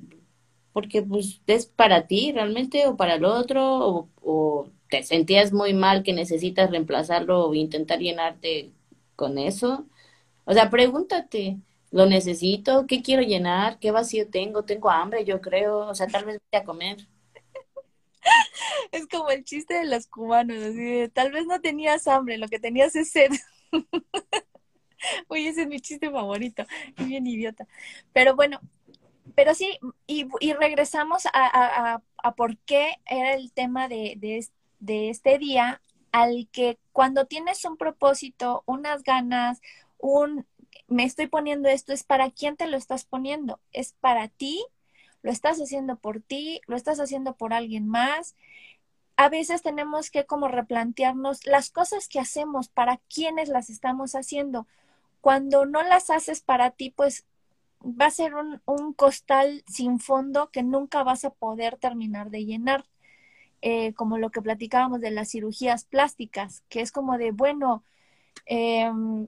Porque 0.72 1.02
pues 1.02 1.42
es 1.46 1.66
para 1.66 2.06
ti 2.06 2.32
realmente 2.32 2.86
o 2.86 2.96
para 2.96 3.16
el 3.16 3.26
otro 3.26 4.08
o, 4.22 4.70
te 4.88 5.02
sentías 5.02 5.52
muy 5.52 5.74
mal 5.74 6.02
que 6.02 6.14
necesitas 6.14 6.70
reemplazarlo 6.70 7.48
o 7.48 7.54
intentar 7.54 7.98
llenarte 7.98 8.72
con 9.14 9.36
eso. 9.38 9.86
O 10.44 10.54
sea, 10.54 10.70
pregúntate, 10.70 11.58
¿lo 11.90 12.06
necesito? 12.06 12.86
¿Qué 12.86 13.02
quiero 13.02 13.22
llenar? 13.22 13.78
¿Qué 13.78 13.90
vacío 13.90 14.30
tengo? 14.30 14.62
Tengo 14.64 14.90
hambre, 14.90 15.24
yo 15.26 15.40
creo. 15.42 15.80
O 15.88 15.94
sea, 15.94 16.06
tal 16.06 16.24
vez 16.24 16.40
voy 16.50 16.60
a 16.60 16.64
comer. 16.64 16.96
Es 18.92 19.06
como 19.08 19.30
el 19.30 19.44
chiste 19.44 19.74
de 19.74 19.86
los 19.86 20.06
cubanos, 20.06 20.56
así 20.58 21.08
tal 21.12 21.30
vez 21.32 21.46
no 21.46 21.60
tenías 21.60 22.06
hambre, 22.06 22.38
lo 22.38 22.48
que 22.48 22.58
tenías 22.58 22.96
es 22.96 23.10
sed. 23.10 23.30
Oye, 25.28 25.48
ese 25.48 25.62
es 25.62 25.68
mi 25.68 25.80
chiste 25.80 26.10
favorito, 26.10 26.64
es 26.96 27.06
bien 27.06 27.26
idiota. 27.26 27.66
Pero 28.12 28.34
bueno, 28.36 28.60
pero 29.34 29.54
sí, 29.54 29.78
y, 30.06 30.26
regresamos 30.54 31.24
a, 31.32 32.00
por 32.36 32.56
qué 32.58 32.94
era 33.06 33.34
el 33.34 33.52
tema 33.52 33.88
de, 33.88 34.16
de, 34.80 35.10
este 35.10 35.38
día, 35.38 35.80
al 36.12 36.48
que 36.52 36.78
cuando 36.92 37.26
tienes 37.26 37.64
un 37.64 37.76
propósito, 37.76 38.62
unas 38.66 39.02
ganas, 39.02 39.60
un 39.98 40.46
me 40.86 41.04
estoy 41.04 41.26
poniendo 41.26 41.68
esto, 41.68 41.92
es 41.92 42.04
para 42.04 42.30
quién 42.30 42.56
te 42.56 42.66
lo 42.66 42.76
estás 42.76 43.04
poniendo, 43.04 43.60
es 43.72 43.94
para 44.00 44.28
ti, 44.28 44.64
lo 45.22 45.30
estás 45.30 45.58
haciendo 45.58 45.96
por 45.96 46.20
ti, 46.20 46.60
lo 46.66 46.76
estás 46.76 47.00
haciendo 47.00 47.34
por 47.34 47.54
alguien 47.54 47.88
más, 47.88 48.36
a 49.16 49.28
veces 49.28 49.62
tenemos 49.62 50.10
que 50.10 50.26
como 50.26 50.48
replantearnos 50.48 51.46
las 51.46 51.70
cosas 51.70 52.08
que 52.08 52.20
hacemos, 52.20 52.68
para 52.68 53.00
quiénes 53.12 53.48
las 53.48 53.70
estamos 53.70 54.14
haciendo. 54.14 54.66
Cuando 55.20 55.66
no 55.66 55.82
las 55.82 56.10
haces 56.10 56.40
para 56.40 56.70
ti, 56.70 56.90
pues 56.90 57.24
va 57.84 58.06
a 58.06 58.10
ser 58.10 58.34
un, 58.34 58.92
costal 58.94 59.62
sin 59.66 60.00
fondo 60.00 60.50
que 60.50 60.62
nunca 60.62 61.02
vas 61.02 61.24
a 61.24 61.30
poder 61.30 61.76
terminar 61.78 62.30
de 62.30 62.44
llenar. 62.44 62.84
Eh, 63.62 63.94
como 63.94 64.18
lo 64.18 64.30
que 64.30 64.42
platicábamos 64.42 65.00
de 65.00 65.10
las 65.10 65.30
cirugías 65.30 65.84
plásticas, 65.84 66.62
que 66.68 66.80
es 66.82 66.92
como 66.92 67.16
de, 67.16 67.30
bueno, 67.30 67.82
em, 68.46 69.26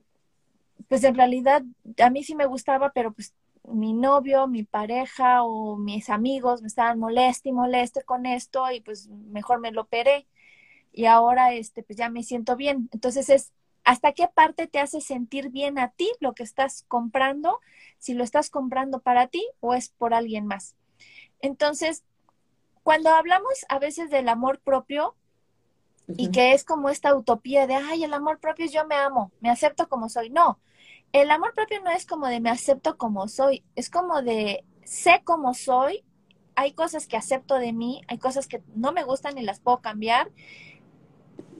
pues 0.88 1.04
en 1.04 1.14
realidad 1.14 1.62
a 1.98 2.10
mí 2.10 2.22
sí 2.22 2.34
me 2.34 2.46
gustaba, 2.46 2.90
pero 2.92 3.12
pues 3.12 3.34
mi 3.68 3.92
novio, 3.92 4.46
mi 4.46 4.62
pareja 4.62 5.42
o 5.42 5.76
mis 5.76 6.10
amigos 6.10 6.62
me 6.62 6.68
estaban 6.68 6.98
moleste 6.98 7.50
y 7.50 7.52
moleste 7.52 8.02
con 8.02 8.26
esto 8.26 8.70
y 8.70 8.80
pues 8.80 9.08
mejor 9.08 9.60
me 9.60 9.72
lo 9.72 9.82
operé 9.82 10.26
y 10.92 11.06
ahora 11.06 11.52
este 11.52 11.82
pues 11.82 11.98
ya 11.98 12.08
me 12.08 12.22
siento 12.22 12.56
bien. 12.56 12.88
Entonces 12.92 13.28
es 13.28 13.52
hasta 13.84 14.12
qué 14.12 14.28
parte 14.28 14.66
te 14.66 14.80
hace 14.80 15.00
sentir 15.00 15.50
bien 15.50 15.78
a 15.78 15.90
ti 15.90 16.10
lo 16.18 16.34
que 16.34 16.42
estás 16.42 16.84
comprando, 16.88 17.60
si 17.98 18.14
lo 18.14 18.24
estás 18.24 18.50
comprando 18.50 19.00
para 19.00 19.28
ti 19.28 19.46
o 19.60 19.74
es 19.74 19.90
por 19.90 20.12
alguien 20.12 20.46
más. 20.46 20.74
Entonces, 21.40 22.02
cuando 22.82 23.10
hablamos 23.10 23.64
a 23.68 23.78
veces 23.78 24.10
del 24.10 24.28
amor 24.28 24.58
propio 24.58 25.14
y 26.08 26.30
que 26.30 26.52
es 26.52 26.64
como 26.64 26.88
esta 26.88 27.14
utopía 27.14 27.66
de, 27.66 27.74
ay, 27.74 28.04
el 28.04 28.14
amor 28.14 28.38
propio 28.40 28.64
es 28.64 28.72
yo 28.72 28.86
me 28.86 28.96
amo, 28.96 29.30
me 29.40 29.50
acepto 29.50 29.88
como 29.88 30.08
soy. 30.08 30.30
No, 30.30 30.58
el 31.22 31.30
amor 31.30 31.54
propio 31.54 31.80
no 31.82 31.90
es 31.90 32.04
como 32.04 32.26
de 32.26 32.40
me 32.40 32.50
acepto 32.50 32.98
como 32.98 33.26
soy, 33.28 33.64
es 33.74 33.88
como 33.88 34.22
de 34.22 34.64
sé 34.84 35.22
como 35.24 35.54
soy, 35.54 36.04
hay 36.54 36.72
cosas 36.72 37.06
que 37.06 37.16
acepto 37.16 37.54
de 37.56 37.72
mí, 37.72 38.02
hay 38.08 38.18
cosas 38.18 38.46
que 38.46 38.62
no 38.74 38.92
me 38.92 39.02
gustan 39.02 39.38
y 39.38 39.42
las 39.42 39.60
puedo 39.60 39.80
cambiar. 39.80 40.30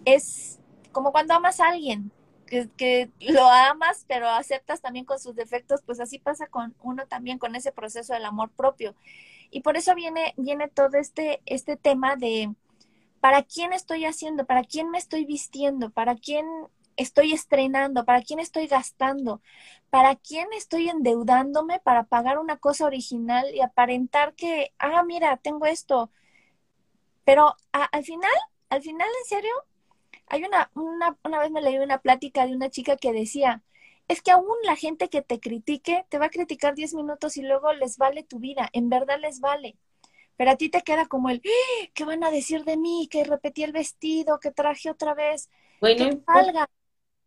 Es 0.04 0.61
como 0.92 1.11
cuando 1.12 1.34
amas 1.34 1.61
a 1.61 1.68
alguien, 1.68 2.12
que, 2.46 2.68
que, 2.76 3.11
lo 3.20 3.48
amas, 3.48 4.04
pero 4.07 4.28
aceptas 4.28 4.80
también 4.82 5.04
con 5.07 5.18
sus 5.18 5.34
defectos, 5.34 5.82
pues 5.82 6.00
así 6.00 6.18
pasa 6.18 6.46
con 6.48 6.74
uno 6.82 7.07
también 7.07 7.38
con 7.38 7.57
ese 7.57 7.72
proceso 7.72 8.12
del 8.12 8.26
amor 8.26 8.50
propio. 8.50 8.94
Y 9.50 9.61
por 9.61 9.76
eso 9.76 9.94
viene, 9.94 10.34
viene 10.36 10.68
todo 10.68 10.98
este, 10.98 11.40
este 11.46 11.76
tema 11.76 12.16
de 12.16 12.54
para 13.20 13.42
quién 13.42 13.72
estoy 13.72 14.04
haciendo, 14.04 14.44
para 14.44 14.64
quién 14.64 14.90
me 14.90 14.98
estoy 14.98 15.24
vistiendo, 15.24 15.90
para 15.90 16.14
quién 16.14 16.46
estoy 16.97 17.32
estrenando, 17.32 18.05
para 18.05 18.22
quién 18.22 18.40
estoy 18.40 18.66
gastando, 18.66 19.42
para 19.90 20.16
quién 20.16 20.49
estoy 20.53 20.88
endeudándome 20.88 21.80
para 21.80 22.05
pagar 22.05 22.38
una 22.38 22.59
cosa 22.59 22.86
original 22.86 23.55
y 23.55 23.61
aparentar 23.61 24.34
que, 24.34 24.72
ah, 24.78 25.03
mira, 25.05 25.36
tengo 25.38 25.66
esto. 25.66 26.11
Pero 27.24 27.57
al 27.72 28.05
final, 28.05 28.30
al 28.68 28.82
final, 28.82 29.09
en 29.22 29.28
serio, 29.28 29.53
hay 30.28 30.44
una, 30.44 30.70
una, 30.74 31.18
una 31.24 31.40
vez 31.40 31.51
me 31.51 31.62
leí 31.62 31.78
una 31.78 31.99
plática 31.99 32.47
de 32.47 32.55
una 32.55 32.70
chica 32.70 32.97
que 32.97 33.12
decía, 33.12 33.62
es 34.09 34.22
que 34.22 34.30
aún 34.30 34.57
la 34.64 34.76
gente 34.76 35.09
que 35.09 35.22
te 35.22 35.40
critique 35.40 36.07
te 36.09 36.18
va 36.18 36.26
a 36.26 36.30
criticar 36.30 36.74
10 36.74 36.94
minutos 36.94 37.36
y 37.36 37.42
luego 37.42 37.72
les 37.72 37.99
vale 37.99 38.22
tu 38.22 38.38
vida, 38.38 38.68
en 38.72 38.88
verdad 38.88 39.18
les 39.20 39.40
vale. 39.40 39.76
Pero 40.36 40.51
a 40.53 40.57
ti 40.57 40.68
te 40.68 40.82
queda 40.82 41.07
como 41.07 41.30
el, 41.30 41.42
¡Ah! 41.44 41.88
¿qué 41.94 42.05
van 42.05 42.24
a 42.24 42.30
decir 42.30 42.64
de 42.64 42.76
mí? 42.76 43.09
Que 43.11 43.24
repetí 43.24 43.62
el 43.64 43.72
vestido, 43.72 44.38
que 44.40 44.51
traje 44.53 44.90
otra 44.90 45.14
vez, 45.14 45.51
bueno, 45.80 46.11
que 46.11 46.20
salga 46.26 46.68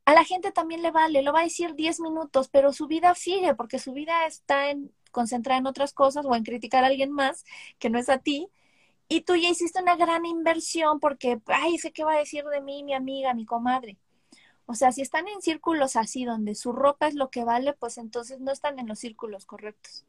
a 0.09 0.13
la 0.15 0.25
gente 0.25 0.51
también 0.51 0.81
le 0.81 0.89
vale, 0.89 1.21
lo 1.21 1.31
va 1.31 1.41
a 1.41 1.43
decir 1.43 1.75
10 1.75 1.99
minutos, 1.99 2.49
pero 2.49 2.73
su 2.73 2.87
vida 2.87 3.13
sigue 3.13 3.53
porque 3.53 3.77
su 3.77 3.93
vida 3.93 4.25
está 4.25 4.71
en, 4.71 4.91
concentrada 5.11 5.59
en 5.59 5.67
otras 5.67 5.93
cosas 5.93 6.25
o 6.25 6.33
en 6.35 6.43
criticar 6.43 6.83
a 6.83 6.87
alguien 6.87 7.11
más 7.11 7.45
que 7.77 7.91
no 7.91 7.99
es 7.99 8.09
a 8.09 8.17
ti. 8.17 8.49
Y 9.07 9.21
tú 9.21 9.35
ya 9.35 9.49
hiciste 9.49 9.79
una 9.79 9.95
gran 9.95 10.25
inversión 10.25 10.99
porque, 10.99 11.39
ay, 11.45 11.77
sé 11.77 11.91
qué 11.91 12.03
va 12.03 12.13
a 12.13 12.17
decir 12.17 12.43
de 12.45 12.59
mí 12.59 12.83
mi 12.83 12.95
amiga, 12.95 13.35
mi 13.35 13.45
comadre. 13.45 13.99
O 14.65 14.73
sea, 14.73 14.91
si 14.91 15.03
están 15.03 15.27
en 15.27 15.43
círculos 15.43 15.95
así, 15.95 16.25
donde 16.25 16.55
su 16.55 16.71
ropa 16.71 17.07
es 17.07 17.13
lo 17.13 17.29
que 17.29 17.43
vale, 17.43 17.73
pues 17.73 17.99
entonces 17.99 18.39
no 18.39 18.51
están 18.51 18.79
en 18.79 18.87
los 18.87 18.97
círculos 18.97 19.45
correctos. 19.45 20.07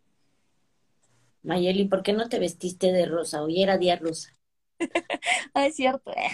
Mayeli, 1.42 1.84
¿por 1.84 2.03
qué 2.03 2.14
no 2.14 2.30
te 2.30 2.38
vestiste 2.38 2.90
de 2.90 3.05
rosa? 3.05 3.42
Hoy 3.42 3.62
era 3.62 3.76
día 3.76 3.96
rosa. 3.96 4.34
ah, 5.53 5.66
es 5.66 5.76
cierto. 5.76 6.11
Eh. 6.12 6.30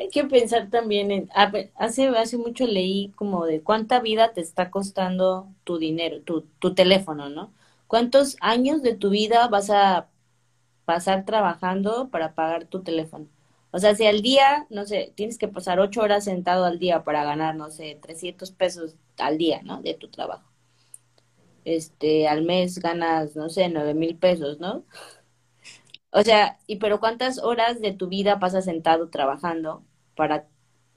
Hay 0.00 0.08
que 0.10 0.24
pensar 0.24 0.70
también 0.70 1.12
en, 1.12 1.30
hace, 1.34 2.08
hace 2.08 2.38
mucho 2.38 2.66
leí 2.66 3.12
como 3.16 3.46
de 3.46 3.62
cuánta 3.62 4.00
vida 4.00 4.32
te 4.32 4.40
está 4.40 4.70
costando 4.70 5.54
tu 5.64 5.78
dinero, 5.78 6.22
tu, 6.22 6.42
tu 6.58 6.74
teléfono, 6.74 7.28
¿no? 7.30 7.54
¿Cuántos 7.86 8.36
años 8.40 8.82
de 8.82 8.94
tu 8.96 9.10
vida 9.10 9.48
vas 9.48 9.70
a 9.70 10.10
pasar 10.86 11.24
trabajando 11.26 12.10
para 12.10 12.34
pagar 12.34 12.66
tu 12.66 12.82
teléfono? 12.82 13.28
O 13.72 13.78
sea, 13.80 13.94
si 13.96 14.06
al 14.06 14.22
día, 14.22 14.66
no 14.70 14.86
sé, 14.86 15.12
tienes 15.16 15.38
que 15.38 15.48
pasar 15.48 15.80
ocho 15.80 16.02
horas 16.02 16.24
sentado 16.24 16.64
al 16.66 16.78
día 16.80 17.04
para 17.04 17.24
ganar, 17.24 17.56
no 17.56 17.70
sé, 17.70 17.98
300 18.02 18.52
pesos 18.52 18.96
al 19.18 19.38
día, 19.38 19.62
¿no? 19.64 19.82
De 19.82 19.94
tu 19.94 20.10
trabajo. 20.10 20.50
este, 21.64 22.28
al 22.28 22.42
mes 22.44 22.78
ganas, 22.78 23.36
no 23.36 23.48
sé, 23.48 23.68
nueve 23.68 23.94
mil 23.94 24.16
pesos, 24.16 24.58
¿no? 24.60 24.84
O 26.12 26.22
sea, 26.22 26.58
y 26.66 26.76
pero 26.76 27.00
¿cuántas 27.00 27.38
horas 27.38 27.80
de 27.80 27.92
tu 27.92 28.08
vida 28.08 28.38
pasas 28.38 28.64
sentado 28.64 29.10
trabajando 29.10 29.84
para 30.20 30.46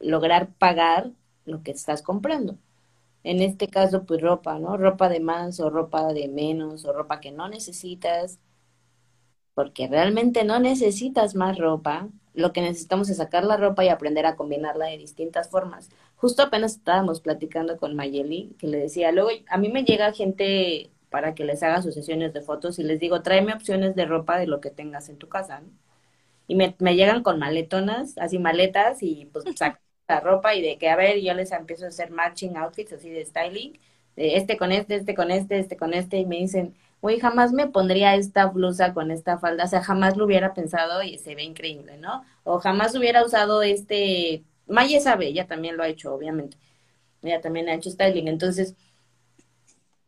lograr 0.01 0.49
pagar 0.57 1.11
lo 1.45 1.63
que 1.63 1.71
estás 1.71 2.01
comprando? 2.01 2.57
En 3.23 3.41
este 3.41 3.69
caso, 3.69 4.05
pues 4.05 4.21
ropa, 4.21 4.59
¿no? 4.59 4.75
Ropa 4.77 5.07
de 5.07 5.21
más 5.21 5.61
o 5.61 5.69
ropa 5.69 6.11
de 6.13 6.27
menos 6.27 6.83
o 6.85 6.91
ropa 6.91 7.21
que 7.21 7.31
no 7.31 7.47
necesitas, 7.47 8.37
porque 9.53 9.87
realmente 9.87 10.43
no 10.43 10.59
necesitas 10.59 11.35
más 11.35 11.57
ropa. 11.57 12.09
Lo 12.33 12.51
que 12.53 12.61
necesitamos 12.61 13.09
es 13.09 13.17
sacar 13.17 13.43
la 13.45 13.57
ropa 13.57 13.85
y 13.85 13.89
aprender 13.89 14.25
a 14.25 14.35
combinarla 14.35 14.87
de 14.87 14.97
distintas 14.97 15.49
formas. 15.49 15.89
Justo 16.15 16.41
apenas 16.43 16.73
estábamos 16.75 17.21
platicando 17.21 17.77
con 17.77 17.95
Mayeli, 17.95 18.55
que 18.59 18.67
le 18.67 18.79
decía, 18.79 19.11
luego 19.11 19.29
a 19.49 19.57
mí 19.57 19.69
me 19.69 19.83
llega 19.85 20.11
gente 20.13 20.91
para 21.09 21.35
que 21.35 21.45
les 21.45 21.61
haga 21.63 21.81
sus 21.83 21.93
sesiones 21.93 22.33
de 22.33 22.41
fotos 22.41 22.79
y 22.79 22.83
les 22.83 22.99
digo, 22.99 23.21
tráeme 23.21 23.53
opciones 23.53 23.95
de 23.95 24.05
ropa 24.05 24.37
de 24.39 24.47
lo 24.47 24.59
que 24.61 24.71
tengas 24.71 25.09
en 25.09 25.17
tu 25.17 25.29
casa, 25.29 25.61
¿no? 25.61 25.69
Y 26.47 26.55
me, 26.55 26.75
me 26.79 26.95
llegan 26.95 27.23
con 27.23 27.39
maletonas, 27.39 28.17
así 28.17 28.39
maletas, 28.39 29.01
y 29.01 29.25
pues 29.31 29.45
sacan 29.55 29.79
la 30.07 30.19
ropa 30.19 30.53
y 30.55 30.61
de 30.61 30.77
que, 30.77 30.89
a 30.89 30.95
ver, 30.95 31.19
yo 31.21 31.33
les 31.33 31.51
empiezo 31.51 31.85
a 31.85 31.87
hacer 31.89 32.11
matching 32.11 32.57
outfits, 32.57 32.93
así 32.93 33.09
de 33.09 33.25
styling, 33.25 33.79
de 34.15 34.37
este 34.37 34.57
con 34.57 34.71
este, 34.71 34.95
este 34.95 35.15
con 35.15 35.31
este, 35.31 35.59
este 35.59 35.77
con 35.77 35.93
este, 35.93 36.17
y 36.17 36.25
me 36.25 36.37
dicen, 36.37 36.75
güey, 37.01 37.19
jamás 37.19 37.51
me 37.53 37.67
pondría 37.67 38.15
esta 38.15 38.45
blusa 38.47 38.93
con 38.93 39.11
esta 39.11 39.37
falda, 39.39 39.65
o 39.65 39.67
sea, 39.67 39.83
jamás 39.83 40.17
lo 40.17 40.25
hubiera 40.25 40.53
pensado 40.53 41.01
y 41.03 41.17
se 41.17 41.35
ve 41.35 41.43
increíble, 41.43 41.97
¿no? 41.97 42.23
O 42.43 42.59
jamás 42.59 42.95
hubiera 42.95 43.23
usado 43.25 43.61
este, 43.63 44.43
Maya 44.67 44.99
sabe, 44.99 45.27
ella 45.27 45.47
también 45.47 45.77
lo 45.77 45.83
ha 45.83 45.87
hecho, 45.89 46.13
obviamente, 46.13 46.57
ella 47.23 47.41
también 47.41 47.69
ha 47.69 47.75
hecho 47.75 47.89
styling, 47.91 48.27
entonces 48.27 48.75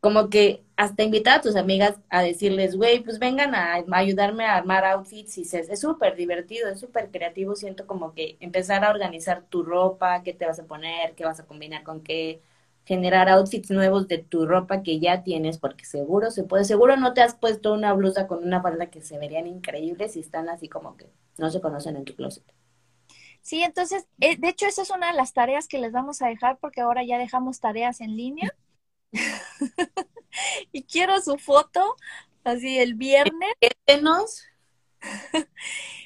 como 0.06 0.30
que 0.30 0.62
hasta 0.76 1.02
invitar 1.02 1.40
a 1.40 1.42
tus 1.42 1.56
amigas 1.56 1.98
a 2.10 2.22
decirles, 2.22 2.76
güey, 2.76 3.00
pues 3.02 3.18
vengan 3.18 3.56
a, 3.56 3.82
ayudarme 3.90 4.44
a 4.44 4.54
armar 4.54 4.84
outfits 4.84 5.36
y 5.38 5.44
se, 5.44 5.58
es 5.58 5.80
súper 5.80 6.14
divertido, 6.14 6.68
es 6.68 6.78
súper 6.78 7.10
creativo, 7.10 7.56
siento 7.56 7.88
como 7.88 8.14
que 8.14 8.36
empezar 8.38 8.84
a 8.84 8.90
organizar 8.90 9.42
tu 9.48 9.64
ropa, 9.64 10.22
qué 10.22 10.32
te 10.32 10.46
vas 10.46 10.60
a 10.60 10.64
poner, 10.64 11.16
qué 11.16 11.24
vas 11.24 11.40
a 11.40 11.44
combinar 11.44 11.82
con 11.82 12.02
qué, 12.04 12.40
generar 12.84 13.28
outfits 13.28 13.72
nuevos 13.72 14.06
de 14.06 14.18
tu 14.18 14.46
ropa 14.46 14.84
que 14.84 15.00
ya 15.00 15.24
tienes, 15.24 15.58
porque 15.58 15.84
seguro 15.84 16.30
se 16.30 16.44
puede, 16.44 16.62
seguro 16.62 16.96
no 16.96 17.12
te 17.12 17.22
has 17.22 17.34
puesto 17.34 17.74
una 17.74 17.92
blusa 17.92 18.28
con 18.28 18.44
una 18.44 18.62
falda 18.62 18.86
que 18.86 19.00
se 19.02 19.18
verían 19.18 19.48
increíbles 19.48 20.14
y 20.14 20.20
están 20.20 20.48
así 20.48 20.68
como 20.68 20.96
que 20.96 21.10
no 21.36 21.50
se 21.50 21.60
conocen 21.60 21.96
en 21.96 22.04
tu 22.04 22.14
closet. 22.14 22.44
Sí, 23.42 23.64
entonces, 23.64 24.06
eh, 24.20 24.36
de 24.36 24.48
hecho, 24.50 24.66
esa 24.66 24.82
es 24.82 24.90
una 24.90 25.08
de 25.08 25.16
las 25.16 25.32
tareas 25.32 25.66
que 25.66 25.80
les 25.80 25.90
vamos 25.90 26.22
a 26.22 26.28
dejar 26.28 26.58
porque 26.58 26.80
ahora 26.80 27.02
ya 27.02 27.18
dejamos 27.18 27.58
tareas 27.58 28.00
en 28.00 28.16
línea. 28.16 28.54
y 30.72 30.82
quiero 30.84 31.20
su 31.20 31.38
foto, 31.38 31.96
así 32.44 32.78
el 32.78 32.94
viernes. 32.94 33.54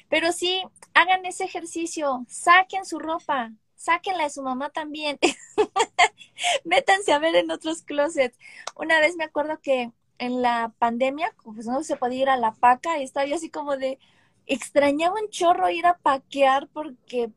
Pero 0.09 0.31
sí, 0.31 0.63
hagan 0.93 1.25
ese 1.25 1.45
ejercicio, 1.45 2.25
saquen 2.27 2.85
su 2.85 2.99
ropa, 2.99 3.51
sáquenla 3.75 4.25
de 4.25 4.29
su 4.29 4.43
mamá 4.43 4.69
también. 4.69 5.17
Métanse 6.65 7.13
a 7.13 7.19
ver 7.19 7.35
en 7.35 7.51
otros 7.51 7.81
closets. 7.83 8.37
Una 8.75 8.99
vez 8.99 9.15
me 9.15 9.23
acuerdo 9.23 9.59
que 9.61 9.91
en 10.17 10.41
la 10.41 10.73
pandemia, 10.77 11.33
pues 11.43 11.65
no 11.65 11.83
se 11.83 11.95
podía 11.95 12.21
ir 12.21 12.29
a 12.29 12.37
la 12.37 12.51
paca 12.53 12.99
y 12.99 13.03
estaba 13.03 13.25
yo 13.25 13.35
así 13.35 13.49
como 13.49 13.77
de, 13.77 13.97
extrañaba 14.45 15.19
un 15.19 15.29
chorro 15.29 15.69
ir 15.69 15.85
a 15.85 15.97
paquear 15.97 16.67
porque 16.67 17.31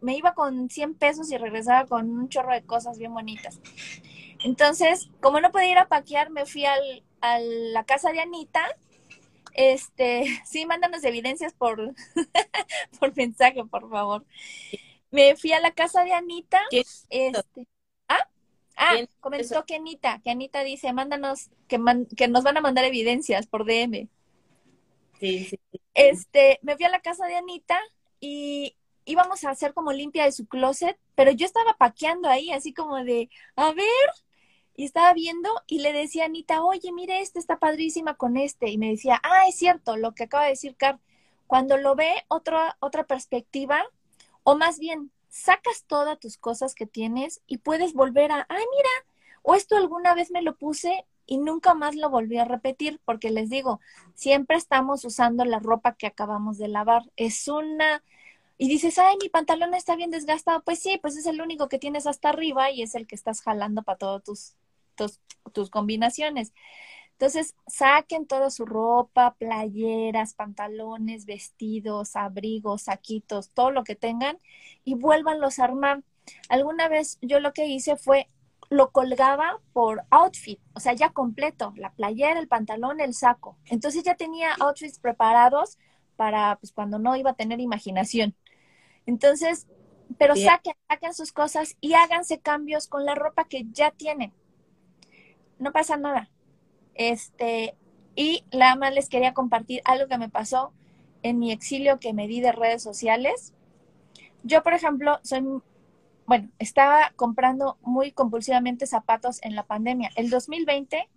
me 0.00 0.16
iba 0.16 0.34
con 0.34 0.70
100 0.70 0.94
pesos 0.94 1.30
y 1.32 1.38
regresaba 1.38 1.86
con 1.86 2.10
un 2.10 2.28
chorro 2.28 2.52
de 2.52 2.62
cosas 2.62 2.98
bien 2.98 3.12
bonitas. 3.12 3.60
Entonces, 4.42 5.10
como 5.20 5.40
no 5.40 5.50
podía 5.50 5.72
ir 5.72 5.78
a 5.78 5.88
paquear, 5.88 6.30
me 6.30 6.46
fui 6.46 6.64
al, 6.64 7.04
a 7.20 7.38
la 7.38 7.84
casa 7.84 8.12
de 8.12 8.20
Anita. 8.20 8.64
Este, 9.52 10.24
sí, 10.46 10.66
mándanos 10.66 11.04
evidencias 11.04 11.52
por, 11.52 11.94
por 13.00 13.16
mensaje, 13.16 13.64
por 13.64 13.88
favor. 13.90 14.24
Me 15.10 15.36
fui 15.36 15.52
a 15.52 15.60
la 15.60 15.72
casa 15.72 16.04
de 16.04 16.12
Anita. 16.12 16.60
Este, 16.70 17.42
¿ah? 18.08 18.28
Ah, 18.76 18.96
comentó 19.20 19.66
que 19.66 19.74
Anita, 19.74 20.20
que 20.22 20.30
Anita 20.30 20.62
dice, 20.62 20.92
mándanos, 20.92 21.50
que, 21.68 21.78
que 22.16 22.28
nos 22.28 22.44
van 22.44 22.56
a 22.56 22.62
mandar 22.62 22.84
evidencias 22.84 23.46
por 23.46 23.66
DM. 23.66 24.08
Sí, 25.18 25.44
sí, 25.44 25.60
Este, 25.92 26.58
me 26.62 26.76
fui 26.76 26.86
a 26.86 26.90
la 26.90 27.00
casa 27.00 27.26
de 27.26 27.36
Anita 27.36 27.78
y 28.20 28.74
íbamos 29.04 29.44
a 29.44 29.50
hacer 29.50 29.74
como 29.74 29.92
limpia 29.92 30.24
de 30.24 30.32
su 30.32 30.46
closet, 30.46 30.98
pero 31.14 31.30
yo 31.32 31.44
estaba 31.44 31.74
paqueando 31.74 32.28
ahí, 32.28 32.50
así 32.52 32.72
como 32.72 32.96
de, 33.04 33.28
a 33.56 33.72
ver, 33.72 33.86
y 34.80 34.84
estaba 34.84 35.12
viendo 35.12 35.50
y 35.66 35.80
le 35.80 35.92
decía 35.92 36.22
a 36.22 36.26
Anita, 36.26 36.64
oye, 36.64 36.90
mire, 36.90 37.20
este 37.20 37.38
está 37.38 37.58
padrísima 37.58 38.14
con 38.14 38.38
este. 38.38 38.70
Y 38.70 38.78
me 38.78 38.88
decía, 38.88 39.20
ah, 39.22 39.46
es 39.46 39.56
cierto, 39.56 39.98
lo 39.98 40.14
que 40.14 40.22
acaba 40.22 40.44
de 40.44 40.52
decir 40.52 40.74
Car. 40.74 40.98
Cuando 41.46 41.76
lo 41.76 41.94
ve 41.96 42.10
otra, 42.28 42.78
otra 42.80 43.04
perspectiva, 43.04 43.84
o 44.42 44.56
más 44.56 44.78
bien, 44.78 45.10
sacas 45.28 45.84
todas 45.86 46.18
tus 46.18 46.38
cosas 46.38 46.74
que 46.74 46.86
tienes 46.86 47.42
y 47.46 47.58
puedes 47.58 47.92
volver 47.92 48.32
a, 48.32 48.46
ay, 48.48 48.64
mira, 48.74 48.88
o 49.42 49.54
esto 49.54 49.76
alguna 49.76 50.14
vez 50.14 50.30
me 50.30 50.40
lo 50.40 50.56
puse 50.56 51.04
y 51.26 51.36
nunca 51.36 51.74
más 51.74 51.94
lo 51.94 52.08
volví 52.08 52.38
a 52.38 52.46
repetir, 52.46 53.02
porque 53.04 53.28
les 53.28 53.50
digo, 53.50 53.80
siempre 54.14 54.56
estamos 54.56 55.04
usando 55.04 55.44
la 55.44 55.58
ropa 55.58 55.94
que 55.94 56.06
acabamos 56.06 56.56
de 56.56 56.68
lavar. 56.68 57.02
Es 57.16 57.48
una... 57.48 58.02
Y 58.56 58.66
dices, 58.68 58.98
ay, 58.98 59.18
mi 59.20 59.28
pantalón 59.28 59.74
está 59.74 59.94
bien 59.94 60.10
desgastado. 60.10 60.62
Pues 60.62 60.78
sí, 60.78 60.98
pues 61.02 61.18
es 61.18 61.26
el 61.26 61.42
único 61.42 61.68
que 61.68 61.78
tienes 61.78 62.06
hasta 62.06 62.30
arriba 62.30 62.70
y 62.70 62.80
es 62.80 62.94
el 62.94 63.06
que 63.06 63.14
estás 63.14 63.42
jalando 63.42 63.82
para 63.82 63.98
todos 63.98 64.22
tus 64.24 64.54
tus, 65.52 65.70
combinaciones. 65.70 66.52
Entonces, 67.12 67.54
saquen 67.66 68.26
toda 68.26 68.50
su 68.50 68.64
ropa, 68.64 69.34
playeras, 69.38 70.34
pantalones, 70.34 71.26
vestidos, 71.26 72.16
abrigos, 72.16 72.82
saquitos, 72.82 73.50
todo 73.50 73.70
lo 73.70 73.84
que 73.84 73.94
tengan 73.94 74.38
y 74.84 74.94
vuélvanlos 74.94 75.58
a 75.58 75.64
armar. 75.64 76.02
Alguna 76.48 76.88
vez 76.88 77.18
yo 77.20 77.40
lo 77.40 77.52
que 77.52 77.66
hice 77.66 77.96
fue 77.96 78.28
lo 78.70 78.92
colgaba 78.92 79.60
por 79.72 80.04
outfit, 80.10 80.60
o 80.74 80.80
sea, 80.80 80.92
ya 80.92 81.10
completo, 81.10 81.72
la 81.76 81.92
playera, 81.92 82.38
el 82.38 82.46
pantalón, 82.46 83.00
el 83.00 83.14
saco. 83.14 83.58
Entonces 83.66 84.04
ya 84.04 84.14
tenía 84.14 84.54
outfits 84.60 85.00
preparados 85.00 85.76
para 86.14 86.56
pues 86.56 86.72
cuando 86.72 87.00
no 87.00 87.16
iba 87.16 87.30
a 87.30 87.34
tener 87.34 87.58
imaginación. 87.58 88.36
Entonces, 89.06 89.66
pero 90.18 90.36
saquen, 90.36 90.74
saquen 90.88 91.14
sus 91.14 91.32
cosas 91.32 91.76
y 91.80 91.94
háganse 91.94 92.40
cambios 92.40 92.86
con 92.86 93.04
la 93.04 93.16
ropa 93.16 93.44
que 93.44 93.64
ya 93.72 93.90
tienen 93.90 94.32
no 95.60 95.72
pasa 95.72 95.96
nada. 95.96 96.28
Este, 96.94 97.76
y 98.16 98.44
nada 98.52 98.74
más 98.74 98.92
les 98.92 99.08
quería 99.08 99.32
compartir 99.32 99.80
algo 99.84 100.08
que 100.08 100.18
me 100.18 100.28
pasó 100.28 100.72
en 101.22 101.38
mi 101.38 101.52
exilio 101.52 102.00
que 102.00 102.12
me 102.12 102.26
di 102.26 102.40
de 102.40 102.52
redes 102.52 102.82
sociales. 102.82 103.54
Yo, 104.42 104.62
por 104.62 104.72
ejemplo, 104.72 105.20
soy, 105.22 105.44
bueno, 106.26 106.48
estaba 106.58 107.12
comprando 107.14 107.78
muy 107.82 108.10
compulsivamente 108.10 108.86
zapatos 108.86 109.38
en 109.42 109.54
la 109.54 109.64
pandemia. 109.64 110.10
El 110.16 110.30
2020, 110.30 111.08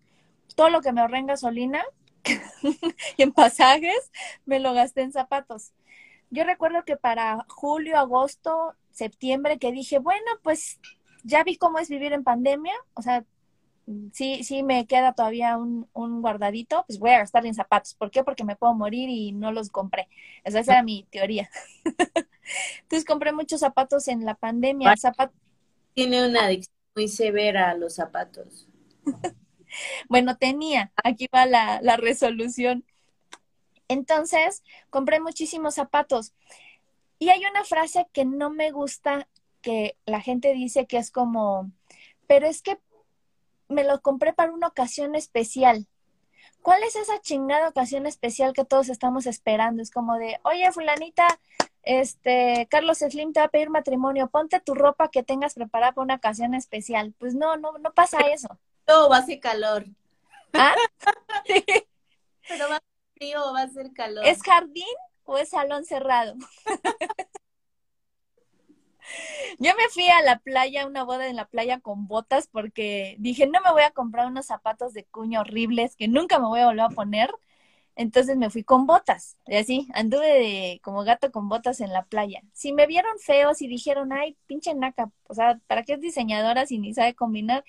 todo 0.56 0.70
lo 0.70 0.82
que 0.82 0.92
me 0.92 1.02
ahorré 1.02 1.20
en 1.20 1.28
gasolina 1.28 1.84
y 3.18 3.24
en 3.24 3.32
pasajes, 3.32 4.12
me 4.46 4.60
lo 4.60 4.74
gasté 4.74 5.02
en 5.02 5.14
zapatos. 5.14 5.72
Yo 6.30 6.44
recuerdo 6.44 6.84
que 6.84 6.98
para 6.98 7.46
julio, 7.48 7.98
agosto, 7.98 8.76
septiembre, 8.92 9.58
que 9.58 9.72
dije, 9.72 10.00
bueno, 10.00 10.32
pues 10.42 10.80
ya 11.24 11.44
vi 11.44 11.58
cómo 11.58 11.80
es 11.80 11.90
vivir 11.90 12.12
en 12.12 12.24
pandemia, 12.24 12.74
o 12.94 13.02
sea, 13.02 13.24
sí, 14.12 14.44
sí 14.44 14.64
me 14.64 14.86
queda 14.88 15.14
todavía 15.14 15.58
un, 15.58 15.88
un, 15.94 16.22
guardadito, 16.22 16.84
pues 16.88 17.00
voy 17.00 17.12
a 17.12 17.20
gastar 17.20 17.46
en 17.46 17.54
zapatos. 17.54 17.94
¿Por 17.96 18.12
qué? 18.12 18.24
Porque 18.24 18.44
me 18.44 18.56
puedo 18.56 18.74
morir 18.74 19.10
y 19.10 19.32
no 19.32 19.52
los 19.52 19.70
compré. 19.70 20.08
Esa, 20.44 20.60
era 20.60 20.84
mi 20.84 21.04
teoría. 21.10 21.50
Entonces 22.82 23.06
compré 23.06 23.34
muchos 23.34 23.60
zapatos 23.60 24.08
en 24.08 24.26
la 24.26 24.36
pandemia. 24.36 24.94
Tiene 25.94 26.28
una 26.28 26.46
adicción 26.46 26.76
muy 26.96 27.08
severa 27.08 27.70
a 27.70 27.76
los 27.76 27.96
zapatos. 27.96 28.68
bueno, 30.10 30.38
tenía. 30.38 30.92
Aquí 31.04 31.28
va 31.34 31.46
la, 31.46 31.82
la 31.82 31.98
resolución. 31.98 32.86
Entonces, 33.88 34.64
compré 34.90 35.20
muchísimos 35.20 35.76
zapatos. 35.76 36.34
Y 37.20 37.30
hay 37.30 37.42
una 37.46 37.64
frase 37.64 38.08
que 38.12 38.26
no 38.26 38.50
me 38.50 38.72
gusta 38.72 39.28
que 39.62 39.98
la 40.06 40.20
gente 40.20 40.54
dice 40.54 40.88
que 40.88 40.98
es 40.98 41.10
como, 41.10 41.72
pero 42.28 42.48
es 42.48 42.62
que 42.62 42.80
me 43.74 43.84
lo 43.84 44.02
compré 44.02 44.34
para 44.34 44.52
una 44.52 44.68
ocasión 44.68 45.16
especial. 45.16 45.88
¿Cuál 46.62 46.82
es 46.84 46.96
esa 46.96 47.20
chingada 47.20 47.68
ocasión 47.68 48.06
especial 48.06 48.54
que 48.54 48.64
todos 48.64 48.88
estamos 48.88 49.26
esperando? 49.26 49.82
Es 49.82 49.92
como 49.92 50.18
de, 50.18 50.40
oye, 50.44 50.72
fulanita, 50.72 51.28
este, 51.84 52.68
Carlos 52.70 53.00
Slim 53.00 53.34
te 53.34 53.42
va 53.42 53.48
a 53.48 53.50
pedir 53.50 53.70
matrimonio, 53.70 54.30
ponte 54.30 54.62
tu 54.62 54.74
ropa 54.74 55.10
que 55.10 55.24
tengas 55.24 55.56
preparada 55.56 55.92
para 55.92 56.06
una 56.06 56.16
ocasión 56.16 56.54
especial. 56.54 57.14
Pues 57.20 57.36
no, 57.36 57.58
no, 57.58 57.78
no 57.80 57.94
pasa 57.94 58.18
eso. 58.34 58.58
No, 58.88 59.10
va 59.10 59.18
a 59.18 59.26
ser 59.26 59.40
calor. 59.40 59.86
¿Ah? 60.54 60.76
Pero 62.48 62.70
va 62.70 62.78
a 62.78 62.80
ser 62.80 63.14
frío 63.16 63.46
o 63.46 63.54
va 63.54 63.62
a 63.64 63.70
ser 63.70 63.92
calor. 63.94 64.26
¿Es 64.26 64.42
jardín 64.42 64.84
o 65.26 65.38
es 65.38 65.50
salón 65.50 65.86
cerrado? 65.86 66.36
Yo 69.60 69.72
me 69.78 69.90
fui 69.90 70.08
a 70.10 70.22
la 70.22 70.40
playa, 70.40 70.88
una 70.88 71.04
boda 71.04 71.28
en 71.28 71.36
la 71.36 71.46
playa 71.46 71.80
con 71.80 72.08
botas 72.08 72.48
porque 72.48 73.16
dije, 73.20 73.48
no 73.48 73.62
me 73.62 73.72
voy 73.72 73.84
a 73.84 73.92
comprar 73.92 74.28
unos 74.28 74.48
zapatos 74.48 74.94
de 74.94 75.06
cuña 75.06 75.42
horribles 75.42 75.96
que 75.96 76.08
nunca 76.08 76.40
me 76.40 76.48
voy 76.48 76.62
a 76.62 76.68
volver 76.68 76.86
a 76.86 76.90
poner. 76.90 77.32
Entonces 77.96 78.38
me 78.38 78.50
fui 78.50 78.64
con 78.64 78.88
botas, 78.88 79.38
y 79.46 79.56
así, 79.56 79.88
anduve 79.94 80.26
de, 80.28 80.82
como 80.84 81.04
gato 81.04 81.32
con 81.32 81.48
botas 81.48 81.80
en 81.80 81.94
la 81.94 82.04
playa. 82.06 82.42
Si 82.54 82.74
me 82.74 82.88
vieron 82.88 83.20
feos 83.20 83.62
y 83.62 83.68
dijeron, 83.68 84.12
ay, 84.14 84.36
pinche 84.48 84.74
naca, 84.74 85.12
o 85.28 85.36
sea, 85.36 85.60
¿para 85.68 85.84
qué 85.84 85.94
es 85.94 86.02
diseñadora 86.02 86.66
si 86.66 86.80
ni 86.80 86.94
sabe 86.96 87.14
combinar? 87.14 87.64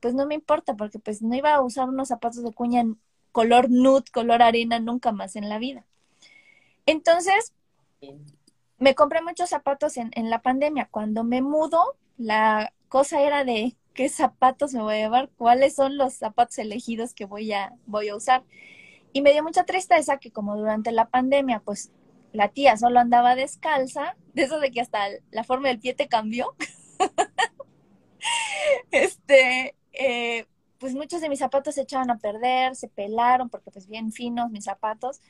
Pues 0.00 0.14
no 0.14 0.26
me 0.26 0.34
importa, 0.34 0.74
porque 0.74 0.98
pues 0.98 1.22
no 1.22 1.36
iba 1.36 1.54
a 1.54 1.60
usar 1.62 1.88
unos 1.88 2.08
zapatos 2.08 2.42
de 2.42 2.52
cuña 2.52 2.84
color 3.32 3.70
nude, 3.70 4.04
color 4.12 4.42
arena, 4.42 4.80
nunca 4.80 5.12
más 5.12 5.36
en 5.36 5.48
la 5.48 5.58
vida. 5.58 5.86
Entonces, 6.86 7.52
me 8.80 8.94
compré 8.94 9.22
muchos 9.22 9.50
zapatos 9.50 9.96
en, 9.96 10.10
en 10.14 10.30
la 10.30 10.42
pandemia. 10.42 10.88
Cuando 10.90 11.22
me 11.22 11.42
mudo, 11.42 11.96
la 12.16 12.72
cosa 12.88 13.22
era 13.22 13.44
de 13.44 13.76
qué 13.94 14.08
zapatos 14.08 14.72
me 14.72 14.82
voy 14.82 14.94
a 14.94 14.98
llevar, 14.98 15.30
cuáles 15.36 15.74
son 15.74 15.96
los 15.96 16.14
zapatos 16.14 16.58
elegidos 16.58 17.14
que 17.14 17.26
voy 17.26 17.52
a, 17.52 17.72
voy 17.86 18.08
a 18.08 18.16
usar. 18.16 18.42
Y 19.12 19.22
me 19.22 19.32
dio 19.32 19.42
mucha 19.42 19.64
tristeza 19.64 20.18
que 20.18 20.32
como 20.32 20.56
durante 20.56 20.92
la 20.92 21.10
pandemia, 21.10 21.60
pues 21.60 21.90
la 22.32 22.48
tía 22.48 22.76
solo 22.76 23.00
andaba 23.00 23.34
descalza, 23.34 24.16
de 24.34 24.42
eso 24.42 24.60
de 24.60 24.70
que 24.70 24.80
hasta 24.80 24.98
la 25.30 25.44
forma 25.44 25.68
del 25.68 25.80
pie 25.80 25.94
te 25.94 26.08
cambió. 26.08 26.54
este, 28.90 29.74
eh, 29.92 30.46
pues 30.78 30.94
muchos 30.94 31.20
de 31.20 31.28
mis 31.28 31.40
zapatos 31.40 31.74
se 31.74 31.82
echaban 31.82 32.10
a 32.10 32.18
perder, 32.18 32.76
se 32.76 32.88
pelaron, 32.88 33.50
porque 33.50 33.70
pues 33.70 33.86
bien 33.86 34.12
finos 34.12 34.50
mis 34.50 34.64
zapatos 34.64 35.20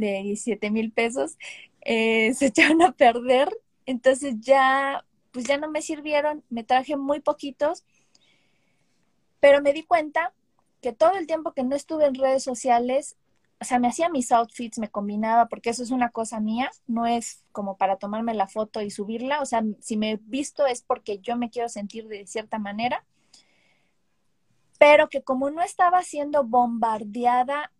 de 0.00 0.22
17 0.22 0.70
mil 0.70 0.92
pesos, 0.92 1.36
eh, 1.82 2.34
se 2.34 2.46
echaron 2.46 2.82
a 2.82 2.92
perder. 2.92 3.48
Entonces 3.86 4.34
ya, 4.40 5.04
pues 5.32 5.46
ya 5.46 5.58
no 5.58 5.70
me 5.70 5.82
sirvieron, 5.82 6.44
me 6.50 6.64
traje 6.64 6.96
muy 6.96 7.20
poquitos, 7.20 7.84
pero 9.40 9.62
me 9.62 9.72
di 9.72 9.82
cuenta 9.84 10.32
que 10.80 10.92
todo 10.92 11.12
el 11.12 11.26
tiempo 11.26 11.52
que 11.52 11.64
no 11.64 11.76
estuve 11.76 12.06
en 12.06 12.14
redes 12.14 12.42
sociales, 12.42 13.16
o 13.60 13.64
sea, 13.64 13.78
me 13.78 13.88
hacía 13.88 14.08
mis 14.08 14.32
outfits, 14.32 14.78
me 14.78 14.88
combinaba, 14.88 15.46
porque 15.46 15.70
eso 15.70 15.82
es 15.82 15.90
una 15.90 16.10
cosa 16.10 16.40
mía, 16.40 16.70
no 16.86 17.06
es 17.06 17.44
como 17.52 17.76
para 17.76 17.96
tomarme 17.96 18.34
la 18.34 18.48
foto 18.48 18.80
y 18.80 18.90
subirla, 18.90 19.40
o 19.40 19.46
sea, 19.46 19.62
si 19.80 19.96
me 19.96 20.12
he 20.12 20.20
visto 20.22 20.66
es 20.66 20.82
porque 20.82 21.18
yo 21.18 21.36
me 21.36 21.50
quiero 21.50 21.68
sentir 21.68 22.08
de 22.08 22.26
cierta 22.26 22.58
manera, 22.58 23.04
pero 24.78 25.10
que 25.10 25.22
como 25.22 25.50
no 25.50 25.62
estaba 25.62 26.02
siendo 26.02 26.44
bombardeada 26.44 27.70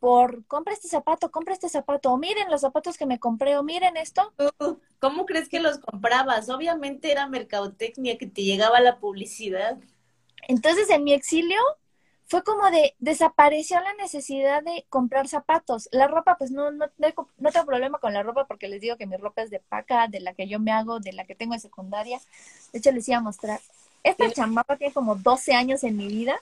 por 0.00 0.44
compra 0.46 0.72
este 0.72 0.88
zapato, 0.88 1.30
compra 1.30 1.52
este 1.52 1.68
zapato, 1.68 2.10
o 2.10 2.16
miren 2.16 2.50
los 2.50 2.62
zapatos 2.62 2.96
que 2.96 3.06
me 3.06 3.20
compré, 3.20 3.56
o 3.58 3.62
miren 3.62 3.98
esto. 3.98 4.32
¿Cómo 4.98 5.26
crees 5.26 5.48
que 5.48 5.60
los 5.60 5.78
comprabas? 5.78 6.48
Obviamente 6.48 7.12
era 7.12 7.28
mercadotecnia 7.28 8.16
que 8.16 8.26
te 8.26 8.42
llegaba 8.42 8.80
la 8.80 8.98
publicidad. 8.98 9.78
Entonces 10.48 10.88
en 10.90 11.04
mi 11.04 11.12
exilio 11.12 11.58
fue 12.26 12.42
como 12.42 12.70
de 12.70 12.94
desapareció 12.98 13.78
la 13.80 13.92
necesidad 13.94 14.62
de 14.62 14.86
comprar 14.88 15.28
zapatos. 15.28 15.88
La 15.92 16.06
ropa, 16.06 16.38
pues 16.38 16.50
no, 16.50 16.70
no, 16.70 16.86
no, 16.96 17.50
tengo 17.50 17.66
problema 17.66 17.98
con 17.98 18.14
la 18.14 18.22
ropa 18.22 18.46
porque 18.46 18.68
les 18.68 18.80
digo 18.80 18.96
que 18.96 19.06
mi 19.06 19.16
ropa 19.16 19.42
es 19.42 19.50
de 19.50 19.60
paca, 19.60 20.08
de 20.08 20.20
la 20.20 20.32
que 20.32 20.48
yo 20.48 20.58
me 20.60 20.72
hago, 20.72 20.98
de 20.98 21.12
la 21.12 21.26
que 21.26 21.34
tengo 21.34 21.54
en 21.54 21.60
secundaria. 21.60 22.20
De 22.72 22.78
hecho, 22.78 22.90
les 22.92 23.06
iba 23.08 23.18
a 23.18 23.22
mostrar. 23.22 23.60
Esta 24.02 24.30
chamarra 24.30 24.76
tiene 24.76 24.94
como 24.94 25.16
12 25.16 25.52
años 25.52 25.84
en 25.84 25.96
mi 25.96 26.06
vida, 26.06 26.40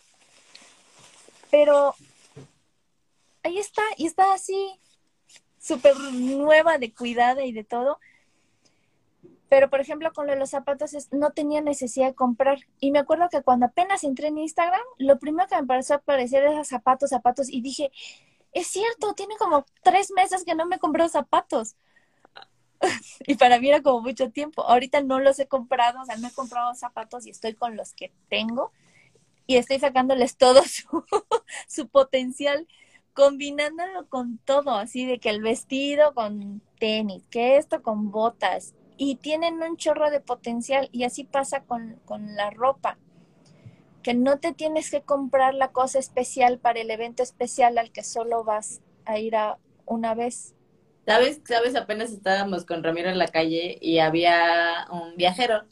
pero 1.50 1.96
ahí 3.48 3.58
está, 3.58 3.82
y 3.96 4.06
está 4.06 4.32
así, 4.32 4.80
súper 5.58 5.96
nueva 5.98 6.78
de 6.78 6.92
cuidada 6.92 7.44
y 7.44 7.52
de 7.52 7.64
todo. 7.64 7.98
Pero, 9.48 9.70
por 9.70 9.80
ejemplo, 9.80 10.12
con 10.12 10.26
los 10.38 10.50
zapatos 10.50 10.92
no 11.10 11.30
tenía 11.30 11.62
necesidad 11.62 12.08
de 12.08 12.14
comprar. 12.14 12.58
Y 12.80 12.90
me 12.90 12.98
acuerdo 12.98 13.28
que 13.30 13.42
cuando 13.42 13.66
apenas 13.66 14.04
entré 14.04 14.28
en 14.28 14.38
Instagram, 14.38 14.82
lo 14.98 15.18
primero 15.18 15.48
que 15.48 15.54
me 15.54 15.60
empezó 15.60 15.94
a 15.94 15.96
aparecer 15.98 16.42
era 16.44 16.64
zapatos, 16.64 17.10
zapatos. 17.10 17.48
Y 17.48 17.62
dije, 17.62 17.90
es 18.52 18.66
cierto, 18.66 19.14
tiene 19.14 19.36
como 19.38 19.64
tres 19.82 20.10
meses 20.10 20.44
que 20.44 20.54
no 20.54 20.66
me 20.66 20.78
compré 20.78 21.08
zapatos. 21.08 21.76
y 23.26 23.36
para 23.36 23.58
mí 23.58 23.70
era 23.70 23.82
como 23.82 24.02
mucho 24.02 24.30
tiempo. 24.30 24.62
Ahorita 24.64 25.00
no 25.00 25.18
los 25.18 25.38
he 25.38 25.48
comprado, 25.48 26.02
o 26.02 26.04
sea, 26.04 26.16
no 26.16 26.28
he 26.28 26.32
comprado 26.32 26.74
zapatos 26.74 27.26
y 27.26 27.30
estoy 27.30 27.54
con 27.54 27.74
los 27.74 27.94
que 27.94 28.12
tengo. 28.28 28.70
Y 29.46 29.56
estoy 29.56 29.78
sacándoles 29.78 30.36
todo 30.36 30.62
su, 30.64 31.04
su 31.66 31.88
potencial, 31.88 32.68
combinándolo 33.18 34.06
con 34.08 34.38
todo, 34.38 34.76
así 34.76 35.04
de 35.04 35.18
que 35.18 35.30
el 35.30 35.42
vestido 35.42 36.14
con 36.14 36.62
tenis, 36.78 37.24
que 37.30 37.56
esto 37.56 37.82
con 37.82 38.12
botas, 38.12 38.74
y 38.96 39.16
tienen 39.16 39.60
un 39.60 39.76
chorro 39.76 40.12
de 40.12 40.20
potencial 40.20 40.88
y 40.92 41.02
así 41.02 41.24
pasa 41.24 41.64
con, 41.64 41.98
la 42.08 42.50
ropa, 42.50 42.96
que 44.04 44.14
no 44.14 44.38
te 44.38 44.52
tienes 44.52 44.92
que 44.92 45.02
comprar 45.02 45.54
la 45.54 45.72
cosa 45.72 45.98
especial 45.98 46.60
para 46.60 46.78
el 46.78 46.92
evento 46.92 47.24
especial 47.24 47.78
al 47.78 47.90
que 47.90 48.04
solo 48.04 48.44
vas 48.44 48.82
a 49.04 49.18
ir 49.18 49.34
a 49.34 49.58
una 49.84 50.14
vez. 50.14 50.54
¿Sabes? 51.04 51.40
¿Sabes? 51.44 51.74
Apenas 51.74 52.12
estábamos 52.12 52.64
con 52.64 52.84
Ramiro 52.84 53.10
en 53.10 53.18
la 53.18 53.26
calle 53.26 53.78
y 53.80 53.98
había 53.98 54.86
un 54.92 55.16
viajero 55.16 55.64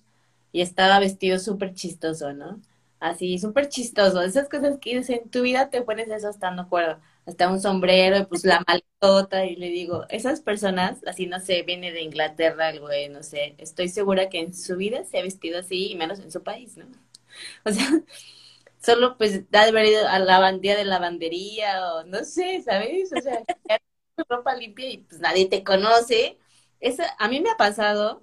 y 0.50 0.62
estaba 0.62 0.98
vestido 0.98 1.38
súper 1.38 1.74
chistoso, 1.74 2.32
¿no? 2.32 2.60
Así, 2.98 3.38
súper 3.38 3.68
chistoso. 3.68 4.20
Esas 4.20 4.48
cosas 4.48 4.78
que 4.80 4.96
en 4.96 5.30
tu 5.30 5.42
vida 5.42 5.70
te 5.70 5.82
pones 5.82 6.08
eso 6.08 6.28
estando 6.28 6.62
acuerdo 6.62 6.98
hasta 7.26 7.50
un 7.50 7.60
sombrero, 7.60 8.18
y 8.18 8.26
pues 8.26 8.44
la 8.44 8.62
maletota, 8.66 9.44
y 9.44 9.56
le 9.56 9.68
digo, 9.68 10.04
esas 10.08 10.40
personas, 10.40 11.00
así 11.06 11.26
no 11.26 11.40
sé, 11.40 11.62
viene 11.62 11.92
de 11.92 12.02
Inglaterra 12.02 12.70
el 12.70 12.80
güey, 12.80 13.08
no 13.08 13.22
sé, 13.22 13.54
estoy 13.58 13.88
segura 13.88 14.28
que 14.28 14.40
en 14.40 14.54
su 14.54 14.76
vida 14.76 15.04
se 15.04 15.18
ha 15.18 15.22
vestido 15.22 15.58
así, 15.58 15.90
y 15.90 15.96
menos 15.96 16.20
en 16.20 16.30
su 16.30 16.42
país, 16.42 16.76
¿no? 16.76 16.86
O 17.64 17.72
sea, 17.72 17.84
solo 18.82 19.16
pues 19.18 19.50
da 19.50 19.64
haber 19.64 19.86
ido 19.86 20.08
a 20.08 20.18
la 20.20 20.38
bandía 20.38 20.76
de 20.76 20.84
lavandería, 20.84 21.94
o 21.94 22.04
no 22.04 22.24
sé, 22.24 22.62
¿sabes? 22.62 23.12
O 23.12 23.20
sea, 23.20 23.42
ropa 24.28 24.54
limpia 24.54 24.90
y 24.90 24.98
pues 24.98 25.20
nadie 25.20 25.46
te 25.46 25.62
conoce. 25.62 26.38
Eso 26.80 27.02
a 27.18 27.28
mí 27.28 27.40
me 27.40 27.50
ha 27.50 27.56
pasado. 27.56 28.22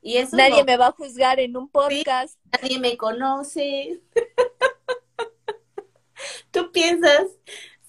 Y 0.00 0.18
eso 0.18 0.36
nadie 0.36 0.64
me 0.64 0.76
va 0.76 0.88
a 0.88 0.92
juzgar 0.92 1.40
en 1.40 1.56
un 1.56 1.68
podcast. 1.68 2.38
nadie 2.52 2.78
me 2.78 2.96
conoce. 2.96 4.00
Tú 6.50 6.70
piensas 6.72 7.26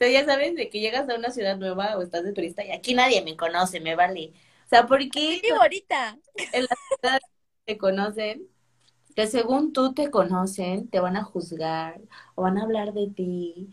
sea, 0.06 0.22
ya 0.22 0.26
sabes 0.26 0.56
de 0.56 0.70
que 0.70 0.80
llegas 0.80 1.10
a 1.10 1.16
una 1.16 1.32
ciudad 1.32 1.58
nueva 1.58 1.98
o 1.98 2.02
estás 2.02 2.24
de 2.24 2.34
turista 2.34 2.64
y 2.64 2.72
aquí 2.72 2.94
nadie 2.94 3.24
me 3.24 3.36
conoce, 3.38 3.80
me 3.80 3.96
vale. 3.96 4.34
O 4.66 4.70
sea, 4.70 4.88
¿por 4.88 5.00
qué 5.10 5.40
vivo 5.42 5.62
ahorita? 5.62 6.18
En 6.54 6.64
la 6.64 6.76
ciudad 6.90 7.20
te 7.66 7.78
conocen, 7.78 8.48
que 9.16 9.28
según 9.28 9.74
tú 9.74 9.94
te 9.94 10.12
conocen, 10.12 10.90
te 10.90 11.00
van 11.00 11.18
a 11.18 11.24
juzgar 11.24 12.02
o 12.36 12.44
van 12.44 12.58
a 12.58 12.64
hablar 12.64 12.94
de 12.94 13.08
ti. 13.08 13.70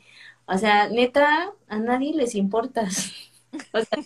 O 0.47 0.59
sea, 0.59 0.89
neta, 0.89 1.53
a 1.69 1.79
nadie 1.79 2.15
les 2.15 2.35
importas. 2.35 3.13
O 3.75 3.81
sea, 3.81 3.99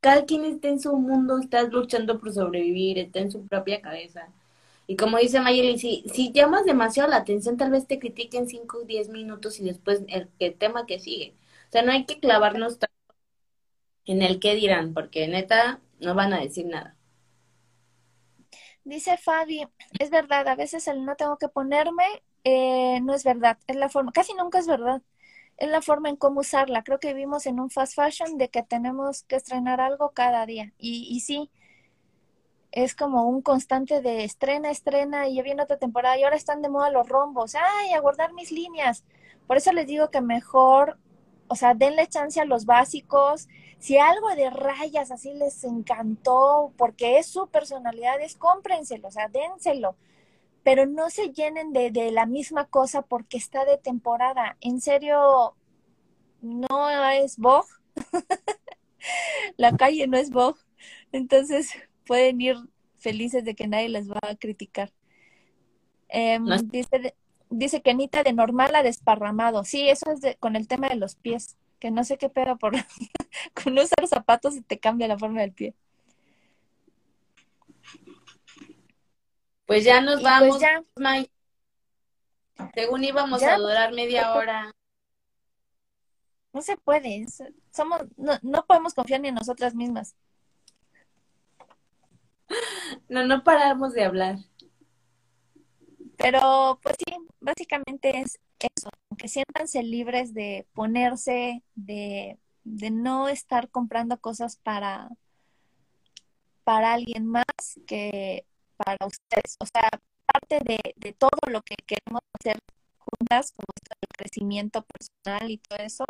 cada 0.00 0.24
quien 0.24 0.44
está 0.44 0.68
en 0.68 0.80
su 0.80 0.96
mundo, 0.96 1.38
está 1.38 1.62
luchando 1.62 2.18
por 2.18 2.32
sobrevivir, 2.32 2.98
está 2.98 3.20
en 3.20 3.30
su 3.30 3.46
propia 3.46 3.80
cabeza. 3.80 4.28
Y 4.90 4.96
como 4.96 5.18
dice 5.18 5.40
Mayeli, 5.40 5.78
si, 5.78 6.32
llamas 6.32 6.64
demasiado 6.64 7.08
la 7.08 7.18
atención, 7.18 7.56
tal 7.56 7.70
vez 7.70 7.86
te 7.86 8.00
critiquen 8.00 8.48
5 8.48 8.78
o 8.78 8.84
10 8.84 9.08
minutos 9.10 9.60
y 9.60 9.64
después 9.64 10.02
el, 10.08 10.28
tema 10.58 10.84
que 10.84 10.98
sigue. 10.98 11.36
O 11.68 11.70
sea, 11.70 11.82
no 11.82 11.92
hay 11.92 12.06
que 12.06 12.18
clavarnos 12.18 12.76
en 14.04 14.22
el 14.22 14.40
qué 14.40 14.56
dirán, 14.56 14.92
porque 14.92 15.28
neta 15.28 15.78
no 16.00 16.16
van 16.16 16.32
a 16.32 16.40
decir 16.40 16.66
nada. 16.66 16.96
Dice 18.82 19.16
Fabi, 19.16 19.64
es 20.00 20.10
verdad, 20.10 20.48
a 20.48 20.56
veces 20.56 20.88
el 20.88 21.04
no 21.04 21.14
tengo 21.14 21.38
que 21.38 21.48
ponerme 21.48 22.02
eh, 22.42 22.98
no 23.00 23.14
es 23.14 23.22
verdad, 23.22 23.58
es 23.68 23.76
la 23.76 23.90
forma, 23.90 24.10
casi 24.10 24.34
nunca 24.34 24.58
es 24.58 24.66
verdad, 24.66 25.02
es 25.56 25.70
la 25.70 25.82
forma 25.82 26.08
en 26.08 26.16
cómo 26.16 26.40
usarla. 26.40 26.82
Creo 26.82 26.98
que 26.98 27.14
vivimos 27.14 27.46
en 27.46 27.60
un 27.60 27.70
fast 27.70 27.94
fashion 27.94 28.38
de 28.38 28.48
que 28.48 28.64
tenemos 28.64 29.22
que 29.22 29.36
estrenar 29.36 29.80
algo 29.80 30.10
cada 30.10 30.46
día. 30.46 30.72
Y, 30.78 31.06
y 31.08 31.20
sí, 31.20 31.48
es 32.72 32.94
como 32.94 33.24
un 33.28 33.42
constante 33.42 34.00
de 34.00 34.24
estrena, 34.24 34.70
estrena 34.70 35.28
y 35.28 35.36
ya 35.36 35.42
viene 35.42 35.62
otra 35.62 35.78
temporada 35.78 36.18
y 36.18 36.22
ahora 36.22 36.36
están 36.36 36.62
de 36.62 36.68
moda 36.68 36.90
los 36.90 37.08
rombos, 37.08 37.54
ay, 37.54 37.92
a 37.92 38.00
guardar 38.00 38.32
mis 38.32 38.52
líneas. 38.52 39.04
Por 39.46 39.56
eso 39.56 39.72
les 39.72 39.86
digo 39.86 40.10
que 40.10 40.20
mejor, 40.20 40.98
o 41.48 41.56
sea, 41.56 41.74
denle 41.74 42.06
chance 42.06 42.40
a 42.40 42.44
los 42.44 42.66
básicos. 42.66 43.48
Si 43.78 43.98
algo 43.98 44.28
de 44.36 44.50
rayas 44.50 45.10
así 45.10 45.34
les 45.34 45.64
encantó 45.64 46.72
porque 46.76 47.18
es 47.18 47.26
su 47.26 47.48
personalidad, 47.48 48.20
es 48.20 48.36
cómprenselo, 48.36 49.08
o 49.08 49.10
sea, 49.10 49.28
dénselo. 49.28 49.96
Pero 50.62 50.86
no 50.86 51.10
se 51.10 51.30
llenen 51.32 51.72
de, 51.72 51.90
de 51.90 52.12
la 52.12 52.26
misma 52.26 52.66
cosa 52.66 53.02
porque 53.02 53.38
está 53.38 53.64
de 53.64 53.78
temporada. 53.78 54.56
En 54.60 54.80
serio, 54.80 55.56
no 56.42 57.10
es 57.10 57.38
Vogue. 57.38 57.68
la 59.56 59.76
calle 59.76 60.06
no 60.06 60.18
es 60.18 60.30
Vogue. 60.30 60.60
Entonces, 61.12 61.72
pueden 62.10 62.40
ir 62.40 62.56
felices 62.98 63.44
de 63.44 63.54
que 63.54 63.68
nadie 63.68 63.88
les 63.88 64.10
va 64.10 64.18
a 64.22 64.34
criticar. 64.34 64.92
Em, 66.08 66.44
dice, 66.64 67.14
dice 67.50 67.82
que 67.82 67.92
Anita 67.92 68.24
de 68.24 68.32
normal 68.32 68.74
a 68.74 68.82
desparramado. 68.82 69.62
Sí, 69.62 69.88
eso 69.88 70.10
es 70.10 70.36
con 70.40 70.56
el 70.56 70.66
tema 70.66 70.88
de 70.88 70.96
los 70.96 71.14
pies, 71.14 71.56
que 71.78 71.92
no 71.92 72.02
sé 72.02 72.18
qué 72.18 72.28
pero 72.28 72.58
por 72.58 72.72
con 73.54 73.78
usar 73.78 74.08
zapatos 74.08 74.56
y 74.56 74.60
te 74.62 74.80
cambia 74.80 75.06
la 75.06 75.16
forma 75.16 75.40
del 75.42 75.52
pie. 75.52 75.76
Pues 79.66 79.84
ya 79.84 80.00
nos 80.00 80.20
Y 80.20 80.24
vamos, 80.24 80.48
pues 80.48 80.62
ya, 80.62 80.82
May. 80.96 81.30
Según 82.74 83.04
íbamos 83.04 83.40
Ya. 83.40 83.54
a 83.54 83.58
durar 83.58 83.92
media 83.92 84.34
hora. 84.34 84.72
no 86.52 86.60
se 86.60 86.76
puede. 86.76 87.24
Somos, 87.72 88.00
no, 88.16 88.32
no 88.42 88.66
podemos 88.66 88.94
confiar 88.94 89.20
ni 89.20 89.28
en 89.28 89.36
nosotras 89.36 89.76
mismas. 89.76 90.16
No, 93.08 93.26
no 93.26 93.42
paramos 93.44 93.92
de 93.94 94.04
hablar. 94.04 94.38
Pero 96.16 96.78
pues 96.82 96.96
sí, 96.98 97.16
básicamente 97.40 98.20
es 98.20 98.38
eso, 98.58 98.90
que 99.16 99.28
siéntanse 99.28 99.82
libres 99.82 100.34
de 100.34 100.66
ponerse, 100.74 101.62
de, 101.74 102.38
de 102.64 102.90
no 102.90 103.28
estar 103.28 103.70
comprando 103.70 104.20
cosas 104.20 104.56
para, 104.56 105.08
para 106.64 106.92
alguien 106.92 107.26
más 107.26 107.44
que 107.86 108.44
para 108.76 109.06
ustedes. 109.06 109.56
O 109.60 109.66
sea, 109.66 109.88
parte 110.26 110.60
de, 110.64 110.78
de 110.96 111.12
todo 111.14 111.30
lo 111.48 111.62
que 111.62 111.76
queremos 111.86 112.20
hacer 112.38 112.58
juntas, 112.98 113.52
como 113.52 113.66
esto 113.74 113.96
del 114.00 114.16
crecimiento 114.16 114.82
personal 114.82 115.50
y 115.50 115.58
todo 115.58 115.78
eso. 115.78 116.04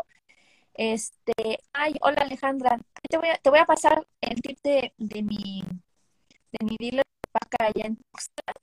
Este, 0.75 1.61
ay, 1.73 1.95
hola 2.01 2.23
Alejandra, 2.23 2.79
te 3.09 3.19
voy 3.19 3.29
a, 3.29 3.37
te 3.39 3.51
voy 3.51 3.59
a 3.59 3.67
pasar 3.67 4.07
el 4.21 4.41
tip 4.41 4.59
de, 4.63 4.93
de 4.99 5.23
mi, 5.23 5.63
de 6.53 6.67
mi 6.67 6.77
dealer 6.79 7.05
de 7.05 7.31
paca 7.33 7.67
allá 7.67 7.87
en 7.87 7.97
Tuxtla 7.97 8.55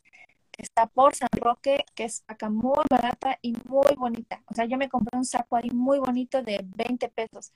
que 0.52 0.64
está 0.64 0.88
por 0.88 1.16
San 1.16 1.30
Roque, 1.34 1.86
que 1.96 2.06
es 2.06 2.22
paca 2.22 2.50
muy 2.50 2.84
barata 2.90 3.38
y 3.42 3.54
muy 3.68 3.96
bonita. 3.96 4.42
O 4.48 4.56
sea, 4.56 4.66
yo 4.66 4.78
me 4.78 4.90
compré 4.90 5.18
un 5.18 5.26
saco 5.26 5.56
ahí 5.56 5.70
muy 5.72 6.00
bonito 6.00 6.42
de 6.42 6.66
20 6.76 7.10
pesos. 7.10 7.52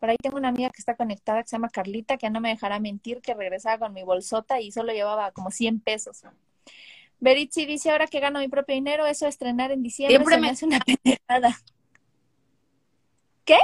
Por 0.00 0.10
ahí 0.10 0.16
tengo 0.20 0.36
una 0.36 0.48
amiga 0.48 0.70
que 0.70 0.80
está 0.80 0.96
conectada 0.96 1.42
que 1.42 1.48
se 1.48 1.56
llama 1.56 1.68
Carlita, 1.68 2.16
que 2.16 2.30
no 2.30 2.40
me 2.40 2.48
dejará 2.48 2.80
mentir, 2.80 3.20
que 3.20 3.34
regresaba 3.34 3.78
con 3.78 3.92
mi 3.94 4.02
bolsota 4.02 4.60
y 4.60 4.72
solo 4.72 4.92
llevaba 4.92 5.30
como 5.32 5.50
100 5.50 5.80
pesos. 5.80 6.22
Beritzi 7.20 7.66
dice, 7.66 7.90
ahora 7.90 8.06
que 8.06 8.18
gano 8.18 8.40
mi 8.40 8.48
propio 8.48 8.74
dinero, 8.74 9.06
eso 9.06 9.26
estrenar 9.26 9.70
en 9.72 9.82
diciembre 9.82 10.18
Siempre 10.18 10.34
se 10.34 10.40
me 10.40 10.46
me- 10.46 10.52
hace 10.52 10.66
una 10.66 10.80
pendejada. 11.04 11.56
¿Qué? 13.44 13.58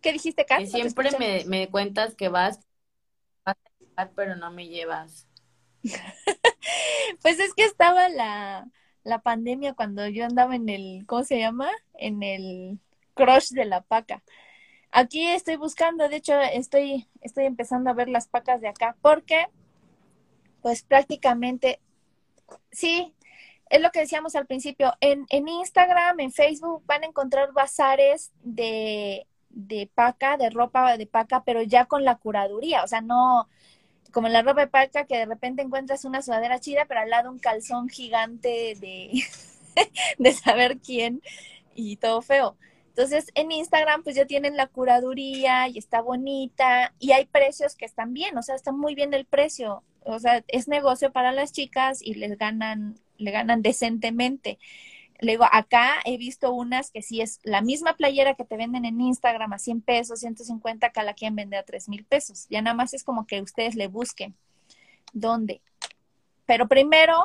¿Qué 0.00 0.12
dijiste, 0.12 0.44
te 0.44 0.66
siempre 0.66 1.10
me, 1.18 1.44
me 1.46 1.70
cuentas 1.70 2.14
que 2.14 2.28
vas, 2.28 2.60
pero 4.14 4.36
no 4.36 4.50
me 4.50 4.68
llevas. 4.68 5.28
Pues 7.20 7.38
es 7.38 7.52
que 7.54 7.64
estaba 7.64 8.08
la, 8.08 8.66
la 9.04 9.18
pandemia 9.20 9.74
cuando 9.74 10.06
yo 10.08 10.24
andaba 10.24 10.56
en 10.56 10.68
el, 10.68 11.04
¿cómo 11.06 11.24
se 11.24 11.38
llama? 11.38 11.68
En 11.94 12.22
el 12.22 12.78
crush 13.14 13.50
de 13.50 13.64
la 13.64 13.82
paca. 13.82 14.22
Aquí 14.90 15.26
estoy 15.26 15.56
buscando, 15.56 16.08
de 16.08 16.16
hecho, 16.16 16.38
estoy, 16.40 17.08
estoy 17.20 17.46
empezando 17.46 17.90
a 17.90 17.94
ver 17.94 18.08
las 18.08 18.28
pacas 18.28 18.60
de 18.60 18.68
acá, 18.68 18.96
porque, 19.00 19.46
pues 20.60 20.82
prácticamente, 20.82 21.80
sí, 22.70 23.14
es 23.70 23.80
lo 23.80 23.90
que 23.90 24.00
decíamos 24.00 24.36
al 24.36 24.46
principio, 24.46 24.92
en, 25.00 25.24
en 25.30 25.48
Instagram, 25.48 26.20
en 26.20 26.30
Facebook, 26.30 26.82
van 26.84 27.04
a 27.04 27.06
encontrar 27.06 27.52
bazares 27.52 28.32
de, 28.42 29.26
de 29.48 29.90
paca, 29.94 30.36
de 30.36 30.50
ropa 30.50 30.96
de 30.98 31.06
paca, 31.06 31.42
pero 31.44 31.62
ya 31.62 31.86
con 31.86 32.04
la 32.04 32.16
curaduría, 32.16 32.84
o 32.84 32.88
sea, 32.88 33.00
no 33.00 33.48
como 34.12 34.28
la 34.28 34.42
ropa 34.42 34.62
de 34.62 34.66
paca 34.68 35.06
que 35.06 35.16
de 35.16 35.26
repente 35.26 35.62
encuentras 35.62 36.04
una 36.04 36.22
sudadera 36.22 36.60
chida, 36.60 36.84
pero 36.86 37.00
al 37.00 37.10
lado 37.10 37.30
un 37.30 37.38
calzón 37.38 37.88
gigante 37.88 38.76
de, 38.80 39.10
de 40.18 40.32
saber 40.32 40.78
quién 40.78 41.22
y 41.74 41.96
todo 41.96 42.22
feo. 42.22 42.56
Entonces, 42.88 43.28
en 43.34 43.50
Instagram, 43.50 44.02
pues 44.02 44.16
ya 44.16 44.26
tienen 44.26 44.56
la 44.56 44.66
curaduría 44.66 45.66
y 45.68 45.78
está 45.78 46.02
bonita 46.02 46.94
y 46.98 47.12
hay 47.12 47.24
precios 47.24 47.74
que 47.74 47.86
están 47.86 48.12
bien, 48.12 48.36
o 48.36 48.42
sea, 48.42 48.54
está 48.54 48.70
muy 48.70 48.94
bien 48.94 49.14
el 49.14 49.24
precio. 49.24 49.82
O 50.04 50.18
sea, 50.18 50.44
es 50.48 50.68
negocio 50.68 51.12
para 51.12 51.32
las 51.32 51.52
chicas 51.52 52.02
y 52.02 52.14
les 52.14 52.36
ganan, 52.36 52.98
le 53.16 53.30
ganan 53.30 53.62
decentemente. 53.62 54.58
Le 55.22 55.34
digo, 55.34 55.44
acá 55.52 56.00
he 56.04 56.18
visto 56.18 56.52
unas 56.52 56.90
que 56.90 57.00
sí 57.00 57.20
es 57.20 57.38
la 57.44 57.62
misma 57.62 57.94
playera 57.94 58.34
que 58.34 58.44
te 58.44 58.56
venden 58.56 58.84
en 58.84 59.00
Instagram 59.00 59.52
a 59.52 59.58
100 59.58 59.80
pesos, 59.82 60.18
150, 60.18 60.88
acá 60.88 61.04
la 61.04 61.14
quieren 61.14 61.36
vender 61.36 61.60
a 61.60 61.62
3 61.62 61.88
mil 61.88 62.04
pesos. 62.04 62.48
Ya 62.50 62.60
nada 62.60 62.74
más 62.74 62.92
es 62.92 63.04
como 63.04 63.24
que 63.24 63.40
ustedes 63.40 63.76
le 63.76 63.86
busquen 63.86 64.34
dónde. 65.12 65.60
Pero 66.44 66.66
primero, 66.66 67.22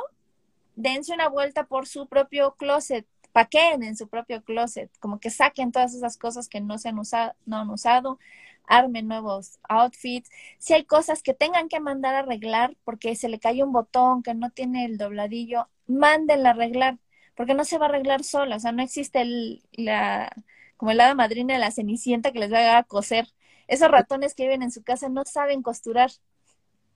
dense 0.75 1.11
una 1.11 1.27
vuelta 1.27 1.65
por 1.65 1.87
su 1.87 2.05
propio 2.05 2.53
closet, 2.53 3.07
paqueen 3.31 3.81
en 3.81 3.97
su 3.97 4.07
propio 4.07 4.43
closet, 4.43 4.91
como 4.99 5.19
que 5.19 5.31
saquen 5.31 5.71
todas 5.71 5.95
esas 5.95 6.17
cosas 6.17 6.49
que 6.49 6.61
no 6.61 6.77
se 6.77 6.89
han 6.89 6.99
usado, 6.99 7.33
no 7.47 7.57
han 7.57 7.69
usado, 7.71 8.19
armen 8.67 9.07
nuevos 9.07 9.57
outfits. 9.69 10.29
Si 10.59 10.75
hay 10.75 10.85
cosas 10.85 11.23
que 11.23 11.33
tengan 11.33 11.67
que 11.67 11.79
mandar 11.79 12.13
a 12.13 12.19
arreglar 12.19 12.77
porque 12.83 13.15
se 13.15 13.27
le 13.27 13.39
cayó 13.39 13.65
un 13.65 13.73
botón 13.73 14.21
que 14.21 14.35
no 14.35 14.51
tiene 14.51 14.85
el 14.85 14.99
dobladillo, 14.99 15.67
mándenla 15.87 16.49
a 16.49 16.51
arreglar, 16.51 16.99
porque 17.37 17.55
no 17.55 17.65
se 17.65 17.79
va 17.79 17.87
a 17.87 17.89
arreglar 17.91 18.25
sola, 18.25 18.57
o 18.57 18.61
sea, 18.61 18.73
no 18.73 18.83
existe 18.83 19.21
el, 19.21 19.63
la, 19.73 20.31
como 20.77 20.91
el 20.91 21.01
hada 21.01 21.15
madrina 21.15 21.55
de 21.55 21.61
la 21.61 21.71
cenicienta 21.71 22.33
que 22.33 22.39
les 22.41 22.53
va 22.53 22.77
a 22.79 22.83
coser. 22.85 23.27
Esos 23.69 23.89
ratones 23.91 24.35
que 24.35 24.43
viven 24.45 24.63
en 24.63 24.71
su 24.71 24.83
casa 24.83 25.09
no 25.09 25.25
saben 25.25 25.63
costurar. 25.63 26.11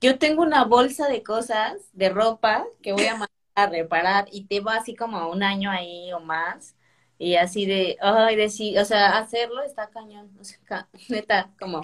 Yo 0.01 0.17
tengo 0.19 0.41
una 0.41 0.63
bolsa 0.65 1.07
de 1.07 1.23
cosas, 1.23 1.75
de 1.93 2.09
ropa, 2.09 2.65
que 2.81 2.91
voy 2.93 3.05
a 3.07 3.13
mandar 3.13 3.29
a 3.55 3.67
reparar 3.67 4.25
y 4.31 4.45
te 4.45 4.59
va 4.61 4.75
así 4.77 4.95
como 4.95 5.29
un 5.29 5.43
año 5.43 5.69
ahí 5.71 6.11
o 6.13 6.19
más. 6.19 6.75
Y 7.19 7.35
así 7.35 7.65
de, 7.67 7.97
ay, 8.01 8.35
de 8.35 8.49
sí, 8.49 8.77
o 8.77 8.85
sea, 8.85 9.17
hacerlo 9.19 9.61
está 9.61 9.89
cañón. 9.91 10.35
O 10.39 10.43
sea, 10.43 10.57
ca- 10.65 10.89
neta, 11.09 11.53
como 11.59 11.81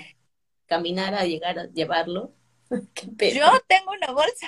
caminar 0.67 1.13
a 1.15 1.25
llegar 1.25 1.59
a 1.59 1.67
llevarlo. 1.67 2.33
Qué. 3.17 3.33
Yo 3.33 3.45
tengo 3.67 3.91
una 3.91 4.11
bolsa. 4.11 4.47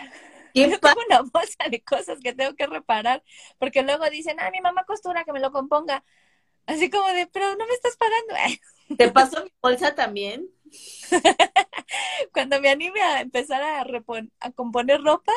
Qué 0.53 0.69
Yo 0.69 0.79
pa- 0.81 0.93
tengo 0.93 1.05
una 1.07 1.21
bolsa 1.21 1.69
de 1.69 1.81
cosas 1.81 2.19
que 2.21 2.33
tengo 2.33 2.55
que 2.55 2.67
reparar, 2.67 3.23
porque 3.57 3.83
luego 3.83 4.09
dicen, 4.09 4.39
ah, 4.39 4.49
mi 4.51 4.61
mamá 4.61 4.83
costura, 4.85 5.23
que 5.23 5.33
me 5.33 5.39
lo 5.39 5.51
componga. 5.51 6.03
Así 6.65 6.89
como 6.89 7.07
de, 7.09 7.27
pero 7.27 7.55
no 7.55 7.65
me 7.67 7.73
estás 7.73 7.97
pagando. 7.97 8.59
¿Te 8.97 9.09
pasó 9.11 9.43
mi 9.43 9.51
bolsa 9.61 9.95
también? 9.95 10.47
Cuando 12.33 12.61
me 12.61 12.69
anime 12.69 13.01
a 13.01 13.21
empezar 13.21 13.61
a, 13.61 13.83
repon- 13.83 14.31
a 14.39 14.51
componer 14.51 15.01
ropa. 15.01 15.31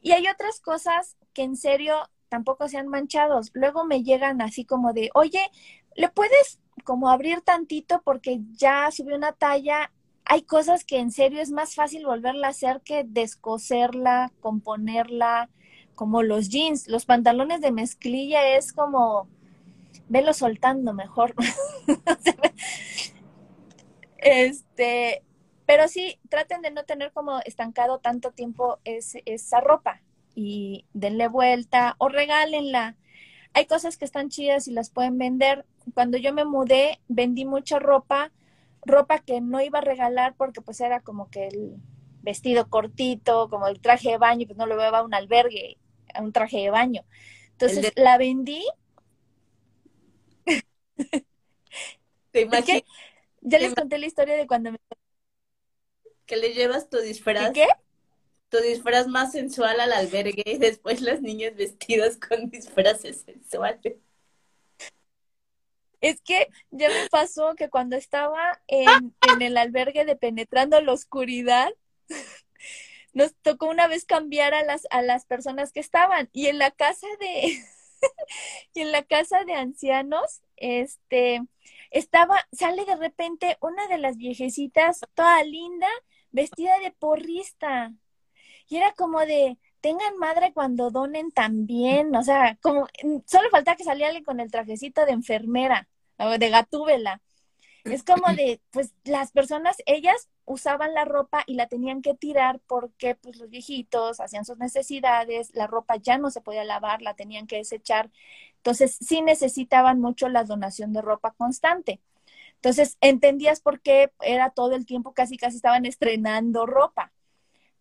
Y 0.00 0.12
hay 0.12 0.26
otras 0.28 0.60
cosas 0.60 1.16
que 1.32 1.42
en 1.42 1.56
serio 1.56 1.96
tampoco 2.28 2.68
sean 2.68 2.88
manchados. 2.88 3.50
Luego 3.54 3.84
me 3.84 4.02
llegan 4.02 4.42
así 4.42 4.64
como 4.64 4.92
de, 4.92 5.10
oye, 5.14 5.50
¿le 5.96 6.08
puedes 6.08 6.58
como 6.84 7.10
abrir 7.10 7.40
tantito 7.42 8.02
porque 8.04 8.40
ya 8.52 8.90
subió 8.90 9.16
una 9.16 9.32
talla? 9.32 9.92
Hay 10.24 10.42
cosas 10.42 10.84
que 10.84 10.98
en 10.98 11.10
serio 11.10 11.40
es 11.40 11.50
más 11.50 11.74
fácil 11.74 12.06
volverla 12.06 12.48
a 12.48 12.50
hacer 12.50 12.80
que 12.82 13.04
descoserla, 13.04 14.32
componerla, 14.40 15.50
como 15.94 16.22
los 16.22 16.48
jeans, 16.48 16.88
los 16.88 17.04
pantalones 17.04 17.60
de 17.60 17.72
mezclilla 17.72 18.56
es 18.56 18.72
como, 18.72 19.28
velo 20.08 20.32
soltando 20.32 20.94
mejor. 20.94 21.34
este, 24.18 25.22
pero 25.66 25.88
sí, 25.88 26.18
traten 26.28 26.62
de 26.62 26.70
no 26.70 26.84
tener 26.84 27.12
como 27.12 27.40
estancado 27.40 27.98
tanto 27.98 28.30
tiempo 28.30 28.78
esa 28.84 29.60
ropa 29.60 30.02
y 30.34 30.86
denle 30.92 31.28
vuelta 31.28 31.94
o 31.98 32.08
regálenla. 32.08 32.96
Hay 33.54 33.66
cosas 33.66 33.96
que 33.96 34.04
están 34.04 34.28
chidas 34.28 34.68
y 34.68 34.72
las 34.72 34.90
pueden 34.90 35.18
vender. 35.18 35.66
Cuando 35.94 36.16
yo 36.16 36.32
me 36.32 36.44
mudé, 36.44 37.00
vendí 37.08 37.44
mucha 37.44 37.78
ropa, 37.78 38.32
ropa 38.82 39.20
que 39.20 39.40
no 39.40 39.60
iba 39.60 39.78
a 39.78 39.82
regalar 39.82 40.34
porque 40.36 40.60
pues 40.60 40.80
era 40.80 41.00
como 41.00 41.30
que 41.30 41.48
el 41.48 41.76
vestido 42.22 42.68
cortito, 42.68 43.48
como 43.48 43.66
el 43.68 43.80
traje 43.80 44.10
de 44.10 44.18
baño, 44.18 44.46
pues 44.46 44.56
no 44.56 44.66
lo 44.66 44.76
llevaba 44.76 44.98
a 44.98 45.04
un 45.04 45.14
albergue, 45.14 45.78
a 46.14 46.22
un 46.22 46.32
traje 46.32 46.58
de 46.58 46.70
baño. 46.70 47.04
Entonces 47.52 47.92
la 47.96 48.18
vendí, 48.18 48.64
¿Te 52.30 52.40
imaginas 52.42 52.82
ya 53.42 53.58
les 53.58 53.74
conté 53.74 53.98
la 53.98 54.06
historia 54.06 54.36
de 54.36 54.46
cuando 54.46 54.72
me... 54.72 54.78
que 56.26 56.36
le 56.36 56.54
llevas 56.54 56.88
tu 56.88 56.98
disfraz, 56.98 57.52
¿Qué? 57.52 57.66
tu 58.48 58.58
disfraz 58.58 59.08
más 59.08 59.32
sensual 59.32 59.80
al 59.80 59.92
albergue 59.92 60.44
y 60.46 60.58
después 60.58 61.00
las 61.00 61.20
niñas 61.20 61.56
vestidas 61.56 62.16
con 62.16 62.50
disfraces 62.50 63.22
sensuales? 63.22 63.96
Es 66.02 66.20
que 66.20 66.48
ya 66.70 66.88
me 66.88 67.08
pasó 67.10 67.54
que 67.54 67.70
cuando 67.70 67.96
estaba 67.96 68.60
en, 68.66 69.14
el 69.40 69.56
albergue 69.56 70.04
de 70.04 70.16
Penetrando 70.16 70.80
la 70.80 70.92
Oscuridad, 70.92 71.72
nos 73.14 73.34
tocó 73.36 73.68
una 73.68 73.86
vez 73.86 74.04
cambiar 74.04 74.52
a 74.52 74.64
las, 74.64 74.86
a 74.90 75.00
las 75.00 75.24
personas 75.26 75.72
que 75.72 75.80
estaban. 75.80 76.28
Y 76.32 76.48
en 76.48 76.58
la 76.58 76.72
casa 76.72 77.06
de, 77.20 77.56
y 78.74 78.80
en 78.80 78.90
la 78.90 79.04
casa 79.04 79.44
de 79.44 79.54
ancianos, 79.54 80.42
este, 80.56 81.40
estaba, 81.92 82.46
sale 82.52 82.84
de 82.84 82.96
repente 82.96 83.56
una 83.60 83.86
de 83.86 83.98
las 83.98 84.16
viejecitas, 84.16 85.00
toda 85.14 85.44
linda, 85.44 85.88
vestida 86.32 86.80
de 86.80 86.90
porrista. 86.90 87.92
Y 88.68 88.76
era 88.78 88.92
como 88.94 89.20
de, 89.20 89.56
tengan 89.82 90.16
madre 90.18 90.52
cuando 90.54 90.90
donen 90.90 91.32
también, 91.32 92.14
o 92.16 92.22
sea, 92.22 92.56
como, 92.62 92.86
solo 93.26 93.50
faltaba 93.50 93.76
que 93.76 93.84
saliera 93.84 94.08
alguien 94.08 94.24
con 94.24 94.40
el 94.40 94.50
trajecito 94.50 95.04
de 95.04 95.12
enfermera 95.12 95.88
o 96.18 96.38
de 96.38 96.50
gatúbela. 96.50 97.20
Es 97.84 98.04
como 98.04 98.32
de, 98.32 98.60
pues 98.70 98.94
las 99.04 99.32
personas, 99.32 99.76
ellas 99.86 100.28
usaban 100.44 100.94
la 100.94 101.04
ropa 101.04 101.42
y 101.46 101.54
la 101.54 101.66
tenían 101.66 102.00
que 102.00 102.14
tirar 102.14 102.60
porque 102.68 103.16
pues 103.16 103.36
los 103.38 103.50
viejitos 103.50 104.20
hacían 104.20 104.44
sus 104.44 104.56
necesidades, 104.58 105.52
la 105.54 105.66
ropa 105.66 105.96
ya 105.96 106.16
no 106.16 106.30
se 106.30 106.40
podía 106.40 106.64
lavar, 106.64 107.02
la 107.02 107.14
tenían 107.14 107.48
que 107.48 107.56
desechar. 107.56 108.10
Entonces 108.58 108.96
sí 109.00 109.20
necesitaban 109.20 110.00
mucho 110.00 110.28
la 110.28 110.44
donación 110.44 110.92
de 110.92 111.02
ropa 111.02 111.32
constante. 111.32 112.00
Entonces 112.54 112.96
entendías 113.00 113.60
por 113.60 113.80
qué 113.80 114.12
era 114.20 114.50
todo 114.50 114.76
el 114.76 114.86
tiempo, 114.86 115.12
casi 115.12 115.36
casi 115.36 115.56
estaban 115.56 115.84
estrenando 115.86 116.66
ropa. 116.66 117.12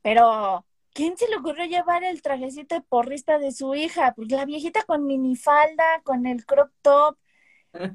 Pero, 0.02 0.66
¿quién 0.94 1.18
se 1.18 1.28
le 1.28 1.38
ocurrió 1.38 1.66
llevar 1.66 2.04
el 2.04 2.22
trajecito 2.22 2.76
de 2.76 2.82
porrista 2.82 3.40
de 3.40 3.52
su 3.52 3.76
hija? 3.76 4.14
Pues 4.16 4.32
la 4.32 4.46
viejita 4.46 4.84
con 4.84 5.06
minifalda, 5.06 6.02
con 6.04 6.26
el 6.26 6.46
crop 6.46 6.72
top. 6.82 7.18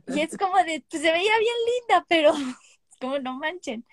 Y 0.08 0.20
es 0.20 0.36
como 0.36 0.56
de, 0.64 0.84
pues 0.90 1.02
se 1.02 1.12
veía 1.12 1.38
bien 1.38 1.54
linda, 1.80 2.06
pero 2.08 2.32
como 3.00 3.18
no 3.18 3.34
manchen. 3.38 3.84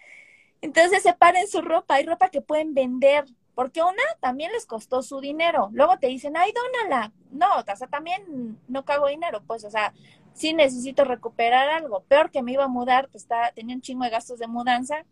Entonces 0.62 1.04
separen 1.04 1.48
su 1.48 1.62
ropa, 1.62 1.96
hay 1.96 2.06
ropa 2.06 2.30
que 2.30 2.42
pueden 2.42 2.74
vender, 2.74 3.26
porque 3.54 3.82
una 3.82 4.04
también 4.22 4.52
les 4.54 4.66
costó 4.66 5.02
su 5.04 5.20
dinero. 5.20 5.70
Luego 5.74 6.00
te 6.00 6.08
dicen, 6.08 6.38
ay, 6.38 6.54
dónala. 6.54 7.12
No, 7.32 7.48
o 7.60 7.76
sea, 7.76 7.88
también 7.88 8.58
no 8.68 8.86
cago 8.86 9.08
dinero, 9.08 9.44
pues, 9.46 9.66
o 9.66 9.70
sea, 9.70 9.94
sí 10.34 10.54
necesito 10.54 11.04
recuperar 11.04 11.70
algo. 11.70 12.04
Peor 12.04 12.32
que 12.32 12.42
me 12.42 12.54
iba 12.54 12.64
a 12.64 12.70
mudar, 12.70 13.10
pues 13.10 13.24
está, 13.24 13.52
tenía 13.54 13.76
un 13.76 13.82
chingo 13.82 14.06
de 14.06 14.10
gastos 14.12 14.40
de 14.40 14.48
mudanza 14.48 15.06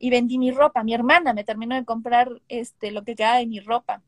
y 0.00 0.10
vendí 0.10 0.38
mi 0.38 0.50
ropa. 0.50 0.82
Mi 0.82 0.94
hermana 0.94 1.32
me 1.34 1.44
terminó 1.44 1.76
de 1.76 1.84
comprar 1.84 2.28
este 2.48 2.90
lo 2.90 3.04
que 3.04 3.14
quedaba 3.14 3.36
de 3.36 3.46
mi 3.46 3.60
ropa. 3.60 4.02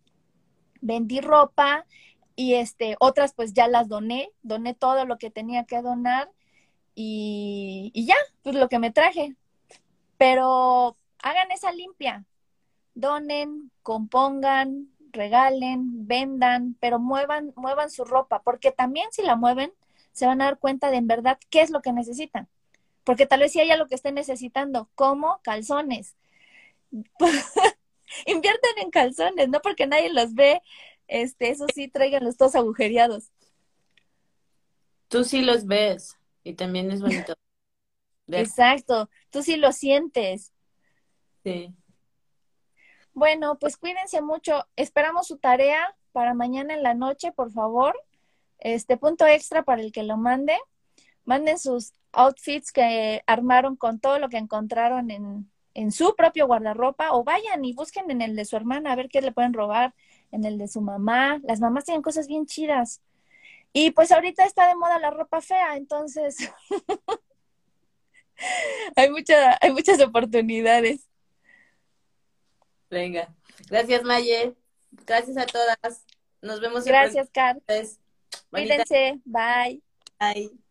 Vendí 0.81 1.21
ropa 1.21 1.87
y 2.35 2.55
este 2.55 2.97
otras 2.99 3.35
pues 3.35 3.53
ya 3.53 3.69
las 3.69 3.89
doné, 3.89 4.31
doné 4.43 4.75
todo 4.75 5.05
lo 5.05 5.19
que 5.19 5.31
tenía 5.31 5.65
que 5.65 5.83
donar 5.83 6.31
y, 6.95 7.93
y 7.95 8.07
ya, 8.07 8.17
pues 8.43 8.57
lo 8.57 8.69
que 8.69 8.79
me 8.79 8.91
traje. 8.91 9.37
Pero 10.17 10.97
hagan 11.23 11.51
esa 11.53 11.73
limpia, 11.73 12.25
donen, 12.95 13.71
compongan, 13.83 14.89
regalen, 15.13 16.07
vendan, 16.07 16.77
pero 16.81 16.99
muevan, 16.99 17.53
muevan 17.55 17.91
su 17.91 18.05
ropa, 18.05 18.43
porque 18.43 18.73
también 18.73 19.09
si 19.13 19.23
la 19.23 19.37
mueven, 19.37 19.73
se 20.13 20.27
van 20.27 20.41
a 20.41 20.47
dar 20.47 20.59
cuenta 20.59 20.91
de 20.91 20.97
en 20.97 21.07
verdad 21.07 21.39
qué 21.51 21.61
es 21.61 21.71
lo 21.71 21.83
que 21.83 21.93
necesitan. 21.93 22.49
Porque 23.05 23.27
tal 23.27 23.41
vez 23.41 23.53
si 23.53 23.61
haya 23.61 23.77
lo 23.77 23.87
que 23.87 23.95
estén 23.95 24.15
necesitando, 24.15 24.89
como 24.95 25.41
calzones. 25.43 26.17
Inviertan 28.27 28.79
en 28.79 28.91
calzones, 28.91 29.49
no 29.49 29.61
porque 29.61 29.87
nadie 29.87 30.13
los 30.13 30.35
ve, 30.35 30.61
este, 31.09 31.51
eso 31.51 31.67
sí, 31.75 31.91
los 32.21 32.37
todos 32.37 32.55
agujereados. 32.55 33.31
Tú 35.09 35.25
sí 35.25 35.43
los 35.43 35.67
ves 35.67 36.17
y 36.45 36.55
también 36.55 36.91
es 36.91 37.01
bonito. 37.01 37.35
Exacto, 38.29 39.11
tú 39.31 39.43
sí 39.43 39.57
lo 39.57 39.73
sientes. 39.73 40.53
Sí. 41.43 41.75
Bueno, 43.13 43.59
pues 43.59 43.77
cuídense 43.77 44.23
mucho. 44.23 44.67
Esperamos 44.77 45.27
su 45.27 45.37
tarea 45.39 45.95
para 46.13 46.35
mañana 46.35 46.75
en 46.75 46.83
la 46.83 46.95
noche, 46.95 47.33
por 47.33 47.53
favor. 47.53 47.99
Este 48.59 48.97
punto 48.97 49.27
extra 49.27 49.65
para 49.65 49.83
el 49.83 49.93
que 49.93 50.03
lo 50.03 50.17
mande. 50.17 50.57
Manden 51.25 51.59
sus 51.59 51.93
outfits 52.13 52.73
que 52.73 53.23
armaron 53.27 53.77
con 53.77 54.01
todo 54.01 54.19
lo 54.19 54.29
que 54.29 54.39
encontraron 54.39 55.11
en, 55.11 55.51
en 55.75 55.93
su 55.93 56.15
propio 56.17 56.47
guardarropa 56.47 57.13
o 57.13 57.25
vayan 57.25 57.65
y 57.65 57.73
busquen 57.73 58.11
en 58.11 58.23
el 58.23 58.37
de 58.37 58.45
su 58.45 58.57
hermana 58.57 58.93
a 58.93 58.97
ver 58.97 59.09
qué 59.09 59.21
le 59.21 59.33
pueden 59.33 59.53
robar, 59.53 59.95
en 60.31 60.45
el 60.45 60.59
de 60.59 60.69
su 60.69 60.81
mamá. 60.81 61.41
Las 61.45 61.61
mamás 61.61 61.85
tienen 61.85 62.03
cosas 62.03 62.27
bien 62.27 62.47
chidas. 62.47 63.01
Y 63.73 63.91
pues 63.93 64.13
ahorita 64.13 64.45
está 64.45 64.69
de 64.69 64.75
moda 64.75 64.99
la 64.99 65.11
ropa 65.11 65.41
fea, 65.41 65.77
entonces 65.77 66.37
hay, 68.97 69.11
mucha, 69.11 69.59
hay 69.61 69.73
muchas 69.73 70.01
oportunidades. 70.01 71.09
Venga. 72.91 73.35
Gracias, 73.71 74.03
Maye. 74.03 74.55
Gracias 75.07 75.39
a 75.39 75.47
todas. 75.47 76.05
Nos 76.43 76.61
vemos. 76.61 76.85
Gracias, 76.85 77.31
Car. 77.31 77.63
Cuídense. 78.51 79.21
Bye. 79.25 79.81
Bye. 80.19 80.62